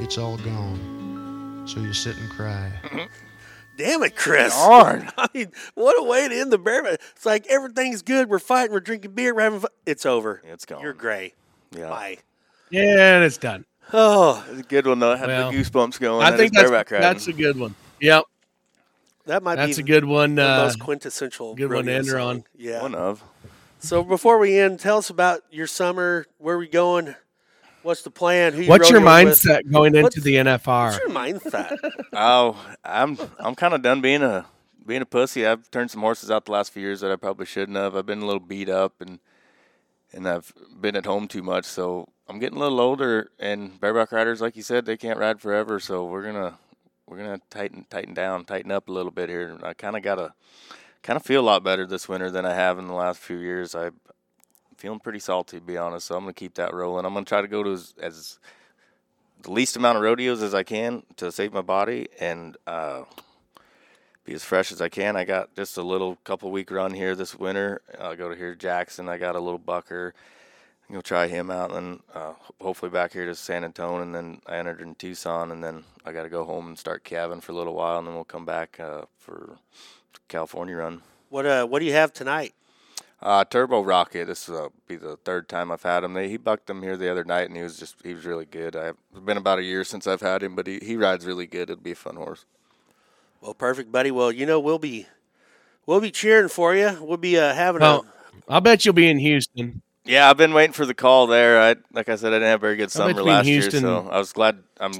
it's 0.01 0.17
all 0.17 0.36
gone. 0.36 1.63
So 1.65 1.80
you 1.80 1.93
sit 1.93 2.17
and 2.17 2.30
cry. 2.30 2.69
Mm-hmm. 2.84 3.26
Damn 3.78 4.03
it, 4.03 4.15
Chris. 4.15 4.53
Darn. 4.53 5.09
I 5.17 5.28
mean, 5.34 5.51
what 5.75 5.97
a 5.99 6.03
way 6.03 6.28
to 6.28 6.36
end 6.36 6.51
the 6.51 6.57
bareback. 6.57 6.99
It's 7.15 7.25
like 7.25 7.45
everything's 7.47 8.01
good. 8.01 8.30
We're 8.30 8.39
fighting. 8.39 8.73
We're 8.73 8.80
drinking 8.80 9.11
beer. 9.11 9.34
We're 9.36 9.41
having 9.43 9.59
fun. 9.59 9.69
It's 9.86 10.05
over. 10.05 10.41
It's 10.43 10.65
gone. 10.65 10.82
You're 10.82 10.93
gray. 10.93 11.34
Yeah. 11.71 11.89
Bye. 11.89 12.17
Yeah, 12.71 13.15
and 13.15 13.23
it's 13.23 13.38
done. 13.38 13.65
Oh, 13.93 14.45
It's 14.49 14.59
a 14.59 14.63
good 14.63 14.86
one 14.86 14.99
though. 14.99 15.13
I 15.13 15.17
had 15.17 15.28
Well, 15.30 15.51
the 15.51 15.57
goosebumps 15.57 15.99
going. 15.99 16.25
I 16.25 16.36
think 16.36 16.53
that's 16.53 16.89
that's 16.89 17.28
a 17.28 17.34
good 17.34 17.57
one. 17.57 17.73
Yep, 18.01 18.23
that 19.28 19.43
might 19.43 19.55
that's 19.55 19.78
be 19.78 19.84
a 19.84 19.86
good 19.86 20.03
one. 20.03 20.36
the 20.36 20.43
Uh, 20.43 20.57
most 20.63 20.80
quintessential 20.80 21.55
good 21.55 21.71
one 21.71 21.86
to 21.86 21.93
end 21.93 22.09
on. 22.11 22.43
Yeah. 22.57 22.82
one 22.82 22.93
of. 22.95 23.23
So 23.80 24.03
before 24.03 24.39
we 24.39 24.59
end, 24.59 24.80
tell 24.82 24.97
us 24.97 25.09
about 25.09 25.41
your 25.51 25.67
summer. 25.67 26.25
Where 26.38 26.57
we 26.57 26.67
going? 26.67 27.15
What's 27.88 28.01
the 28.01 28.11
plan? 28.11 28.51
Who 28.51 28.63
you 28.63 28.67
what's 28.67 28.89
your 28.89 28.99
rodeoing 28.99 29.25
with? 29.27 29.39
mindset 29.39 29.71
going 29.71 29.95
into 29.95 30.03
What's- 30.03 30.21
the 30.21 30.35
NFR? 30.35 30.91
What's 30.91 30.97
your 30.99 31.09
mindset? 31.09 31.77
Oh, 32.13 32.61
I'm 32.83 33.17
I'm 33.39 33.55
kind 33.55 33.73
of 33.73 33.81
done 33.81 34.01
being 34.01 34.23
a 34.23 34.45
being 34.85 35.01
a 35.01 35.05
pussy. 35.05 35.45
I've 35.47 35.71
turned 35.71 35.89
some 35.89 36.01
horses 36.01 36.29
out 36.29 36.43
the 36.43 36.51
last 36.51 36.73
few 36.73 36.81
years 36.81 36.99
that 36.99 37.11
I 37.13 37.15
probably 37.15 37.45
shouldn't 37.45 37.77
have. 37.77 37.95
I've 37.95 38.05
been 38.05 38.21
a 38.21 38.25
little 38.25 38.41
beat 38.41 38.67
up 38.67 38.99
and 38.99 39.19
and 40.11 40.27
I've 40.27 40.51
been 40.81 40.97
at 40.97 41.05
home 41.05 41.29
too 41.29 41.41
much. 41.41 41.63
So 41.63 42.09
I'm 42.27 42.39
getting 42.39 42.57
a 42.57 42.61
little 42.61 42.81
older. 42.81 43.29
And 43.39 43.79
bareback 43.79 44.11
riders, 44.11 44.41
like 44.41 44.57
you 44.57 44.63
said, 44.63 44.85
they 44.85 44.97
can't 44.97 45.17
ride 45.17 45.39
forever. 45.39 45.79
So 45.79 46.03
we're 46.03 46.23
gonna 46.25 46.57
we're 47.07 47.17
gonna 47.19 47.39
tighten 47.49 47.85
tighten 47.89 48.13
down, 48.13 48.43
tighten 48.43 48.71
up 48.71 48.89
a 48.89 48.91
little 48.91 49.13
bit 49.13 49.29
here. 49.29 49.57
I 49.63 49.73
kind 49.73 49.95
of 49.95 50.03
gotta 50.03 50.33
kind 51.03 51.15
of 51.15 51.23
feel 51.23 51.39
a 51.39 51.49
lot 51.51 51.63
better 51.63 51.85
this 51.85 52.09
winter 52.09 52.29
than 52.31 52.45
I 52.45 52.53
have 52.53 52.79
in 52.79 52.88
the 52.88 52.93
last 52.93 53.19
few 53.19 53.38
years. 53.38 53.75
I 53.75 53.91
feeling 54.78 54.99
pretty 54.99 55.19
salty 55.19 55.59
to 55.59 55.65
be 55.65 55.78
honest. 55.78 56.07
So 56.07 56.15
I'm 56.15 56.23
gonna 56.23 56.34
keep 56.34 56.55
that 56.55 56.73
rolling. 56.73 57.05
I'm 57.05 57.13
gonna 57.13 57.25
try 57.25 57.41
to 57.41 57.47
go 57.47 57.63
to 57.63 57.71
as, 57.71 57.93
as 58.01 58.39
the 59.41 59.51
least 59.51 59.75
amount 59.75 59.97
of 59.97 60.03
rodeos 60.03 60.41
as 60.41 60.53
I 60.53 60.63
can 60.63 61.03
to 61.17 61.32
save 61.32 61.53
my 61.53 61.61
body 61.61 62.07
and 62.19 62.57
uh, 62.65 63.03
be 64.23 64.34
as 64.34 64.43
fresh 64.43 64.71
as 64.71 64.82
I 64.82 64.89
can. 64.89 65.15
I 65.15 65.25
got 65.25 65.55
just 65.55 65.78
a 65.78 65.84
little 65.84 66.17
couple 66.23 66.51
week 66.51 66.71
run 66.71 66.93
here 66.93 67.15
this 67.15 67.36
winter. 67.36 67.82
I'll 67.99 68.15
go 68.15 68.30
to 68.30 68.36
here 68.36 68.55
Jackson. 68.55 69.09
I 69.09 69.17
got 69.17 69.36
a 69.36 69.39
little 69.39 69.59
bucker. 69.59 70.13
Gonna 70.89 71.01
try 71.01 71.28
him 71.28 71.51
out, 71.51 71.73
and 71.73 71.75
then 71.75 71.99
uh, 72.15 72.34
hopefully 72.61 72.89
back 72.89 73.11
here 73.11 73.25
to 73.25 73.36
San 73.36 73.65
Antonio, 73.65 74.01
and 74.01 74.15
then 74.15 74.39
I 74.47 74.55
entered 74.55 74.80
in 74.80 74.95
Tucson, 74.95 75.51
and 75.51 75.61
then 75.61 75.84
I 76.05 76.13
got 76.13 76.23
to 76.23 76.30
go 76.30 76.45
home 76.45 76.65
and 76.67 76.80
start 76.80 77.03
calving 77.03 77.41
for 77.41 77.51
a 77.51 77.55
little 77.55 77.73
while, 77.73 77.97
and 77.97 78.07
then 78.07 78.15
we'll 78.15 78.23
come 78.23 78.45
back 78.45 78.80
uh, 78.80 79.01
for 79.17 79.57
California 80.30 80.78
run. 80.78 81.01
what 81.28 81.45
uh 81.45 81.65
What 81.65 81.80
do 81.80 81.86
you 81.86 81.91
have 81.91 82.13
tonight? 82.13 82.53
Uh, 83.22 83.43
Turbo 83.43 83.82
Rocket. 83.82 84.26
This 84.26 84.47
will 84.47 84.72
be 84.88 84.95
the 84.95 85.18
third 85.18 85.49
time 85.49 85.72
I've 85.72 85.84
had 85.84 86.03
him. 86.03 86.13
They, 86.13 86.30
he 86.30 86.38
bucked 86.38 86.70
him 86.70 86.84
here 86.84 86.95
the 86.95 87.09
other 87.09 87.24
night, 87.24 87.47
and 87.47 87.55
he 87.57 87.63
was 87.63 87.78
just 87.78 87.95
he 88.03 88.13
was 88.13 88.26
really 88.26 88.45
good. 88.45 88.76
I've 88.76 88.97
it's 89.11 89.20
been 89.22 89.38
about 89.38 89.59
a 89.59 89.63
year 89.63 89.84
since 89.84 90.05
I've 90.05 90.22
had 90.22 90.43
him, 90.43 90.55
but 90.55 90.68
he, 90.68 90.80
he 90.82 90.95
rides 90.95 91.26
really 91.26 91.47
good. 91.47 91.70
It'd 91.70 91.84
be 91.84 91.91
a 91.93 91.95
fun 91.95 92.15
horse. 92.15 92.45
Well, 93.41 93.53
perfect, 93.53 93.91
buddy. 93.91 94.11
Well, 94.11 94.32
you 94.32 94.45
know 94.45 94.59
we'll 94.59 94.80
be 94.80 95.07
we'll 95.86 95.99
be 95.99 96.11
cheering 96.11 96.49
for 96.49 96.76
you. 96.76 96.97
We'll 97.01 97.18
be 97.18 97.38
uh, 97.39 97.53
having 97.53 97.82
Well, 97.82 98.05
I'll 98.47 98.61
bet 98.61 98.86
you'll 98.86 98.93
be 98.93 99.09
in 99.09 99.18
Houston. 99.18 99.82
Yeah, 100.05 100.30
I've 100.30 100.38
been 100.38 100.53
waiting 100.53 100.74
for 100.74 100.86
the 100.86 100.93
call 100.93 101.26
there. 101.28 101.59
I 101.59 101.76
like 101.91 102.09
I 102.09 102.15
said, 102.18 102.34
I 102.34 102.36
didn't 102.38 102.49
have 102.49 102.59
a 102.59 102.61
very 102.61 102.76
good 102.76 102.91
summer 102.91 103.22
last 103.24 103.45
Houston- 103.47 103.84
year, 103.84 104.03
so 104.03 104.09
I 104.09 104.20
was 104.20 104.32
glad. 104.32 104.63
I'm 104.80 104.93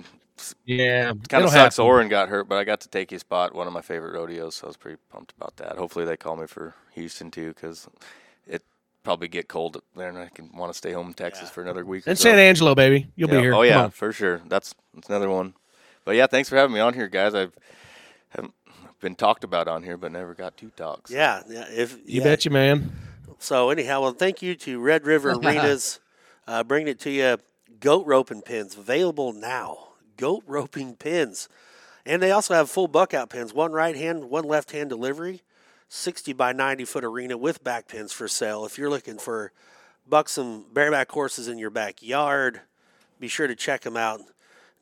Yeah, 0.66 1.14
kind 1.30 1.44
of 1.44 1.50
sucks. 1.52 1.78
happen. 1.78 1.86
Orin 1.86 2.10
got 2.10 2.30
hurt, 2.30 2.48
but 2.48 2.58
I 2.58 2.64
got 2.64 2.82
to 2.82 2.90
take 2.90 3.10
his 3.10 3.22
spot. 3.22 3.54
One 3.56 3.68
of 3.68 3.74
my 3.74 3.82
favorite 3.82 4.14
rodeos, 4.14 4.56
so 4.56 4.66
I 4.66 4.70
was 4.70 4.78
pretty 4.78 4.98
pumped 5.12 5.34
about 5.38 5.56
that. 5.58 5.78
Hopefully, 5.78 6.06
they 6.06 6.18
call 6.18 6.36
me 6.36 6.48
for 6.48 6.74
Houston 6.96 7.32
too, 7.32 7.50
because 7.54 7.88
it 8.48 8.64
probably 9.04 9.28
get 9.28 9.48
cold 9.48 9.78
up 9.78 9.84
there, 9.96 10.10
and 10.10 10.18
I 10.18 10.30
can 10.34 10.50
want 10.56 10.72
to 10.72 10.78
stay 10.78 10.92
home 10.92 11.08
in 11.08 11.14
Texas 11.14 11.50
for 11.50 11.62
another 11.62 11.86
week. 11.86 12.08
or 12.08 12.12
And 12.12 12.20
so. 12.20 12.24
San 12.24 12.40
Angelo, 12.40 12.76
baby, 12.76 13.08
you'll 13.16 13.30
Yeah, 13.30 13.36
be 13.38 13.42
here. 13.42 13.54
Oh 13.56 13.62
yeah, 13.64 13.90
for 13.90 14.12
sure. 14.12 14.42
That's 14.48 14.74
that's 14.94 15.10
another 15.10 15.30
one. 15.30 15.54
But 16.06 16.16
yeah, 16.16 16.28
thanks 16.28 16.50
for 16.50 16.56
having 16.56 16.74
me 16.74 16.80
on 16.80 16.94
here, 16.94 17.08
guys. 17.08 17.34
I've 17.34 17.54
haven't 18.30 18.54
been 19.02 19.16
talked 19.16 19.44
about 19.44 19.68
on 19.68 19.84
here, 19.84 19.98
but 19.98 20.12
never 20.12 20.34
got 20.34 20.58
to 20.58 20.70
talk. 20.72 21.08
so- 21.08 21.14
Yeah, 21.16 21.44
yeah. 21.50 21.66
If 21.70 21.94
You 22.06 22.20
yeah. 22.20 22.24
bet 22.24 22.46
you, 22.46 22.52
man. 22.52 22.92
So 23.40 23.70
anyhow, 23.70 24.02
well, 24.02 24.14
thank 24.14 24.42
you 24.42 24.56
to 24.56 24.80
Red 24.80 25.06
River 25.06 25.32
Arenas, 25.34 26.00
uh, 26.48 26.64
bringing 26.64 26.88
it 26.90 27.00
to 27.02 27.12
you. 27.12 27.38
Goat 27.80 28.08
roping 28.08 28.42
pins 28.42 28.76
available 28.76 29.34
now. 29.34 29.87
Goat 30.18 30.44
roping 30.46 30.96
pins, 30.96 31.48
and 32.06 32.22
they 32.22 32.32
also 32.32 32.54
have 32.54 32.70
full 32.70 32.88
buckout 32.88 33.30
pins. 33.30 33.54
One 33.54 33.72
right 33.72 33.96
hand, 33.96 34.30
one 34.30 34.44
left 34.44 34.72
hand 34.72 34.90
delivery. 34.90 35.42
Sixty 35.90 36.34
by 36.34 36.52
ninety 36.52 36.84
foot 36.84 37.06
arena 37.06 37.38
with 37.38 37.64
back 37.64 37.88
pins 37.88 38.12
for 38.12 38.28
sale. 38.28 38.66
If 38.66 38.78
you're 38.78 38.90
looking 38.90 39.18
for 39.18 39.54
buxom 40.10 40.66
bareback 40.74 41.10
horses 41.10 41.48
in 41.48 41.58
your 41.58 41.70
backyard, 41.70 42.62
be 43.20 43.28
sure 43.28 43.48
to 43.48 43.56
check 43.56 43.82
them 43.82 43.96
out. 43.96 44.22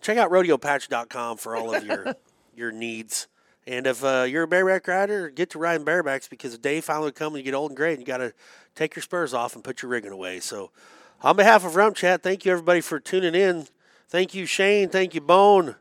Check 0.02 0.18
out 0.18 0.32
rodeopatch.com 0.32 1.38
for 1.38 1.56
all 1.56 1.76
of 1.76 1.86
your 1.86 2.16
your 2.56 2.72
needs. 2.72 3.28
And 3.68 3.88
if 3.88 4.04
uh, 4.04 4.26
you're 4.28 4.44
a 4.44 4.48
bareback 4.48 4.88
rider, 4.88 5.30
get 5.30 5.50
to 5.52 5.60
riding 5.60 5.86
barebacks 5.86 6.30
because 6.30 6.52
the 6.52 6.58
day 6.58 6.82
finally 6.82 7.12
comes 7.12 7.34
when 7.34 7.40
you 7.40 7.44
get 7.44 7.56
old 7.56 7.72
and 7.72 7.78
gray 7.78 7.92
and 7.92 8.00
you 8.00 8.06
got 8.06 8.18
to 8.18 8.34
take 8.76 8.96
your 8.96 9.02
spurs 9.02 9.34
off 9.34 9.56
and 9.56 9.64
put 9.64 9.82
your 9.82 9.90
rigging 9.90 10.12
away. 10.12 10.40
So, 10.40 10.70
on 11.22 11.36
behalf 11.36 11.66
of 11.66 11.76
Rump 11.76 11.96
Chat, 11.96 12.22
thank 12.22 12.46
you 12.46 12.52
everybody 12.52 12.82
for 12.82 13.00
tuning 13.00 13.34
in. 13.34 13.68
Thank 14.08 14.34
you, 14.34 14.46
Shane. 14.46 14.90
Thank 14.90 15.16
you, 15.16 15.22
Bone. 15.22 15.76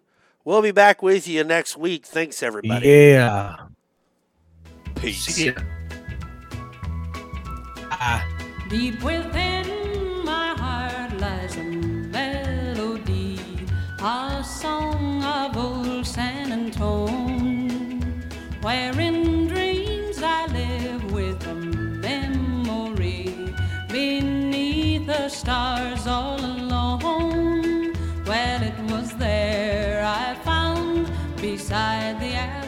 We'll 0.44 0.62
be 0.62 0.72
back 0.72 1.02
with 1.02 1.26
you 1.28 1.44
next 1.44 1.76
week. 1.76 2.04
Thanks, 2.04 2.42
everybody. 2.42 2.88
Yeah. 2.88 3.56
Peace. 4.96 5.24
See 5.24 5.46
ya. 5.46 5.52
Ah. 7.90 8.26
Deep 8.68 9.02
within 9.02 10.24
my 10.24 10.54
heart 10.56 11.18
lies 11.18 11.56
a 11.56 11.62
melody, 11.62 13.40
a 14.00 14.44
song 14.44 15.22
of 15.22 15.56
old 15.56 16.06
San 16.06 16.52
Antone, 16.52 18.00
where 18.62 18.98
in 19.00 19.46
dreams 19.46 20.18
I 20.22 20.46
live 20.46 21.12
with 21.12 21.46
a 21.46 21.54
memory 21.54 23.34
beneath 23.88 25.06
the 25.06 25.28
stars 25.28 26.06
all 26.06 26.38
alone. 26.40 26.53
Beside 31.56 32.18
the 32.18 32.34
Alamo. 32.34 32.63